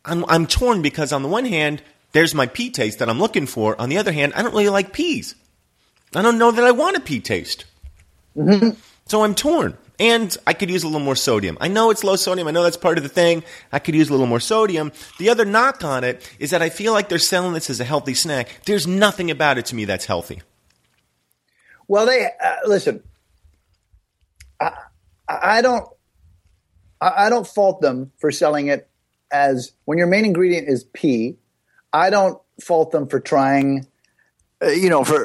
I'm 0.05 0.25
I'm 0.29 0.47
torn 0.47 0.83
because 0.83 1.13
on 1.13 1.23
the 1.23 1.29
one 1.29 1.47
hand, 1.47 1.83
there's 2.11 2.35
my 2.35 2.47
pea 2.47 2.71
taste 2.71 2.99
that 2.99 3.09
I'm 3.09 3.19
looking 3.21 3.47
for. 3.47 3.81
On 3.81 3.89
the 3.89 3.97
other 3.99 4.13
hand, 4.13 4.35
I 4.35 4.43
don't 4.43 4.53
really 4.53 4.69
like 4.69 4.93
peas. 4.93 5.35
I 6.15 6.23
don't 6.23 6.39
know 6.39 6.51
that 6.51 6.65
I 6.65 6.71
want 6.71 6.97
a 6.97 7.01
pea 7.01 7.21
taste. 7.21 7.65
So 9.07 9.25
I'm 9.25 9.35
torn. 9.35 9.77
And 10.01 10.37
I 10.47 10.53
could 10.53 10.69
use 10.71 10.83
a 10.83 10.87
little 10.87 11.05
more 11.05 11.15
sodium. 11.15 11.57
I 11.61 11.69
know 11.69 11.91
it's 11.91 12.03
low 12.03 12.17
sodium. 12.17 12.49
I 12.49 12.51
know 12.51 12.65
that's 12.65 12.77
part 12.77 12.99
of 12.99 13.05
the 13.05 13.11
thing. 13.11 13.45
I 13.71 13.79
could 13.79 13.95
use 13.95 14.09
a 14.09 14.13
little 14.13 14.27
more 14.27 14.41
sodium. 14.41 14.91
The 15.19 15.29
other 15.29 15.45
knock 15.45 15.85
on 15.85 16.03
it 16.03 16.29
is 16.41 16.51
that 16.51 16.61
I 16.61 16.71
feel 16.71 16.93
like 16.93 17.09
they're 17.09 17.19
selling 17.19 17.53
this 17.53 17.71
as 17.71 17.79
a 17.79 17.85
healthy 17.85 18.15
snack. 18.15 18.49
There's 18.65 18.87
nothing 18.87 19.31
about 19.31 19.59
it 19.59 19.67
to 19.67 19.77
me 19.77 19.85
that's 19.85 20.07
healthy. 20.07 20.43
Well, 21.87 22.07
they 22.07 22.25
uh, 22.25 22.57
listen. 22.67 23.03
I, 24.59 24.73
I 25.29 25.63
don't. 25.63 25.87
I 27.01 27.27
I 27.27 27.31
don't 27.31 27.47
fault 27.47 27.81
them 27.81 28.13
for 28.19 28.33
selling 28.33 28.69
it 28.69 28.89
as 29.31 29.73
when 29.85 29.99
your 29.99 30.07
main 30.07 30.25
ingredient 30.25 30.69
is 30.69 30.85
pea. 30.85 31.37
I 31.93 32.11
don't 32.11 32.41
fault 32.61 32.93
them 32.93 33.07
for 33.07 33.21
trying, 33.21 33.87
uh, 34.63 34.69
you 34.69 34.89
know, 34.89 35.05
for 35.05 35.17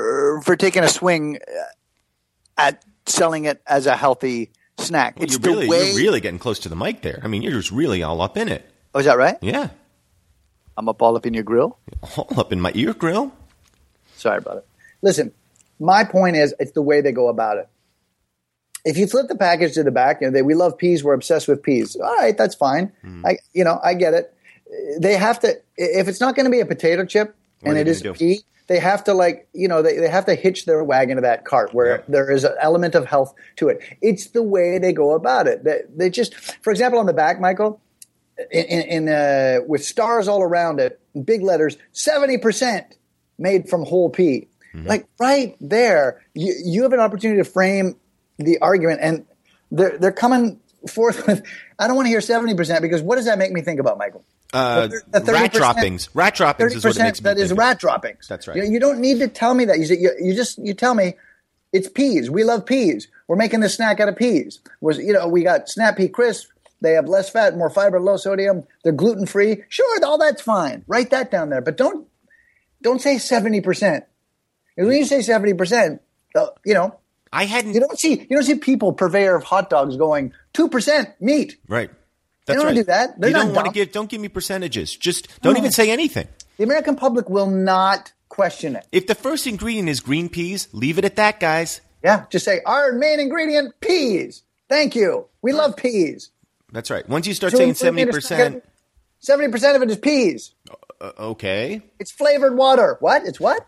for 0.41 0.55
taking 0.55 0.83
a 0.83 0.89
swing 0.89 1.37
uh, 1.37 1.61
at 2.57 2.83
selling 3.05 3.45
it 3.45 3.61
as 3.65 3.85
a 3.85 3.95
healthy 3.95 4.51
snack. 4.77 5.15
it's 5.19 5.33
you're 5.33 5.39
the 5.39 5.49
really, 5.49 5.69
way. 5.69 5.87
you're 5.87 5.97
really 5.97 6.19
getting 6.19 6.39
close 6.39 6.59
to 6.59 6.69
the 6.69 6.75
mic 6.75 7.01
there. 7.01 7.19
I 7.23 7.27
mean, 7.27 7.41
you're 7.41 7.53
just 7.53 7.71
really 7.71 8.03
all 8.03 8.21
up 8.21 8.37
in 8.37 8.49
it. 8.49 8.69
oh, 8.93 8.99
is 8.99 9.05
that 9.05 9.17
right? 9.17 9.37
Yeah. 9.41 9.69
I'm 10.77 10.87
up 10.87 11.01
all 11.01 11.15
up 11.15 11.25
in 11.25 11.33
your 11.33 11.43
grill. 11.43 11.77
All 12.17 12.39
up 12.39 12.53
in 12.53 12.61
my 12.61 12.71
ear 12.75 12.93
grill. 12.93 13.33
Sorry 14.15 14.37
about 14.37 14.57
it. 14.57 14.67
Listen, 15.01 15.31
my 15.79 16.03
point 16.03 16.35
is, 16.35 16.53
it's 16.59 16.71
the 16.71 16.81
way 16.81 17.01
they 17.01 17.11
go 17.11 17.27
about 17.27 17.57
it. 17.57 17.69
If 18.85 18.97
you 18.97 19.07
flip 19.07 19.27
the 19.27 19.35
package 19.35 19.73
to 19.73 19.83
the 19.83 19.91
back, 19.91 20.21
you 20.21 20.27
know, 20.27 20.33
they, 20.33 20.41
we 20.41 20.53
love 20.53 20.77
peas, 20.77 21.03
we're 21.03 21.13
obsessed 21.13 21.47
with 21.47 21.61
peas. 21.61 21.95
All 21.95 22.15
right, 22.15 22.37
that's 22.37 22.55
fine. 22.55 22.91
Hmm. 23.01 23.25
I, 23.25 23.37
you 23.53 23.63
know, 23.63 23.79
I 23.83 23.95
get 23.95 24.13
it. 24.13 24.33
They 24.99 25.15
have 25.15 25.39
to, 25.41 25.59
if 25.75 26.07
it's 26.07 26.21
not 26.21 26.35
going 26.35 26.45
to 26.45 26.51
be 26.51 26.59
a 26.59 26.65
potato 26.65 27.05
chip 27.05 27.35
What 27.61 27.71
and 27.71 27.79
it 27.79 27.87
is 27.87 28.01
it 28.01 28.03
they 28.03 28.09
is 28.09 28.17
gonna 28.17 28.17
do? 28.17 28.35
pea, 28.35 28.41
they 28.67 28.79
have 28.79 29.03
to 29.05 29.13
like, 29.13 29.47
you 29.53 29.67
know, 29.67 29.81
they, 29.81 29.97
they 29.97 30.09
have 30.09 30.25
to 30.25 30.35
hitch 30.35 30.65
their 30.65 30.83
wagon 30.83 31.15
to 31.15 31.21
that 31.21 31.45
cart 31.45 31.73
where 31.73 31.97
Yeah. 31.97 32.03
there 32.07 32.29
is 32.31 32.43
an 32.43 32.53
element 32.59 32.95
of 32.95 33.05
health 33.05 33.33
to 33.57 33.69
it. 33.69 33.79
It's 34.01 34.27
the 34.27 34.43
way 34.43 34.77
they 34.77 34.91
go 34.93 35.13
about 35.13 35.47
it. 35.47 35.63
They, 35.63 35.81
they 35.95 36.09
just, 36.09 36.35
for 36.63 36.71
example, 36.71 36.99
on 36.99 37.05
the 37.05 37.13
back, 37.13 37.39
Michael, 37.39 37.79
in, 38.51 38.65
in, 38.65 39.09
uh, 39.09 39.59
with 39.65 39.83
stars 39.83 40.27
all 40.27 40.43
around 40.43 40.79
it, 40.79 40.99
big 41.23 41.41
letters, 41.41 41.77
seventy 41.93 42.37
percent 42.37 42.97
made 43.39 43.67
from 43.69 43.83
whole 43.85 44.09
pea. 44.09 44.47
Like 44.85 45.07
right 45.19 45.55
there, 45.59 46.21
you 46.35 46.53
you 46.63 46.83
have 46.83 46.93
an 46.93 46.99
opportunity 46.99 47.41
to 47.41 47.49
frame 47.49 47.95
the 48.37 48.59
argument, 48.59 48.99
and 49.01 49.25
they're 49.71 49.97
they're 49.97 50.11
coming 50.11 50.59
forth 50.87 51.25
with. 51.25 51.41
I 51.79 51.87
don't 51.87 51.95
want 51.95 52.05
to 52.05 52.09
hear 52.11 52.21
seventy 52.21 52.53
percent 52.53 52.83
because 52.83 53.01
what 53.01 53.15
does 53.15 53.25
that 53.25 53.39
make 53.39 53.51
me 53.51 53.61
think 53.61 53.79
about, 53.79 53.97
Michael? 53.97 54.23
Uh, 54.53 54.89
rat 55.13 55.51
droppings. 55.51 56.09
Rat 56.13 56.35
droppings 56.35 56.75
is 56.75 56.83
what 56.83 56.95
it 56.95 57.03
makes 57.03 57.19
that 57.21 57.37
is 57.37 57.51
rat 57.51 57.79
droppings. 57.79 58.27
That's 58.27 58.47
right. 58.47 58.57
You, 58.57 58.63
you 58.63 58.79
don't 58.79 58.99
need 58.99 59.19
to 59.19 59.27
tell 59.27 59.53
me 59.53 59.65
that. 59.65 59.79
You, 59.79 59.85
you 59.95 60.11
you 60.21 60.33
just 60.35 60.57
you 60.57 60.73
tell 60.73 60.93
me 60.93 61.15
it's 61.73 61.89
peas. 61.89 62.29
We 62.29 62.43
love 62.43 62.65
peas. 62.65 63.07
We're 63.27 63.35
making 63.35 63.59
this 63.59 63.75
snack 63.75 63.99
out 63.99 64.07
of 64.07 64.15
peas. 64.15 64.59
Was 64.79 64.97
you 64.99 65.13
know 65.13 65.27
we 65.27 65.43
got 65.43 65.69
snap 65.69 65.97
pea 65.97 66.07
crisp. 66.07 66.49
They 66.79 66.91
have 66.93 67.07
less 67.07 67.29
fat, 67.29 67.57
more 67.57 67.69
fiber, 67.69 67.99
low 67.99 68.17
sodium. 68.17 68.63
They're 68.83 68.93
gluten 68.93 69.25
free. 69.25 69.63
Sure, 69.67 70.05
all 70.05 70.17
that's 70.17 70.41
fine. 70.41 70.83
Write 70.87 71.09
that 71.09 71.31
down 71.31 71.49
there, 71.49 71.61
but 71.61 71.75
don't 71.75 72.07
don't 72.81 73.01
say 73.01 73.17
seventy 73.17 73.61
percent. 73.61 74.05
When 74.75 74.91
you 74.91 75.05
say 75.05 75.21
seventy 75.21 75.53
percent, 75.55 76.01
uh, 76.35 76.47
you 76.65 76.73
know 76.73 76.99
I 77.33 77.45
hadn't. 77.45 77.73
you 77.73 77.79
don't 77.79 77.99
see 77.99 78.11
you 78.11 78.27
don't 78.29 78.43
see 78.43 78.55
people 78.55 78.93
purveyor 78.93 79.35
of 79.35 79.43
hot 79.43 79.69
dogs 79.69 79.97
going 79.97 80.33
two 80.53 80.69
percent 80.69 81.09
meat. 81.19 81.57
right. 81.67 81.89
That's 82.47 82.57
don't 82.57 82.67
right. 82.67 82.75
do 82.75 82.83
that. 82.85 83.19
They're 83.19 83.29
you 83.29 83.35
don't 83.35 83.53
want 83.53 83.67
to 83.67 83.73
give. 83.73 83.91
Don't 83.91 84.09
give 84.09 84.19
me 84.21 84.29
percentages. 84.29 84.95
Just 84.95 85.41
don't 85.41 85.57
even 85.57 85.71
say 85.71 85.91
anything. 85.91 86.27
The 86.57 86.63
American 86.63 86.95
public 86.95 87.29
will 87.29 87.49
not 87.49 88.11
question 88.29 88.75
it. 88.75 88.87
If 88.91 89.05
the 89.07 89.15
first 89.15 89.45
ingredient 89.45 89.89
is 89.89 89.99
green 89.99 90.29
peas, 90.29 90.67
leave 90.71 90.97
it 90.97 91.05
at 91.05 91.17
that, 91.17 91.39
guys. 91.39 91.81
Yeah, 92.03 92.25
just 92.29 92.45
say 92.45 92.61
our 92.65 92.93
main 92.93 93.19
ingredient 93.19 93.79
peas. 93.81 94.43
Thank 94.69 94.95
you. 94.95 95.27
We 95.41 95.53
love 95.53 95.75
peas. 95.77 96.31
That's 96.71 96.89
right. 96.89 97.07
Once 97.07 97.27
you 97.27 97.33
start 97.33 97.53
saying 97.53 97.75
seventy 97.75 98.05
percent, 98.05 98.63
Seventy 99.19 99.51
percent 99.51 99.75
of 99.75 99.81
it 99.81 99.89
is 99.89 99.97
peas. 99.97 100.53
okay. 101.01 101.81
It's 101.99 102.11
flavored 102.11 102.55
water. 102.55 102.97
What? 102.99 103.25
It's 103.25 103.39
what? 103.39 103.67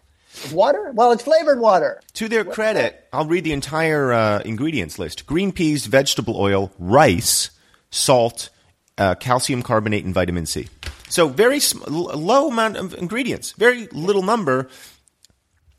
Water? 0.51 0.91
Well, 0.93 1.11
it's 1.11 1.23
flavored 1.23 1.59
water. 1.59 1.99
To 2.13 2.29
their 2.29 2.45
credit, 2.45 3.07
I'll 3.11 3.25
read 3.25 3.43
the 3.43 3.51
entire 3.53 4.13
uh, 4.13 4.39
ingredients 4.45 4.99
list: 4.99 5.25
green 5.25 5.51
peas, 5.51 5.87
vegetable 5.87 6.37
oil, 6.37 6.71
rice, 6.77 7.49
salt, 7.89 8.49
uh, 8.99 9.15
calcium 9.15 9.63
carbonate, 9.63 10.05
and 10.05 10.13
vitamin 10.13 10.45
C. 10.45 10.67
So 11.09 11.27
very 11.27 11.59
sm- 11.59 11.81
low 11.87 12.49
amount 12.49 12.77
of 12.77 12.93
ingredients, 12.93 13.53
very 13.53 13.87
little 13.87 14.21
number. 14.21 14.69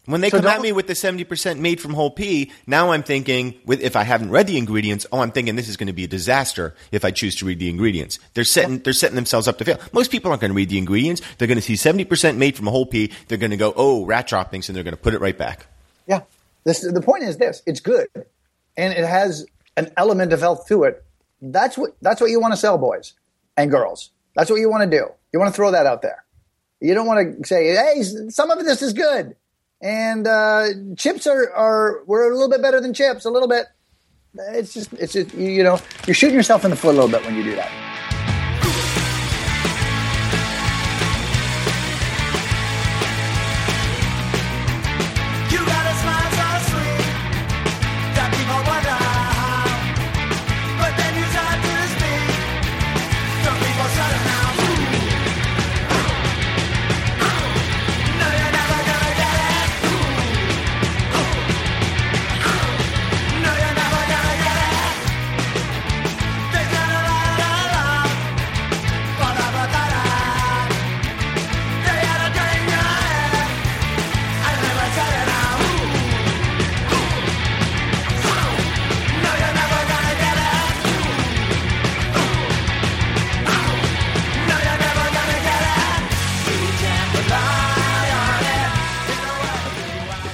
When 0.06 0.22
they 0.22 0.30
So 0.30 0.38
come 0.38 0.46
at 0.48 0.60
me 0.60 0.72
with 0.72 0.88
the 0.88 0.96
seventy 0.96 1.22
percent 1.22 1.60
made 1.60 1.80
from 1.80 1.92
whole 1.94 2.10
pea, 2.10 2.50
now 2.66 2.90
I'm 2.90 3.04
thinking, 3.04 3.54
with 3.64 3.80
if 3.80 3.94
I 3.94 4.02
haven't 4.02 4.30
read 4.30 4.48
the 4.48 4.58
ingredients, 4.58 5.06
oh, 5.12 5.20
I'm 5.20 5.30
thinking 5.30 5.54
this 5.54 5.68
is 5.68 5.76
going 5.76 5.86
to 5.86 5.92
be 5.92 6.02
a 6.02 6.08
disaster 6.08 6.74
if 6.90 7.04
I 7.04 7.12
choose 7.12 7.36
to 7.36 7.46
read 7.46 7.60
the 7.60 7.68
ingredients. 7.68 8.18
They're 8.34 8.42
setting 8.42 8.80
they're 8.80 8.94
setting 8.94 9.14
themselves 9.14 9.46
up 9.46 9.58
to 9.58 9.64
fail. 9.64 9.78
Most 9.92 10.10
people 10.10 10.32
aren't 10.32 10.40
going 10.40 10.50
to 10.50 10.56
read 10.56 10.70
the 10.70 10.78
ingredients. 10.78 11.22
They're 11.36 11.46
going 11.46 11.58
to 11.58 11.62
see 11.62 11.76
seventy 11.76 12.04
percent 12.04 12.38
made 12.38 12.56
from 12.56 12.66
whole 12.66 12.86
pea. 12.86 13.12
They're 13.28 13.38
going 13.38 13.52
to 13.52 13.56
go, 13.56 13.72
oh, 13.76 14.04
rat 14.04 14.26
droppings, 14.26 14.68
and 14.68 14.74
they're 14.74 14.82
going 14.82 14.96
to 14.96 15.00
put 15.00 15.14
it 15.14 15.20
right 15.20 15.36
back. 15.36 15.66
Yeah. 16.08 16.22
This, 16.64 16.80
the 16.80 17.02
point 17.02 17.22
is 17.22 17.36
this: 17.36 17.62
it's 17.66 17.80
good, 17.80 18.08
and 18.76 18.92
it 18.92 19.04
has 19.04 19.46
an 19.76 19.92
element 19.96 20.32
of 20.32 20.40
health 20.40 20.66
to 20.68 20.84
it. 20.84 21.04
That's 21.40 21.78
what 21.78 21.96
that's 22.02 22.20
what 22.20 22.30
you 22.30 22.40
want 22.40 22.52
to 22.52 22.56
sell, 22.56 22.78
boys 22.78 23.14
and 23.56 23.70
girls. 23.70 24.10
That's 24.34 24.50
what 24.50 24.56
you 24.56 24.70
want 24.70 24.90
to 24.90 24.98
do. 24.98 25.06
You 25.32 25.38
want 25.38 25.52
to 25.52 25.56
throw 25.56 25.70
that 25.70 25.86
out 25.86 26.02
there. 26.02 26.24
You 26.80 26.94
don't 26.94 27.06
want 27.06 27.42
to 27.42 27.46
say, 27.46 27.74
"Hey, 27.74 28.02
some 28.30 28.50
of 28.50 28.64
this 28.64 28.82
is 28.82 28.92
good," 28.92 29.36
and 29.80 30.26
uh, 30.26 30.68
chips 30.96 31.26
are 31.26 31.52
are 31.52 32.02
we're 32.06 32.30
a 32.30 32.34
little 32.34 32.50
bit 32.50 32.62
better 32.62 32.80
than 32.80 32.94
chips, 32.94 33.24
a 33.24 33.30
little 33.30 33.48
bit. 33.48 33.66
It's 34.34 34.72
just 34.72 34.92
it's 34.94 35.12
just 35.12 35.34
you, 35.34 35.50
you 35.50 35.62
know 35.62 35.78
you're 36.06 36.14
shooting 36.14 36.36
yourself 36.36 36.64
in 36.64 36.70
the 36.70 36.76
foot 36.76 36.94
a 36.94 36.98
little 36.98 37.10
bit 37.10 37.24
when 37.24 37.36
you 37.36 37.42
do 37.42 37.54
that. 37.56 37.89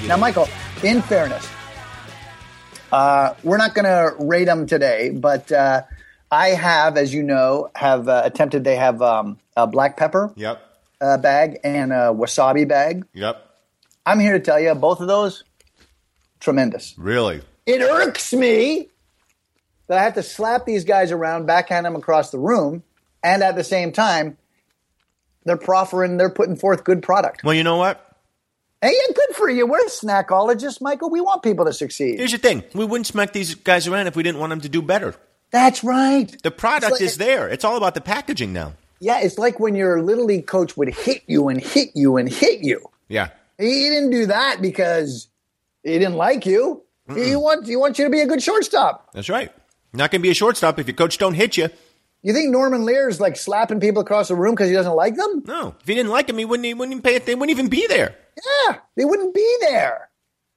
Now, 0.06 0.16
Michael, 0.16 0.48
in 0.84 1.02
fairness, 1.02 1.48
uh, 2.92 3.34
we're 3.42 3.56
not 3.56 3.74
going 3.74 3.86
to 3.86 4.14
rate 4.24 4.44
them 4.44 4.66
today, 4.68 5.10
but 5.10 5.50
uh, 5.50 5.82
I 6.30 6.50
have, 6.50 6.96
as 6.96 7.12
you 7.12 7.24
know, 7.24 7.70
have 7.74 8.06
uh, 8.08 8.22
attempted. 8.24 8.62
They 8.62 8.76
have 8.76 9.02
um, 9.02 9.40
a 9.56 9.66
black 9.66 9.96
pepper 9.96 10.32
Yep. 10.36 10.62
uh, 11.00 11.16
bag 11.18 11.58
and 11.64 11.92
a 11.92 12.14
wasabi 12.14 12.68
bag. 12.68 13.04
Yep. 13.14 13.50
I'm 14.06 14.20
here 14.20 14.34
to 14.34 14.40
tell 14.40 14.60
you, 14.60 14.72
both 14.76 15.00
of 15.00 15.08
those, 15.08 15.42
tremendous. 16.38 16.94
Really. 16.96 17.42
It 17.66 17.80
irks 17.82 18.32
me 18.32 18.88
that 19.88 19.98
I 19.98 20.04
have 20.04 20.14
to 20.14 20.22
slap 20.22 20.66
these 20.66 20.84
guys 20.84 21.10
around, 21.10 21.46
backhand 21.46 21.84
them 21.84 21.96
across 21.96 22.30
the 22.30 22.38
room, 22.38 22.84
and 23.24 23.42
at 23.42 23.56
the 23.56 23.64
same 23.64 23.90
time, 23.90 24.38
they're 25.44 25.56
proffering, 25.56 26.16
they're 26.16 26.30
putting 26.30 26.54
forth 26.54 26.84
good 26.84 27.02
product. 27.02 27.42
Well, 27.42 27.54
you 27.54 27.64
know 27.64 27.76
what? 27.76 28.05
Hey, 28.82 28.92
yeah, 28.92 29.14
good 29.14 29.36
for 29.36 29.48
you. 29.48 29.66
We're 29.66 29.86
snackologists, 29.86 30.80
Michael. 30.80 31.10
We 31.10 31.20
want 31.20 31.42
people 31.42 31.64
to 31.64 31.72
succeed. 31.72 32.18
Here's 32.18 32.32
the 32.32 32.38
thing: 32.38 32.62
we 32.74 32.84
wouldn't 32.84 33.06
smack 33.06 33.32
these 33.32 33.54
guys 33.54 33.88
around 33.88 34.06
if 34.06 34.16
we 34.16 34.22
didn't 34.22 34.38
want 34.38 34.50
them 34.50 34.60
to 34.60 34.68
do 34.68 34.82
better. 34.82 35.14
That's 35.50 35.82
right. 35.82 36.34
The 36.42 36.50
product 36.50 36.92
like- 36.92 37.00
is 37.00 37.16
there. 37.16 37.48
It's 37.48 37.64
all 37.64 37.76
about 37.76 37.94
the 37.94 38.00
packaging 38.00 38.52
now. 38.52 38.74
Yeah, 38.98 39.20
it's 39.20 39.38
like 39.38 39.60
when 39.60 39.76
your 39.76 40.02
little 40.02 40.24
league 40.24 40.46
coach 40.46 40.76
would 40.76 40.88
hit 40.88 41.22
you 41.26 41.48
and 41.48 41.60
hit 41.60 41.90
you 41.94 42.16
and 42.16 42.28
hit 42.28 42.60
you. 42.60 42.80
Yeah. 43.08 43.28
He 43.58 43.88
didn't 43.90 44.10
do 44.10 44.26
that 44.26 44.60
because 44.60 45.28
he 45.82 45.98
didn't 45.98 46.14
like 46.14 46.46
you. 46.46 46.82
He 47.14 47.36
wants 47.36 47.68
he 47.68 47.76
wants 47.76 47.98
you 47.98 48.06
to 48.06 48.10
be 48.10 48.20
a 48.20 48.26
good 48.26 48.42
shortstop. 48.42 49.12
That's 49.12 49.28
right. 49.28 49.52
Not 49.92 50.10
going 50.10 50.20
to 50.20 50.22
be 50.22 50.30
a 50.30 50.34
shortstop 50.34 50.78
if 50.78 50.86
your 50.86 50.96
coach 50.96 51.18
don't 51.18 51.34
hit 51.34 51.56
you. 51.56 51.70
You 52.26 52.32
think 52.32 52.50
Norman 52.50 52.84
Lear's 52.84 53.20
like 53.20 53.36
slapping 53.36 53.78
people 53.78 54.02
across 54.02 54.26
the 54.26 54.34
room 54.34 54.56
because 54.56 54.68
he 54.68 54.74
doesn't 54.74 54.96
like 54.96 55.14
them? 55.14 55.44
No. 55.46 55.76
If 55.80 55.86
he 55.86 55.94
didn't 55.94 56.10
like 56.10 56.28
him, 56.28 56.38
he 56.38 56.44
wouldn't. 56.44 56.66
He 56.66 56.74
wouldn't 56.74 56.92
even 56.92 57.02
pay 57.02 57.14
it. 57.14 57.24
They 57.24 57.36
wouldn't 57.36 57.56
even 57.56 57.68
be 57.68 57.86
there. 57.86 58.16
Yeah, 58.36 58.78
they 58.96 59.04
wouldn't 59.04 59.32
be 59.32 59.56
there. 59.60 60.10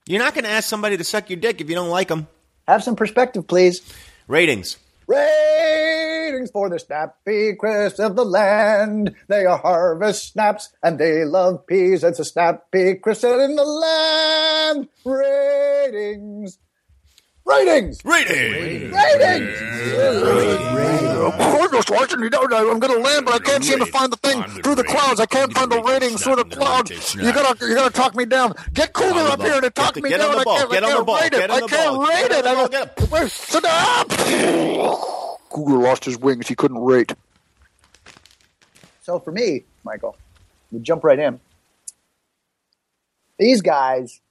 You're 0.07 0.17
not 0.17 0.33
going 0.33 0.45
to 0.45 0.49
ask 0.49 0.67
somebody 0.67 0.97
to 0.97 1.03
suck 1.03 1.29
your 1.29 1.39
dick 1.39 1.61
if 1.61 1.69
you 1.69 1.75
don't 1.75 1.91
like 1.91 2.07
them. 2.07 2.27
Have 2.67 2.83
some 2.83 2.95
perspective, 2.95 3.47
please. 3.47 3.83
Ratings. 4.27 4.77
Ratings 5.05 6.49
for 6.49 6.71
the 6.71 6.79
snappy 6.79 7.53
crisps 7.53 7.99
of 7.99 8.15
the 8.15 8.25
land. 8.25 9.13
They 9.27 9.45
are 9.45 9.59
harvest 9.59 10.33
snaps 10.33 10.73
and 10.81 10.97
they 10.97 11.23
love 11.23 11.67
peas. 11.67 12.03
It's 12.03 12.17
a 12.17 12.25
snappy 12.25 12.95
crisp 12.95 13.25
in 13.25 13.55
the 13.55 13.63
land. 13.63 14.89
Ratings. 15.05 16.57
Ratings. 17.49 18.03
Ratings. 18.05 18.93
Ratings. 18.93 19.57
Oh, 21.21 21.67
Mr. 21.71 21.91
Washington, 21.95 22.21
you 22.23 22.29
know, 22.29 22.41
I'm 22.71 22.79
going 22.79 22.93
to 22.93 22.99
land, 22.99 23.25
but 23.25 23.33
I 23.35 23.39
can't 23.39 23.63
seem 23.63 23.79
to 23.79 23.85
find 23.87 24.11
the 24.11 24.17
thing 24.17 24.41
through 24.61 24.75
the 24.75 24.83
clouds. 24.83 25.19
I 25.19 25.25
can't 25.25 25.51
find 25.53 25.71
the 25.71 25.81
ratings 25.81 26.23
through 26.23 26.35
the 26.37 26.45
clouds. 26.45 27.15
You 27.15 27.31
gotta, 27.33 27.65
you 27.65 27.75
gotta 27.75 27.93
talk 27.93 28.15
me 28.15 28.25
down. 28.25 28.53
Get 28.73 28.93
Cougar 28.93 29.19
up 29.19 29.41
here 29.41 29.61
to 29.61 29.69
talk 29.69 29.95
Get- 29.95 30.03
me 30.03 30.09
get 30.09 30.17
down. 30.19 30.29
on 30.31 30.35
the 30.35 30.41
I 30.41 30.43
ball. 30.43 30.57
can't, 30.57 30.71
Get 30.71 30.83
I 30.83 30.87
on 30.87 30.91
the 30.91 30.97
can't 30.97 31.05
ball. 31.05 31.15
rate 31.17 31.33
it. 31.33 31.49
I 31.51 31.59
can't 31.67 32.09
rate 32.09 32.37
it. 32.37 32.43
the 32.43 32.49
I 32.49 32.55
ball. 32.55 32.67
don't- 32.67 32.97
Get 32.97 33.11
Wait, 33.11 33.31
Sit 33.31 33.63
down. 33.63 34.05
Cougar 35.49 35.77
lost 35.77 36.05
his 36.05 36.17
wings. 36.17 36.47
He 36.47 36.55
couldn't 36.55 36.79
rate. 36.79 37.13
So 39.01 39.19
for 39.19 39.31
me, 39.31 39.63
Michael, 39.83 40.15
we 40.71 40.79
jump 40.79 41.03
right 41.03 41.17
in. 41.17 41.39
These 43.39 43.61
guys, 43.61 44.21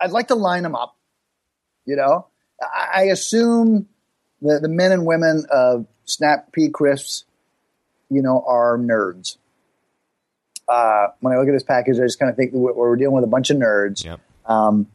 I'd 0.00 0.10
like 0.10 0.28
to 0.28 0.34
line 0.34 0.62
them 0.64 0.74
up. 0.74 0.94
You 1.88 1.96
know, 1.96 2.26
I, 2.60 2.88
I 2.92 3.02
assume 3.04 3.88
the, 4.42 4.58
the 4.60 4.68
men 4.68 4.92
and 4.92 5.06
women 5.06 5.46
of 5.50 5.86
Snap 6.04 6.52
Pea 6.52 6.68
Crisps, 6.68 7.24
you 8.10 8.20
know, 8.20 8.44
are 8.46 8.76
nerds. 8.76 9.38
Uh, 10.68 11.06
when 11.20 11.32
I 11.32 11.38
look 11.38 11.48
at 11.48 11.52
this 11.52 11.62
package, 11.62 11.96
I 11.98 12.02
just 12.02 12.18
kind 12.18 12.28
of 12.28 12.36
think 12.36 12.52
we're, 12.52 12.74
we're 12.74 12.96
dealing 12.96 13.14
with 13.14 13.24
a 13.24 13.28
bunch 13.28 13.48
of 13.48 13.56
nerds. 13.56 14.04
Yep. 14.04 14.20
Um, 14.44 14.86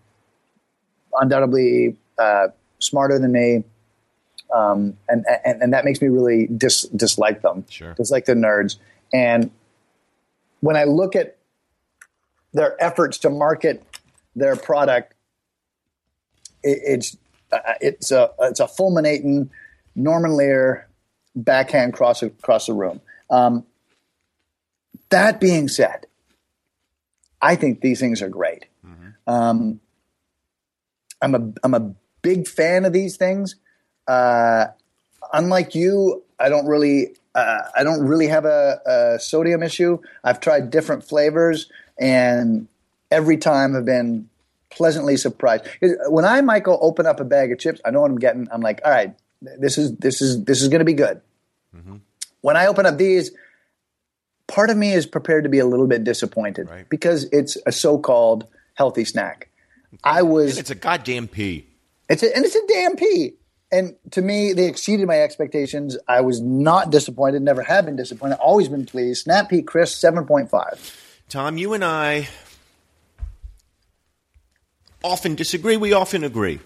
undoubtedly 1.19 1.97
uh, 2.19 2.49
smarter 2.77 3.17
than 3.17 3.31
me. 3.31 3.63
Um, 4.53 4.95
and, 5.09 5.25
and 5.43 5.63
and 5.63 5.73
that 5.73 5.85
makes 5.85 5.99
me 5.99 6.09
really 6.09 6.45
dis, 6.45 6.83
dislike 6.83 7.41
them. 7.41 7.65
Sure. 7.69 7.95
dislike 7.95 8.25
the 8.25 8.33
nerds. 8.33 8.77
And 9.11 9.49
when 10.59 10.75
I 10.75 10.83
look 10.83 11.15
at 11.15 11.37
their 12.53 12.79
efforts 12.81 13.17
to 13.19 13.31
market 13.31 13.83
their 14.35 14.55
product, 14.55 15.15
it, 16.63 16.79
it's 16.83 17.17
uh, 17.51 17.73
it's 17.81 18.11
a 18.11 18.31
it's 18.41 18.59
a 18.59 18.67
fulminating 18.67 19.49
Norman 19.95 20.35
Lear 20.35 20.87
backhand 21.35 21.93
cross 21.93 22.23
across 22.23 22.67
the 22.67 22.73
room. 22.73 23.01
Um, 23.29 23.65
that 25.09 25.39
being 25.39 25.67
said, 25.67 26.07
I 27.41 27.55
think 27.55 27.81
these 27.81 27.99
things 27.99 28.21
are 28.21 28.29
great. 28.29 28.65
Um, 29.27 29.79
I'm 31.21 31.35
a 31.35 31.53
I'm 31.63 31.73
a 31.73 31.93
big 32.21 32.47
fan 32.47 32.85
of 32.85 32.93
these 32.93 33.17
things. 33.17 33.55
Uh, 34.07 34.67
unlike 35.31 35.75
you, 35.75 36.23
I 36.39 36.49
don't 36.49 36.65
really 36.67 37.15
uh, 37.35 37.61
I 37.75 37.83
don't 37.83 38.05
really 38.05 38.27
have 38.27 38.45
a, 38.45 38.81
a 38.85 39.19
sodium 39.19 39.63
issue. 39.63 39.99
I've 40.23 40.39
tried 40.39 40.69
different 40.69 41.03
flavors, 41.03 41.71
and 41.99 42.67
every 43.09 43.37
time 43.37 43.75
I've 43.75 43.85
been 43.85 44.29
pleasantly 44.75 45.17
surprised. 45.17 45.65
When 46.07 46.25
I, 46.25 46.41
Michael, 46.41 46.77
open 46.81 47.05
up 47.05 47.19
a 47.19 47.23
bag 47.25 47.51
of 47.51 47.59
chips, 47.59 47.79
I 47.85 47.91
know 47.91 48.01
what 48.01 48.11
I'm 48.11 48.19
getting. 48.19 48.47
I'm 48.51 48.61
like, 48.61 48.81
all 48.85 48.91
right, 48.91 49.15
this 49.41 49.77
is 49.77 49.95
this 49.97 50.21
is 50.21 50.43
this 50.45 50.61
is 50.61 50.67
going 50.69 50.79
to 50.79 50.85
be 50.85 50.93
good. 50.93 51.21
Mm-hmm. 51.75 51.97
When 52.41 52.57
I 52.57 52.65
open 52.67 52.85
up 52.85 52.97
these, 52.97 53.31
part 54.47 54.69
of 54.69 54.77
me 54.77 54.91
is 54.93 55.05
prepared 55.05 55.43
to 55.43 55.49
be 55.49 55.59
a 55.59 55.65
little 55.65 55.87
bit 55.87 56.03
disappointed 56.03 56.69
Right. 56.69 56.87
because 56.89 57.25
it's 57.31 57.57
a 57.65 57.71
so-called 57.71 58.47
healthy 58.75 59.05
snack. 59.05 59.49
I 60.03 60.21
was 60.23 60.57
It's 60.57 60.69
a 60.71 60.75
goddamn 60.75 61.27
pea. 61.27 61.65
it's 62.09 62.23
a, 62.23 62.35
and 62.35 62.43
it's 62.45 62.55
a 62.55 62.67
damn 62.67 62.95
pea. 62.95 63.33
And 63.71 63.95
to 64.11 64.21
me, 64.21 64.53
they 64.53 64.67
exceeded 64.67 65.07
my 65.07 65.19
expectations. 65.21 65.97
I 66.07 66.21
was 66.21 66.39
not 66.41 66.91
disappointed. 66.91 67.41
Never 67.41 67.63
have 67.63 67.85
been 67.85 67.95
disappointed. 67.95 68.35
Always 68.35 68.67
been 68.69 68.85
pleased. 68.85 69.23
Snap 69.23 69.49
pea 69.49 69.61
crisp 69.63 69.97
seven 69.97 70.25
point 70.25 70.49
five. 70.51 70.79
Tom, 71.29 71.57
you 71.57 71.73
and 71.73 71.83
I 71.83 72.27
often 75.03 75.35
disagree. 75.35 75.77
We 75.77 75.93
often 75.93 76.23
agree. 76.23 76.59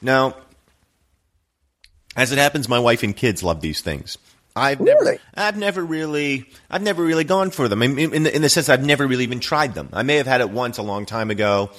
Now, 0.00 0.36
as 2.16 2.32
it 2.32 2.38
happens, 2.38 2.68
my 2.68 2.78
wife 2.78 3.02
and 3.02 3.16
kids 3.16 3.42
love 3.42 3.60
these 3.60 3.80
things. 3.80 4.18
I've 4.54 4.80
never, 4.80 5.00
Really? 5.04 5.18
I've 5.34 5.56
never 5.56 5.82
really, 5.82 6.44
I've 6.70 6.82
never 6.82 7.02
really 7.02 7.24
gone 7.24 7.50
for 7.50 7.68
them. 7.68 7.82
In, 7.82 7.98
in, 7.98 8.22
the, 8.24 8.36
in 8.36 8.42
the 8.42 8.50
sense, 8.50 8.68
I've 8.68 8.84
never 8.84 9.06
really 9.06 9.24
even 9.24 9.40
tried 9.40 9.74
them. 9.74 9.88
I 9.94 10.02
may 10.02 10.16
have 10.16 10.26
had 10.26 10.42
it 10.42 10.50
once 10.50 10.76
a 10.76 10.82
long 10.82 11.06
time 11.06 11.30
ago. 11.30 11.70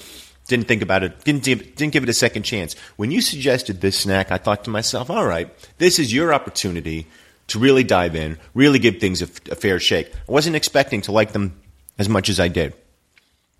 Didn't 0.47 0.67
think 0.67 0.81
about 0.81 1.03
it. 1.03 1.23
Didn't 1.23 1.43
give- 1.43 1.75
didn't 1.75 1.93
give 1.93 2.01
it 2.03 2.09
a 2.09 2.13
second 2.13 2.43
chance. 2.43 2.75
When 2.95 3.11
you 3.11 3.21
suggested 3.21 3.79
this 3.79 3.97
snack, 3.99 4.31
I 4.31 4.37
thought 4.39 4.63
to 4.63 4.71
myself, 4.71 5.11
all 5.11 5.25
right, 5.25 5.49
this 5.77 5.99
is 5.99 6.11
your 6.11 6.33
opportunity 6.33 7.05
to 7.47 7.59
really 7.59 7.83
dive 7.83 8.15
in, 8.15 8.39
really 8.55 8.79
give 8.79 8.97
things 8.99 9.21
a, 9.21 9.25
a 9.51 9.55
fair 9.55 9.79
shake. 9.79 10.11
I 10.27 10.31
wasn't 10.31 10.55
expecting 10.55 11.01
to 11.01 11.11
like 11.11 11.31
them 11.33 11.61
as 11.99 12.09
much 12.09 12.27
as 12.27 12.39
I 12.39 12.47
did. 12.47 12.73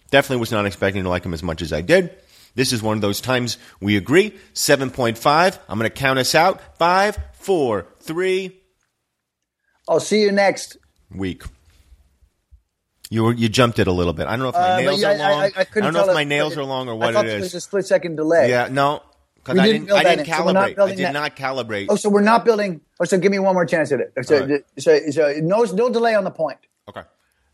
Definitely 0.09 0.37
was 0.39 0.51
not 0.51 0.65
expecting 0.65 1.03
to 1.03 1.09
like 1.09 1.23
them 1.23 1.33
as 1.35 1.43
much 1.43 1.61
as 1.61 1.71
I 1.71 1.81
did. 1.81 2.09
This 2.55 2.71
is 2.71 2.81
one 2.83 2.97
of 2.97 3.01
those 3.01 3.19
times 3.21 3.57
we 3.81 3.97
agree. 3.97 4.31
7.5. 4.53 5.59
I'm 5.67 5.79
going 5.79 5.89
to 5.89 5.95
count 5.95 6.19
us 6.19 6.35
out. 6.35 6.61
Five, 6.77 7.17
four, 7.33 7.87
three, 7.99 8.59
I'll 9.87 9.99
see 9.99 10.21
you 10.21 10.31
next. 10.31 10.77
week. 11.13 11.43
You 13.09 13.23
were, 13.23 13.33
you 13.33 13.49
jumped 13.49 13.79
it 13.79 13.87
a 13.87 13.91
little 13.91 14.13
bit. 14.13 14.27
I 14.27 14.31
don't 14.31 14.39
know 14.39 14.49
if 14.49 14.55
my 14.55 14.73
Uh, 14.73 14.77
nails 14.77 15.01
yeah, 15.01 15.09
are 15.09 15.17
long. 15.17 15.31
I, 15.31 15.45
I, 15.45 15.51
I 15.57 15.79
don't 15.81 15.93
know 15.93 15.99
tell 15.99 16.09
if 16.09 16.15
my 16.15 16.23
nails 16.23 16.57
are 16.57 16.63
long 16.63 16.89
or 16.89 16.95
what 16.95 17.09
I 17.09 17.13
thought 17.13 17.25
it 17.25 17.29
there 17.29 17.39
was 17.41 17.53
a 17.53 17.61
split 17.61 17.85
second 17.85 18.15
delay. 18.15 18.49
Yeah, 18.49 18.69
no, 18.71 19.03
because 19.35 19.59
I 19.59 19.65
didn't. 19.67 19.91
I 19.91 20.03
didn't 20.03 20.19
in, 20.21 20.25
so 20.25 20.31
calibrate. 20.31 20.79
I 20.79 20.89
did 20.89 20.99
that. 20.99 21.13
not 21.13 21.35
calibrate. 21.35 21.87
Oh, 21.89 21.95
so 21.95 22.09
we're 22.09 22.21
not 22.21 22.43
building. 22.45 22.81
Oh, 22.99 23.05
so 23.05 23.19
give 23.19 23.31
me 23.31 23.37
one 23.39 23.53
more 23.53 23.65
chance 23.65 23.91
at 23.91 23.99
it. 23.99 24.13
So, 24.25 24.45
right. 24.47 24.63
so, 24.79 24.99
so 25.11 25.33
no, 25.41 25.63
no 25.63 25.89
delay 25.89 26.15
on 26.15 26.23
the 26.23 26.31
point. 26.31 26.57
Okay. 26.89 27.03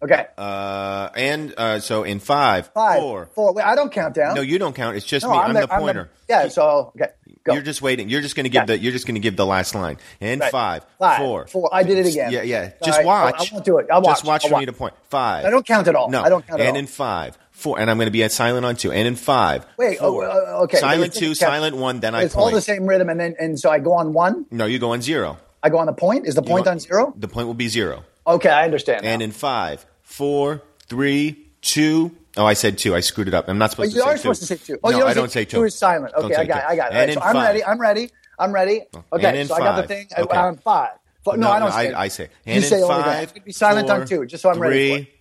Okay. 0.02 0.28
Uh, 0.38 1.10
and 1.16 1.54
uh, 1.58 1.80
so 1.80 2.04
in 2.04 2.20
five, 2.20 2.72
Five, 2.74 3.00
four. 3.02 3.30
four. 3.36 3.54
Wait, 3.54 3.64
I 3.64 3.76
don't 3.76 3.92
count 3.92 4.16
down. 4.16 4.36
No, 4.36 4.42
you 4.42 4.58
don't 4.58 4.74
count. 4.74 4.96
It's 4.96 5.06
just 5.06 5.26
No, 5.26 5.34
me. 5.34 5.38
I'm, 5.38 5.54
the, 5.54 5.72
I'm 5.74 5.82
pointer. 5.82 6.10
yeah. 6.30 6.48
So 6.48 6.94
okay, 6.96 7.12
go. 7.44 7.54
You're 7.54 7.64
just 7.64 7.82
waiting. 7.82 8.08
You're 8.08 8.22
just 8.22 8.36
going 8.38 8.46
to 8.46 8.50
give 8.50 8.62
Yeah. 8.62 8.66
the. 8.68 8.80
You're 8.80 8.94
just 8.94 9.06
going 9.06 9.16
to 9.16 9.20
give 9.20 9.36
the 9.36 9.46
last 9.46 9.76
line. 9.76 9.98
And 10.22 10.40
Right. 10.40 10.52
five, 10.52 10.86
Five, 11.00 11.18
four, 11.18 11.48
four. 11.48 11.70
I 11.74 11.84
did 11.84 11.98
it 11.98 12.06
again. 12.12 12.32
Yeah, 12.32 12.44
yeah. 12.44 12.72
All 12.82 12.86
Just 12.86 13.00
right. 13.00 13.06
watch. 13.06 13.36
I- 13.40 13.44
I 13.44 13.54
won't 13.54 13.66
do 13.66 13.78
it. 13.80 13.88
I'll 13.92 14.02
Just 14.02 14.24
watch. 14.24 14.28
watch 14.30 14.44
I'll 14.46 14.50
for 14.50 14.54
watch. 14.54 14.60
me 14.62 14.66
to 14.68 14.74
point. 14.74 14.94
Five. 15.10 15.46
I 15.46 15.50
don't 15.50 15.66
count 15.66 15.90
at 15.90 15.96
all. 15.96 16.10
No, 16.10 16.22
I 16.22 16.30
don't 16.30 16.48
count 16.48 16.62
at 16.62 16.64
all. 16.64 16.70
and 16.70 16.78
in 16.78 16.88
five, 16.88 17.38
four, 17.52 17.78
and 17.78 17.92
I'm 17.92 17.98
going 17.98 18.08
to 18.08 18.12
be 18.12 18.24
at 18.24 18.32
silent 18.32 18.66
on 18.66 18.78
two. 18.78 18.94
And 18.94 19.06
in 19.06 19.18
five, 19.18 19.66
Wait. 19.78 19.98
Oh, 20.00 20.14
four. 20.14 20.30
uh, 20.30 20.62
okay. 20.64 20.78
Silent 20.78 21.14
two, 21.14 21.36
silent 21.36 21.76
one. 21.76 22.00
Then 22.00 22.16
I 22.16 22.24
It's 22.24 22.36
point. 22.36 22.46
all 22.46 22.52
the 22.52 22.62
same 22.62 22.86
rhythm, 22.86 23.10
and 23.10 23.20
then 23.20 23.36
and 23.38 23.60
so 23.60 23.70
I 23.70 23.80
go 23.80 23.96
on 23.96 24.14
one. 24.14 24.46
No, 24.50 24.66
you 24.66 24.80
go 24.80 24.94
on 24.94 25.02
zero. 25.02 25.40
I 25.62 25.68
go 25.70 25.78
on 25.80 25.88
the 25.88 25.94
point. 25.94 26.26
Is 26.26 26.36
the 26.36 26.42
point 26.42 26.68
on 26.68 26.80
zero? 26.80 27.14
The 27.18 27.28
point 27.28 27.48
will 27.48 27.54
be 27.54 27.68
zero. 27.68 28.06
Okay, 28.30 28.50
I 28.50 28.64
understand. 28.66 29.06
And 29.06 29.20
now. 29.20 29.26
in 29.26 29.32
five, 29.32 29.86
four, 30.04 30.62
three, 30.88 31.48
two. 31.62 32.16
Oh, 32.38 32.46
I 32.46 32.54
said 32.54 32.78
two. 32.78 32.96
I 32.96 33.00
screwed 33.02 33.28
it 33.28 33.34
up. 33.34 33.50
I'm 33.50 33.58
not 33.58 33.72
Oh, 33.72 33.72
supposed 33.72 33.94
you 33.96 34.02
to 34.02 34.06
say 34.06 34.14
are 34.14 34.18
supposed 34.18 34.42
to 34.42 34.46
say 34.48 34.56
two. 34.58 34.80
Oh, 34.84 34.90
no, 34.92 34.98
you 34.98 35.02
don't 35.02 35.10
I 35.10 35.14
don't 35.16 35.32
say 35.32 35.46
two. 35.46 35.58
Two 35.58 35.64
is 35.66 35.76
silent. 35.76 36.14
Okay, 36.16 36.36
I 36.36 36.46
got 36.46 36.60
it. 36.60 36.66
I 36.70 36.76
got 36.76 36.94
it. 36.94 36.96
Right, 36.96 37.14
so 37.14 37.22
I'm 37.22 37.36
ready. 37.36 37.64
I'm 37.66 37.82
ready. 37.82 38.12
I'm 38.38 38.52
ready. 38.54 38.82
Okay, 39.12 39.44
so 39.46 39.56
I 39.56 39.60
got 39.60 39.76
the 39.82 39.88
thing. 39.88 40.08
Okay. 40.18 40.38
I'm 40.38 40.58
five. 40.58 40.92
No, 41.28 41.34
No, 41.36 41.52
I 41.52 41.60
don't 41.60 41.72
say. 41.72 41.92
I- 41.94 42.04
I 42.04 42.08
say. 42.08 42.24
You 42.46 42.54
And 42.54 42.64
in 42.64 42.70
say 42.70 42.82
only 42.82 42.88
that. 42.96 43.04
five, 43.06 43.30
I 43.30 43.34
could 43.34 43.44
be 43.44 43.52
silent 43.52 43.90
on 43.90 44.08
two, 44.08 44.26
just 44.26 44.42
so 44.44 44.50
I'm 44.50 44.60
ready. 44.60 44.90
For 44.90 44.96
three. 44.96 45.02
it. 45.04 45.19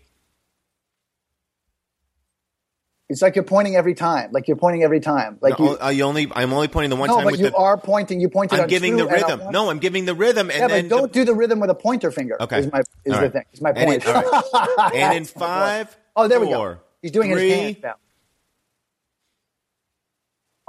It's 3.11 3.23
like 3.23 3.37
you're 3.37 3.45
pointing 3.45 3.75
every 3.75 3.95
time. 3.95 4.33
Like 4.33 4.49
you're 4.49 4.59
pointing 4.59 4.83
every 4.83 5.01
time. 5.01 5.39
Like 5.41 5.59
No, 5.59 5.71
you. 5.73 5.79
uh, 5.81 5.89
you 5.89 6.03
only. 6.05 6.27
I'm 6.35 6.53
only 6.53 6.69
pointing 6.69 6.91
the 6.91 6.97
one 6.97 7.09
No, 7.09 7.17
time 7.17 7.25
but 7.25 7.31
with 7.33 7.41
you 7.41 7.49
the. 7.51 7.57
are 7.57 7.79
pointing. 7.79 8.21
You 8.21 8.29
pointed. 8.29 8.61
I'm 8.61 8.69
giving 8.69 8.97
the 8.97 9.07
and 9.07 9.13
rhythm. 9.13 9.41
No, 9.51 9.71
I'm 9.71 9.79
giving 9.79 10.05
the 10.05 10.15
rhythm, 10.15 10.51
and 10.51 10.61
Yeah, 10.61 10.69
then 10.69 10.89
but 10.89 10.97
don't 10.97 11.13
the, 11.13 11.21
do 11.21 11.25
the 11.25 11.35
rhythm 11.35 11.59
with 11.59 11.71
a 11.71 11.75
pointer 11.75 12.11
finger. 12.11 12.37
Okay. 12.43 12.59
Is 12.59 12.71
my 12.71 12.81
is 12.81 12.85
All 13.07 13.13
the 13.15 13.21
right. 13.23 13.33
thing. 13.33 13.45
Is 13.53 13.61
my 13.63 13.71
And 13.71 13.87
point. 13.87 14.05
in- 14.05 14.15
all 14.15 14.23
right. 14.23 14.93
and 14.95 15.17
in 15.17 15.25
five. 15.25 15.97
oh, 16.17 16.29
there 16.29 16.39
we 16.39 16.49
go. 16.49 16.79
He's 17.01 17.11
doing 17.11 17.33
three, 17.33 17.49
his 17.49 17.61
hands 17.61 17.77
now. 17.83 17.95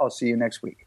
I'll 0.00 0.08
see 0.10 0.26
you 0.28 0.36
next 0.38 0.62
week. 0.62 0.86